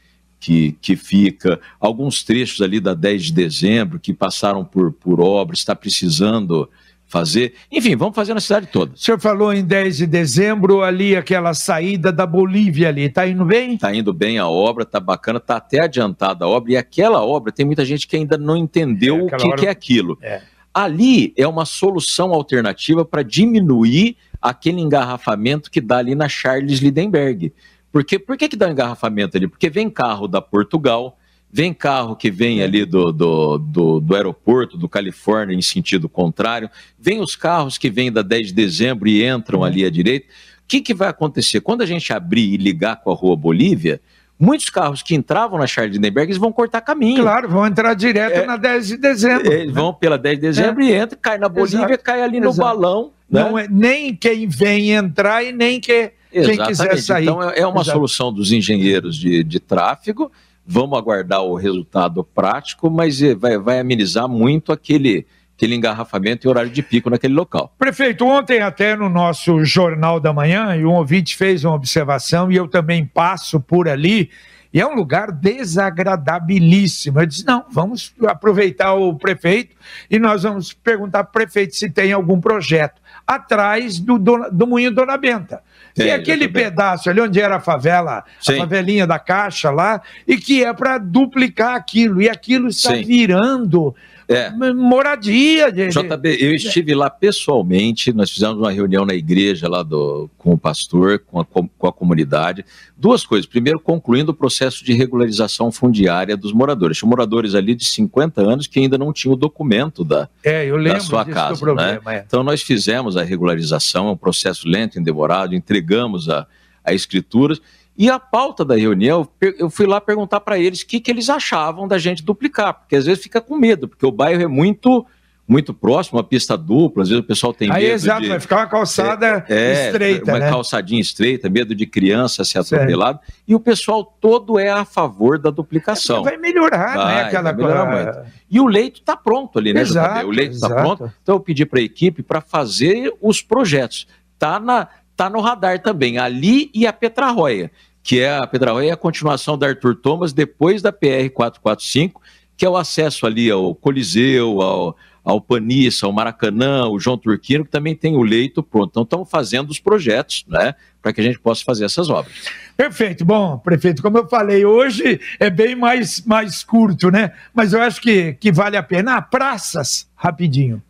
que, 0.40 0.72
que 0.80 0.96
fica. 0.96 1.60
Alguns 1.78 2.24
trechos 2.24 2.60
ali 2.60 2.80
da 2.80 2.94
10 2.94 3.24
de 3.24 3.32
dezembro 3.32 4.00
que 4.00 4.12
passaram 4.12 4.64
por, 4.64 4.92
por 4.92 5.20
obras, 5.20 5.60
está 5.60 5.74
precisando 5.74 6.68
fazer. 7.06 7.54
Enfim, 7.70 7.94
vamos 7.94 8.16
fazer 8.16 8.34
na 8.34 8.40
cidade 8.40 8.66
toda. 8.66 8.92
O 8.94 8.98
senhor 8.98 9.20
falou 9.20 9.52
em 9.52 9.64
10 9.64 9.98
de 9.98 10.06
dezembro, 10.06 10.82
ali 10.82 11.14
aquela 11.14 11.54
saída 11.54 12.10
da 12.10 12.26
Bolívia 12.26 12.88
ali, 12.88 13.02
está 13.02 13.24
indo 13.26 13.44
bem? 13.44 13.74
Está 13.74 13.94
indo 13.94 14.12
bem 14.12 14.38
a 14.38 14.48
obra, 14.48 14.82
está 14.82 14.98
bacana, 14.98 15.38
está 15.38 15.56
até 15.56 15.80
adiantada 15.80 16.44
a 16.44 16.48
obra, 16.48 16.72
e 16.72 16.76
aquela 16.76 17.24
obra 17.24 17.52
tem 17.52 17.64
muita 17.64 17.84
gente 17.84 18.08
que 18.08 18.16
ainda 18.16 18.36
não 18.36 18.56
entendeu 18.56 19.16
é, 19.16 19.22
o 19.22 19.26
que, 19.28 19.46
hora... 19.46 19.56
que, 19.56 19.66
é 19.66 19.70
aquilo. 19.70 20.18
É. 20.20 20.42
Ali 20.74 21.32
é 21.36 21.46
uma 21.46 21.64
solução 21.64 22.34
alternativa 22.34 23.04
para 23.04 23.22
diminuir 23.22 24.16
aquele 24.42 24.80
engarrafamento 24.80 25.70
que 25.70 25.80
dá 25.80 25.98
ali 25.98 26.16
na 26.16 26.28
Charles 26.28 26.80
Lidenberg. 26.80 27.52
Porque, 27.92 28.18
por 28.18 28.36
que, 28.36 28.48
que 28.48 28.56
dá 28.56 28.66
um 28.66 28.72
engarrafamento 28.72 29.36
ali? 29.36 29.46
Porque 29.46 29.70
vem 29.70 29.88
carro 29.88 30.26
da 30.26 30.42
Portugal, 30.42 31.16
vem 31.48 31.72
carro 31.72 32.16
que 32.16 32.28
vem 32.28 32.60
ali 32.60 32.84
do, 32.84 33.12
do, 33.12 33.56
do, 33.58 34.00
do, 34.00 34.14
aeroporto, 34.16 34.76
do 34.76 34.88
Califórnia, 34.88 35.54
em 35.54 35.62
sentido 35.62 36.08
contrário, 36.08 36.68
vem 36.98 37.20
os 37.20 37.36
carros 37.36 37.78
que 37.78 37.88
vêm 37.88 38.10
da 38.10 38.22
10 38.22 38.48
de 38.48 38.52
dezembro 38.52 39.08
e 39.08 39.24
entram 39.24 39.62
ali 39.62 39.84
à 39.84 39.90
direita. 39.90 40.26
O 40.26 40.66
que, 40.66 40.80
que 40.80 40.92
vai 40.92 41.06
acontecer? 41.06 41.60
Quando 41.60 41.82
a 41.82 41.86
gente 41.86 42.12
abrir 42.12 42.54
e 42.54 42.56
ligar 42.56 43.00
com 43.00 43.12
a 43.12 43.14
Rua 43.14 43.36
Bolívia, 43.36 44.00
muitos 44.44 44.68
carros 44.68 45.02
que 45.02 45.14
entravam 45.14 45.58
na 45.58 45.66
Charles 45.66 45.96
Lindbergh 45.96 46.28
eles 46.28 46.36
vão 46.36 46.52
cortar 46.52 46.80
caminho. 46.80 47.22
Claro, 47.22 47.48
vão 47.48 47.66
entrar 47.66 47.94
direto 47.94 48.40
é, 48.40 48.46
na 48.46 48.56
10 48.56 48.86
de 48.86 48.96
dezembro. 48.96 49.52
Eles 49.52 49.72
vão 49.72 49.92
pela 49.92 50.18
10 50.18 50.36
de 50.36 50.40
dezembro 50.42 50.82
é. 50.82 50.86
e 50.86 50.96
entram, 50.96 51.18
cai 51.20 51.38
na 51.38 51.48
Bolívia, 51.48 51.86
Exato. 51.86 52.04
cai 52.04 52.22
ali 52.22 52.40
no 52.40 52.50
Exato. 52.50 52.68
balão. 52.68 53.10
Né? 53.30 53.42
Não 53.42 53.58
é 53.58 53.66
nem 53.68 54.14
quem 54.14 54.46
vem 54.46 54.90
entrar 54.90 55.42
e 55.42 55.52
nem 55.52 55.80
que, 55.80 56.12
quem 56.30 56.58
quiser 56.58 56.98
sair. 56.98 57.24
Então 57.24 57.42
é, 57.42 57.60
é 57.60 57.66
uma 57.66 57.80
Exato. 57.80 57.96
solução 57.96 58.32
dos 58.32 58.52
engenheiros 58.52 59.16
de, 59.16 59.42
de 59.42 59.58
tráfego. 59.58 60.30
Vamos 60.66 60.98
aguardar 60.98 61.42
o 61.42 61.54
resultado 61.54 62.24
prático, 62.24 62.90
mas 62.90 63.20
eh, 63.22 63.34
vai, 63.34 63.58
vai 63.58 63.80
amenizar 63.80 64.26
muito 64.26 64.72
aquele 64.72 65.26
aquele 65.56 65.74
engarrafamento 65.74 66.46
e 66.46 66.48
horário 66.48 66.70
de 66.70 66.82
pico 66.82 67.08
naquele 67.08 67.34
local. 67.34 67.72
Prefeito, 67.78 68.26
ontem 68.26 68.60
até 68.60 68.96
no 68.96 69.08
nosso 69.08 69.64
Jornal 69.64 70.18
da 70.18 70.32
Manhã, 70.32 70.76
e 70.76 70.84
um 70.84 70.92
ouvinte 70.92 71.36
fez 71.36 71.64
uma 71.64 71.74
observação, 71.74 72.50
e 72.50 72.56
eu 72.56 72.68
também 72.68 73.06
passo 73.06 73.60
por 73.60 73.88
ali, 73.88 74.30
e 74.74 74.80
é 74.80 74.86
um 74.86 74.96
lugar 74.96 75.30
desagradabilíssimo. 75.30 77.20
Eu 77.20 77.26
disse: 77.26 77.46
não, 77.46 77.64
vamos 77.70 78.12
aproveitar 78.26 78.92
o 78.94 79.14
prefeito 79.14 79.76
e 80.10 80.18
nós 80.18 80.42
vamos 80.42 80.72
perguntar 80.72 81.22
para 81.22 81.30
o 81.30 81.32
prefeito 81.32 81.76
se 81.76 81.88
tem 81.88 82.12
algum 82.12 82.40
projeto. 82.40 83.00
atrás 83.24 84.00
do, 84.00 84.18
do, 84.18 84.50
do 84.50 84.66
Moinho 84.66 84.90
Dona 84.90 85.16
Benta. 85.16 85.62
Tem, 85.94 86.10
aquele 86.10 86.48
pedaço 86.48 87.08
ali 87.08 87.20
onde 87.20 87.40
era 87.40 87.56
a 87.56 87.60
favela, 87.60 88.24
Sim. 88.40 88.54
a 88.54 88.58
favelinha 88.58 89.06
da 89.06 89.16
Caixa 89.16 89.70
lá, 89.70 90.02
e 90.26 90.36
que 90.36 90.64
é 90.64 90.72
para 90.72 90.98
duplicar 90.98 91.76
aquilo. 91.76 92.20
E 92.20 92.28
aquilo 92.28 92.66
está 92.66 92.96
Sim. 92.96 93.04
virando 93.04 93.94
é. 94.28 94.50
moradia. 94.72 95.70
De, 95.70 95.88
JB, 95.88 96.36
eu 96.40 96.54
estive 96.54 96.94
lá 96.94 97.10
pessoalmente, 97.10 98.12
nós 98.12 98.30
fizemos 98.30 98.58
uma 98.58 98.70
reunião 98.70 99.04
na 99.04 99.14
igreja 99.14 99.68
lá 99.68 99.82
do, 99.82 100.30
com 100.38 100.52
o 100.52 100.58
pastor, 100.58 101.18
com 101.18 101.40
a, 101.40 101.44
com 101.44 101.86
a 101.86 101.92
comunidade. 101.92 102.64
Duas 102.96 103.24
coisas. 103.24 103.46
Primeiro, 103.46 103.78
concluindo 103.78 104.32
o 104.32 104.34
processo 104.34 104.84
de 104.84 104.92
regularização 104.92 105.70
fundiária 105.70 106.36
dos 106.36 106.52
moradores. 106.52 106.98
Tinha 106.98 107.08
moradores 107.08 107.54
ali 107.54 107.74
de 107.74 107.84
50 107.84 108.40
anos 108.42 108.66
que 108.66 108.78
ainda 108.78 108.96
não 108.96 109.12
tinham 109.12 109.34
o 109.34 109.36
documento 109.36 110.04
da, 110.04 110.28
é, 110.42 110.70
da 110.70 111.00
sua 111.00 111.24
casa. 111.24 111.60
Problema, 111.60 112.00
né? 112.06 112.18
é. 112.18 112.24
Então, 112.26 112.42
nós 112.42 112.62
fizemos 112.62 113.16
a 113.16 113.22
regularização, 113.22 114.08
é 114.08 114.10
um 114.12 114.16
processo 114.16 114.68
lento 114.68 114.98
e 114.98 115.02
demorado, 115.02 115.54
entregamos 115.54 116.28
a, 116.28 116.46
a 116.84 116.92
escrituras. 116.92 117.60
E 117.96 118.10
a 118.10 118.18
pauta 118.18 118.64
da 118.64 118.76
reunião, 118.76 119.28
eu 119.40 119.70
fui 119.70 119.86
lá 119.86 120.00
perguntar 120.00 120.40
para 120.40 120.58
eles 120.58 120.80
o 120.80 120.86
que, 120.86 121.00
que 121.00 121.10
eles 121.10 121.30
achavam 121.30 121.86
da 121.86 121.96
gente 121.96 122.24
duplicar, 122.24 122.74
porque 122.74 122.96
às 122.96 123.06
vezes 123.06 123.22
fica 123.22 123.40
com 123.40 123.56
medo, 123.56 123.88
porque 123.88 124.04
o 124.04 124.10
bairro 124.10 124.42
é 124.42 124.48
muito 124.48 125.06
muito 125.46 125.74
próximo, 125.74 126.18
uma 126.18 126.24
pista 126.24 126.56
dupla, 126.56 127.02
às 127.02 127.10
vezes 127.10 127.22
o 127.22 127.26
pessoal 127.26 127.52
tem 127.52 127.70
Aí, 127.70 127.82
medo 127.82 127.94
exato, 127.94 128.22
de... 128.22 128.28
vai 128.28 128.40
ficar 128.40 128.56
uma 128.56 128.66
calçada 128.66 129.44
é, 129.48 129.54
é, 129.54 129.86
estreita, 129.86 130.32
Uma 130.32 130.38
né? 130.38 130.50
calçadinha 130.50 131.00
estreita, 131.00 131.50
medo 131.50 131.74
de 131.74 131.86
criança 131.86 132.44
ser 132.44 132.60
atropelado, 132.60 133.20
e 133.46 133.54
o 133.54 133.60
pessoal 133.60 134.02
todo 134.04 134.58
é 134.58 134.70
a 134.70 134.84
favor 134.84 135.38
da 135.38 135.50
duplicação. 135.50 136.22
vai 136.22 136.38
melhorar, 136.38 136.96
vai, 136.96 137.14
né? 137.14 137.22
Aquela 137.24 137.52
vai 137.52 137.56
melhorar. 137.56 138.26
E 138.50 138.58
o 138.58 138.66
leito 138.66 139.00
está 139.00 139.16
pronto 139.16 139.58
ali, 139.58 139.74
né, 139.74 139.82
exato, 139.82 140.26
O 140.26 140.30
leito 140.30 140.54
está 140.54 140.70
pronto, 140.70 141.12
então 141.22 141.34
eu 141.34 141.40
pedi 141.40 141.66
para 141.66 141.78
a 141.78 141.82
equipe 141.82 142.22
para 142.22 142.40
fazer 142.40 143.12
os 143.20 143.42
projetos. 143.42 144.06
Está 144.34 144.58
na, 144.58 144.88
tá 145.16 145.30
no 145.30 145.40
radar 145.40 145.82
também, 145.82 146.18
ali 146.18 146.70
e 146.74 146.86
a 146.86 146.92
Petrarroia 146.92 147.70
que 148.04 148.20
é 148.20 148.36
a 148.36 148.46
Pedralha, 148.46 148.86
é 148.86 148.90
a 148.90 148.96
continuação 148.96 149.56
da 149.56 149.66
Arthur 149.66 149.96
Thomas 149.96 150.34
depois 150.34 150.82
da 150.82 150.92
PR 150.92 151.30
445, 151.32 152.20
que 152.54 152.66
é 152.66 152.68
o 152.68 152.76
acesso 152.76 153.26
ali 153.26 153.50
ao 153.50 153.74
Coliseu, 153.74 154.60
ao, 154.60 154.94
ao 155.24 155.40
Panissa, 155.40 156.04
ao 156.04 156.12
Maracanã, 156.12 156.86
o 156.86 157.00
João 157.00 157.16
Turquino, 157.16 157.64
que 157.64 157.70
também 157.70 157.96
tem 157.96 158.14
o 158.14 158.22
leito 158.22 158.62
pronto. 158.62 158.90
Então, 158.90 159.04
estamos 159.04 159.30
fazendo 159.30 159.70
os 159.70 159.80
projetos, 159.80 160.44
né, 160.46 160.74
para 161.00 161.14
que 161.14 161.20
a 161.22 161.24
gente 161.24 161.40
possa 161.40 161.64
fazer 161.64 161.86
essas 161.86 162.10
obras. 162.10 162.34
Perfeito. 162.76 163.24
Bom, 163.24 163.56
prefeito, 163.56 164.02
como 164.02 164.18
eu 164.18 164.28
falei, 164.28 164.66
hoje 164.66 165.18
é 165.40 165.48
bem 165.48 165.74
mais, 165.74 166.22
mais 166.26 166.62
curto, 166.62 167.10
né? 167.10 167.32
Mas 167.54 167.72
eu 167.72 167.80
acho 167.80 168.02
que, 168.02 168.34
que 168.34 168.52
vale 168.52 168.76
a 168.76 168.82
pena. 168.82 169.16
Ah, 169.16 169.22
praças, 169.22 170.06
rapidinho 170.14 170.82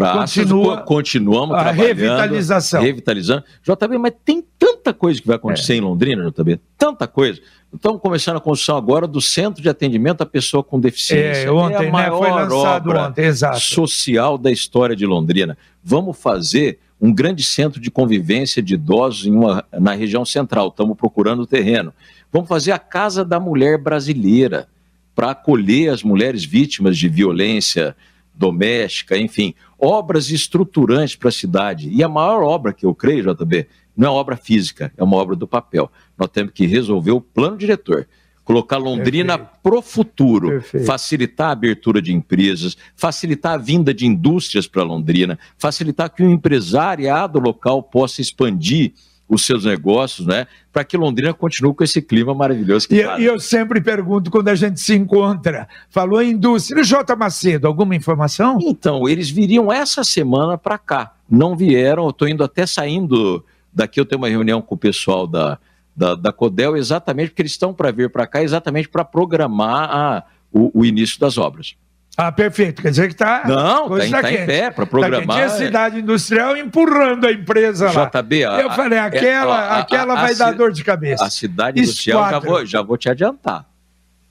Continua 0.00 0.82
continuamos 0.82 1.56
a. 1.56 1.70
Revitalização. 1.70 2.82
Revitalizando. 2.82 3.44
JB, 3.62 3.98
mas 3.98 4.12
tem 4.24 4.44
tanta 4.58 4.92
coisa 4.92 5.20
que 5.20 5.26
vai 5.26 5.36
acontecer 5.36 5.74
é. 5.74 5.76
em 5.76 5.80
Londrina, 5.80 6.30
JB, 6.30 6.60
tanta 6.76 7.06
coisa. 7.06 7.40
Estamos 7.72 8.00
começando 8.00 8.36
a 8.36 8.40
construção 8.40 8.76
agora 8.76 9.06
do 9.06 9.20
Centro 9.20 9.62
de 9.62 9.68
Atendimento 9.68 10.22
à 10.22 10.26
Pessoa 10.26 10.62
com 10.62 10.78
Deficiência. 10.78 11.46
É, 11.46 11.50
ontem, 11.50 11.84
é 11.84 11.88
a 11.88 11.92
maior 11.92 12.20
né? 12.20 12.28
Foi 12.28 12.30
lançado 12.30 12.88
obra 12.88 13.08
ontem, 13.08 13.32
social 13.58 14.38
da 14.38 14.50
história 14.50 14.94
de 14.94 15.04
Londrina. 15.04 15.58
Vamos 15.82 16.18
fazer 16.18 16.78
um 17.00 17.12
grande 17.12 17.42
centro 17.42 17.80
de 17.80 17.90
convivência 17.90 18.62
de 18.62 18.74
idosos 18.74 19.26
uma, 19.26 19.64
na 19.72 19.92
região 19.92 20.24
central. 20.24 20.68
Estamos 20.68 20.96
procurando 20.96 21.42
o 21.42 21.46
terreno. 21.46 21.92
Vamos 22.32 22.48
fazer 22.48 22.72
a 22.72 22.78
Casa 22.78 23.24
da 23.24 23.38
Mulher 23.38 23.78
Brasileira 23.78 24.68
para 25.14 25.30
acolher 25.30 25.90
as 25.90 26.02
mulheres 26.02 26.44
vítimas 26.44 26.96
de 26.96 27.08
violência 27.08 27.96
doméstica, 28.36 29.16
enfim, 29.16 29.54
obras 29.78 30.30
estruturantes 30.30 31.16
para 31.16 31.28
a 31.28 31.32
cidade. 31.32 31.88
E 31.88 32.02
a 32.02 32.08
maior 32.08 32.42
obra 32.42 32.72
que 32.72 32.84
eu 32.84 32.94
creio, 32.94 33.34
JB, 33.34 33.66
não 33.96 34.08
é 34.08 34.10
obra 34.10 34.36
física, 34.36 34.92
é 34.96 35.02
uma 35.02 35.16
obra 35.16 35.34
do 35.34 35.46
papel. 35.46 35.90
Nós 36.18 36.28
temos 36.28 36.52
que 36.52 36.66
resolver 36.66 37.12
o 37.12 37.20
plano 37.20 37.56
diretor. 37.56 38.06
Colocar 38.44 38.76
Londrina 38.76 39.36
para 39.36 39.76
o 39.76 39.82
futuro, 39.82 40.48
Perfeito. 40.50 40.86
facilitar 40.86 41.48
a 41.48 41.52
abertura 41.52 42.00
de 42.00 42.12
empresas, 42.12 42.76
facilitar 42.94 43.54
a 43.54 43.56
vinda 43.56 43.92
de 43.92 44.06
indústrias 44.06 44.68
para 44.68 44.84
Londrina, 44.84 45.36
facilitar 45.58 46.08
que 46.10 46.22
o 46.22 46.30
empresariado 46.30 47.40
local 47.40 47.82
possa 47.82 48.20
expandir 48.20 48.92
os 49.28 49.44
seus 49.44 49.64
negócios, 49.64 50.26
né? 50.26 50.46
Para 50.72 50.84
que 50.84 50.96
Londrina 50.96 51.34
continue 51.34 51.74
com 51.74 51.82
esse 51.82 52.00
clima 52.00 52.34
maravilhoso 52.34 52.86
que 52.86 52.94
e, 52.94 53.20
e, 53.20 53.24
eu 53.24 53.40
sempre 53.40 53.80
pergunto 53.80 54.30
quando 54.30 54.48
a 54.48 54.54
gente 54.54 54.80
se 54.80 54.94
encontra, 54.94 55.68
falou 55.90 56.22
em 56.22 56.30
indústria, 56.30 56.84
J. 56.84 57.16
Macedo, 57.16 57.66
alguma 57.66 57.96
informação? 57.96 58.58
Então, 58.62 59.08
eles 59.08 59.28
viriam 59.28 59.72
essa 59.72 60.04
semana 60.04 60.56
para 60.56 60.78
cá, 60.78 61.14
não 61.28 61.56
vieram, 61.56 62.04
eu 62.04 62.10
estou 62.10 62.28
indo 62.28 62.44
até 62.44 62.66
saindo 62.66 63.44
daqui, 63.72 63.98
eu 63.98 64.04
tenho 64.04 64.20
uma 64.20 64.28
reunião 64.28 64.62
com 64.62 64.74
o 64.74 64.78
pessoal 64.78 65.26
da, 65.26 65.58
da, 65.94 66.14
da 66.14 66.32
Codel, 66.32 66.76
exatamente 66.76 67.30
porque 67.30 67.42
eles 67.42 67.52
estão 67.52 67.74
para 67.74 67.90
vir 67.90 68.10
para 68.10 68.26
cá, 68.26 68.42
exatamente 68.42 68.88
para 68.88 69.04
programar 69.04 69.90
a, 69.90 70.24
o, 70.52 70.80
o 70.80 70.84
início 70.84 71.18
das 71.18 71.36
obras. 71.36 71.74
Ah, 72.16 72.32
perfeito. 72.32 72.80
Quer 72.80 72.90
dizer 72.90 73.08
que 73.08 73.12
está. 73.12 73.42
Não, 73.46 73.98
está 73.98 74.22
tá 74.22 74.32
em 74.32 74.46
pé 74.46 74.70
para 74.70 74.86
programar. 74.86 75.36
Tá 75.36 75.44
a 75.44 75.48
cidade 75.50 75.98
industrial 76.00 76.56
empurrando 76.56 77.26
a 77.26 77.32
empresa 77.32 77.92
lá. 77.92 78.06
JB, 78.06 78.44
a, 78.44 78.60
Eu 78.60 78.70
falei, 78.70 78.98
aquela, 78.98 79.54
a, 79.54 79.74
a, 79.74 79.78
aquela 79.80 80.14
vai 80.14 80.34
dar 80.34 80.52
dor 80.54 80.72
de 80.72 80.82
cabeça. 80.82 81.24
A 81.24 81.30
cidade 81.30 81.80
industrial, 81.80 82.30
já 82.30 82.38
vou, 82.38 82.66
já 82.66 82.82
vou 82.82 82.96
te 82.96 83.10
adiantar. 83.10 83.66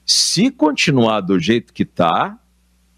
Se 0.04 0.50
continuar 0.50 1.22
do 1.22 1.40
jeito 1.40 1.72
que 1.72 1.84
está, 1.84 2.36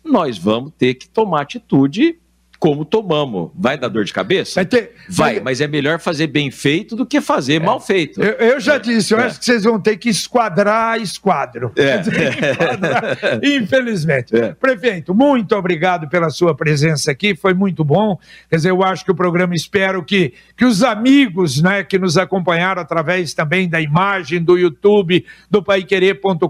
nós 0.03 0.37
vamos 0.37 0.71
ter 0.77 0.93
que 0.93 1.07
tomar 1.07 1.41
atitude 1.41 2.17
como 2.59 2.83
tomamos. 2.83 3.51
Vai 3.55 3.77
dar 3.77 3.87
dor 3.87 4.03
de 4.03 4.13
cabeça? 4.13 4.55
Vai, 4.55 4.65
ter, 4.65 4.91
vai, 5.09 5.39
mas 5.39 5.61
é 5.61 5.67
melhor 5.67 5.99
fazer 5.99 6.27
bem 6.27 6.49
feito 6.49 6.95
do 6.95 7.05
que 7.05 7.21
fazer 7.21 7.55
é. 7.55 7.59
mal 7.59 7.79
feito. 7.79 8.21
Eu, 8.21 8.33
eu 8.33 8.59
já 8.59 8.75
é. 8.75 8.79
disse, 8.79 9.13
eu 9.13 9.19
é. 9.19 9.25
acho 9.25 9.39
que 9.39 9.45
vocês 9.45 9.63
vão 9.63 9.79
ter 9.79 9.97
que 9.97 10.09
esquadrar 10.09 10.99
esquadro. 10.99 11.71
É. 11.75 12.01
Esquadrar, 12.47 13.17
infelizmente. 13.43 14.35
É. 14.35 14.53
Prefeito, 14.53 15.13
muito 15.13 15.55
obrigado 15.55 16.07
pela 16.09 16.29
sua 16.29 16.55
presença 16.55 17.11
aqui, 17.11 17.35
foi 17.35 17.53
muito 17.53 17.83
bom. 17.83 18.17
Quer 18.49 18.57
dizer, 18.57 18.71
eu 18.71 18.83
acho 18.83 19.05
que 19.05 19.11
o 19.11 19.15
programa, 19.15 19.53
espero 19.55 20.03
que, 20.03 20.33
que 20.55 20.65
os 20.65 20.83
amigos 20.83 21.61
né, 21.61 21.83
que 21.83 21.99
nos 21.99 22.17
acompanharam 22.17 22.81
através 22.81 23.33
também 23.33 23.69
da 23.69 23.79
imagem 23.79 24.41
do 24.41 24.57
YouTube, 24.57 25.25
do 25.49 25.61
paiquerê.com.br, 25.61 26.47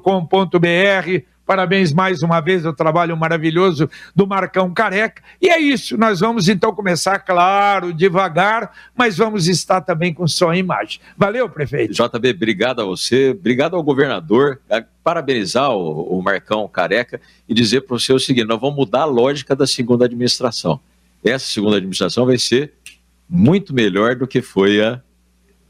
Parabéns 1.48 1.94
mais 1.94 2.22
uma 2.22 2.42
vez 2.42 2.66
ao 2.66 2.74
trabalho 2.74 3.16
maravilhoso 3.16 3.90
do 4.14 4.28
Marcão 4.28 4.74
Careca. 4.74 5.24
E 5.42 5.48
é 5.48 5.58
isso, 5.58 5.98
nós 5.98 6.20
vamos 6.20 6.50
então 6.50 6.76
começar, 6.76 7.20
claro, 7.20 7.94
devagar, 7.94 8.70
mas 8.94 9.18
vamos 9.18 9.48
estar 9.48 9.80
também 9.80 10.14
com 10.14 10.28
som 10.28 10.54
e 10.54 10.58
imagem. 10.58 11.00
Valeu, 11.18 11.50
prefeito. 11.50 11.94
JB, 11.94 12.32
obrigado 12.32 12.82
a 12.82 12.84
você, 12.86 13.30
obrigado 13.30 13.78
ao 13.78 13.82
governador, 13.82 14.60
parabenizar 15.02 15.72
o, 15.72 16.20
o 16.20 16.22
Marcão 16.22 16.68
Careca 16.68 17.22
e 17.48 17.54
dizer 17.54 17.80
para 17.82 17.98
você 17.98 18.12
o 18.12 18.20
seguinte: 18.20 18.46
nós 18.46 18.60
vamos 18.60 18.76
mudar 18.76 19.04
a 19.04 19.06
lógica 19.06 19.56
da 19.56 19.66
segunda 19.66 20.04
administração. 20.04 20.82
Essa 21.24 21.46
segunda 21.46 21.78
administração 21.78 22.26
vai 22.26 22.38
ser 22.38 22.74
muito 23.30 23.74
melhor 23.74 24.18
do 24.18 24.28
que 24.28 24.42
foi 24.42 24.84
a, 24.84 25.02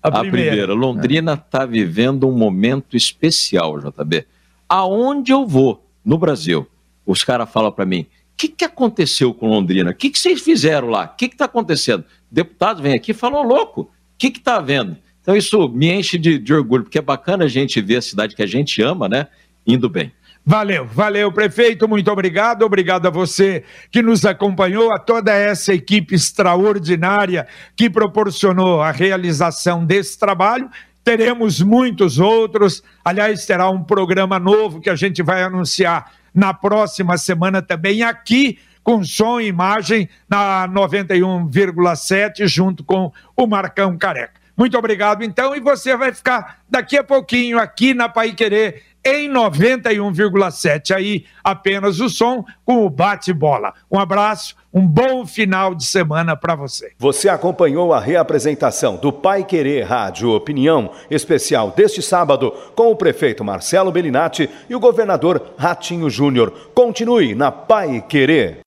a, 0.02 0.08
a 0.08 0.20
primeira. 0.22 0.50
primeira. 0.50 0.74
Londrina 0.74 1.34
está 1.36 1.68
vivendo 1.68 2.28
um 2.28 2.36
momento 2.36 2.98
especial, 2.98 3.80
JB 3.80 4.26
aonde 4.68 5.32
eu 5.32 5.46
vou 5.46 5.86
no 6.04 6.18
Brasil, 6.18 6.68
os 7.06 7.24
caras 7.24 7.50
falam 7.50 7.72
para 7.72 7.86
mim: 7.86 8.02
o 8.02 8.08
que, 8.38 8.48
que 8.48 8.66
aconteceu 8.66 9.34
com 9.34 9.48
Londrina? 9.48 9.92
O 9.92 9.96
que, 9.96 10.10
que 10.10 10.20
vocês 10.20 10.42
fizeram 10.42 10.90
lá? 10.90 11.06
O 11.06 11.16
que 11.16 11.26
está 11.26 11.46
acontecendo? 11.46 12.04
Deputado 12.30 12.82
vem 12.82 12.94
aqui 12.94 13.12
e 13.12 13.14
fala: 13.14 13.42
louco, 13.42 13.82
o 13.82 13.90
que 14.18 14.28
está 14.28 14.58
havendo? 14.58 14.98
Então 15.22 15.36
isso 15.36 15.68
me 15.70 15.92
enche 15.92 16.18
de, 16.18 16.38
de 16.40 16.54
orgulho, 16.54 16.84
porque 16.84 17.00
é 17.00 17.02
bacana 17.02 17.46
a 17.46 17.48
gente 17.48 17.82
ver 17.82 17.98
a 17.98 18.02
cidade 18.02 18.36
que 18.36 18.44
a 18.44 18.48
gente 18.48 18.82
ama, 18.82 19.10
né? 19.10 19.28
Indo 19.66 19.90
bem. 19.90 20.12
Valeu, 20.50 20.86
valeu, 20.86 21.30
prefeito, 21.30 21.90
muito 21.90 22.10
obrigado. 22.10 22.64
Obrigado 22.64 23.06
a 23.06 23.10
você 23.10 23.66
que 23.92 24.02
nos 24.02 24.24
acompanhou, 24.24 24.94
a 24.94 24.98
toda 24.98 25.34
essa 25.34 25.74
equipe 25.74 26.16
extraordinária 26.16 27.46
que 27.76 27.90
proporcionou 27.90 28.82
a 28.82 28.90
realização 28.90 29.86
desse 29.86 30.18
trabalho 30.18 30.70
teremos 31.08 31.62
muitos 31.62 32.20
outros. 32.20 32.84
Aliás, 33.06 33.46
terá 33.46 33.70
um 33.70 33.82
programa 33.82 34.38
novo 34.38 34.82
que 34.82 34.90
a 34.90 34.96
gente 34.96 35.24
vai 35.24 35.42
anunciar 35.42 36.12
na 36.34 36.54
próxima 36.54 37.18
semana 37.18 37.62
também 37.62 38.04
aqui 38.04 38.60
com 38.84 39.02
som 39.06 39.40
e 39.40 39.48
imagem 39.48 40.10
na 40.30 40.68
91,7 40.68 42.46
junto 42.46 42.84
com 42.84 43.10
o 43.38 43.48
Marcão 43.48 43.98
Careca. 43.98 44.34
Muito 44.58 44.78
obrigado 44.78 45.24
então 45.24 45.56
e 45.56 45.62
você 45.62 45.96
vai 45.96 46.14
ficar 46.14 46.60
daqui 46.70 46.98
a 46.98 47.04
pouquinho 47.06 47.58
aqui 47.58 47.94
na 47.94 48.10
Pai 48.10 48.34
Querer 48.34 48.84
em 49.08 49.30
91,7 49.30 50.94
aí 50.94 51.26
apenas 51.44 52.00
o 52.00 52.10
som 52.10 52.44
com 52.66 52.86
o 52.86 52.90
bate-bola. 52.90 53.74
Um 53.90 53.98
abraço 53.98 54.56
um 54.74 54.86
bom 54.86 55.26
final 55.26 55.74
de 55.74 55.86
semana 55.86 56.36
para 56.36 56.56
você. 56.56 56.92
Você 57.00 57.30
acompanhou 57.30 57.94
a 57.94 58.00
reapresentação 58.00 58.98
do 58.98 59.12
Pai 59.12 59.44
Querer 59.44 59.84
Rádio 59.84 60.32
Opinião, 60.32 60.92
especial 61.10 61.74
deste 61.76 62.02
sábado, 62.02 62.52
com 62.76 62.92
o 62.92 62.96
prefeito 62.96 63.44
Marcelo 63.44 63.92
Bellinati 63.92 64.50
e 64.70 64.76
o 64.76 64.80
governador 64.80 65.54
Ratinho 65.58 66.10
Júnior. 66.10 66.52
Continue 66.76 67.34
na 67.34 67.52
Pai 67.52 68.04
Querer. 68.08 68.60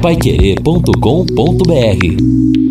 paiquerê.com.br 0.00 2.61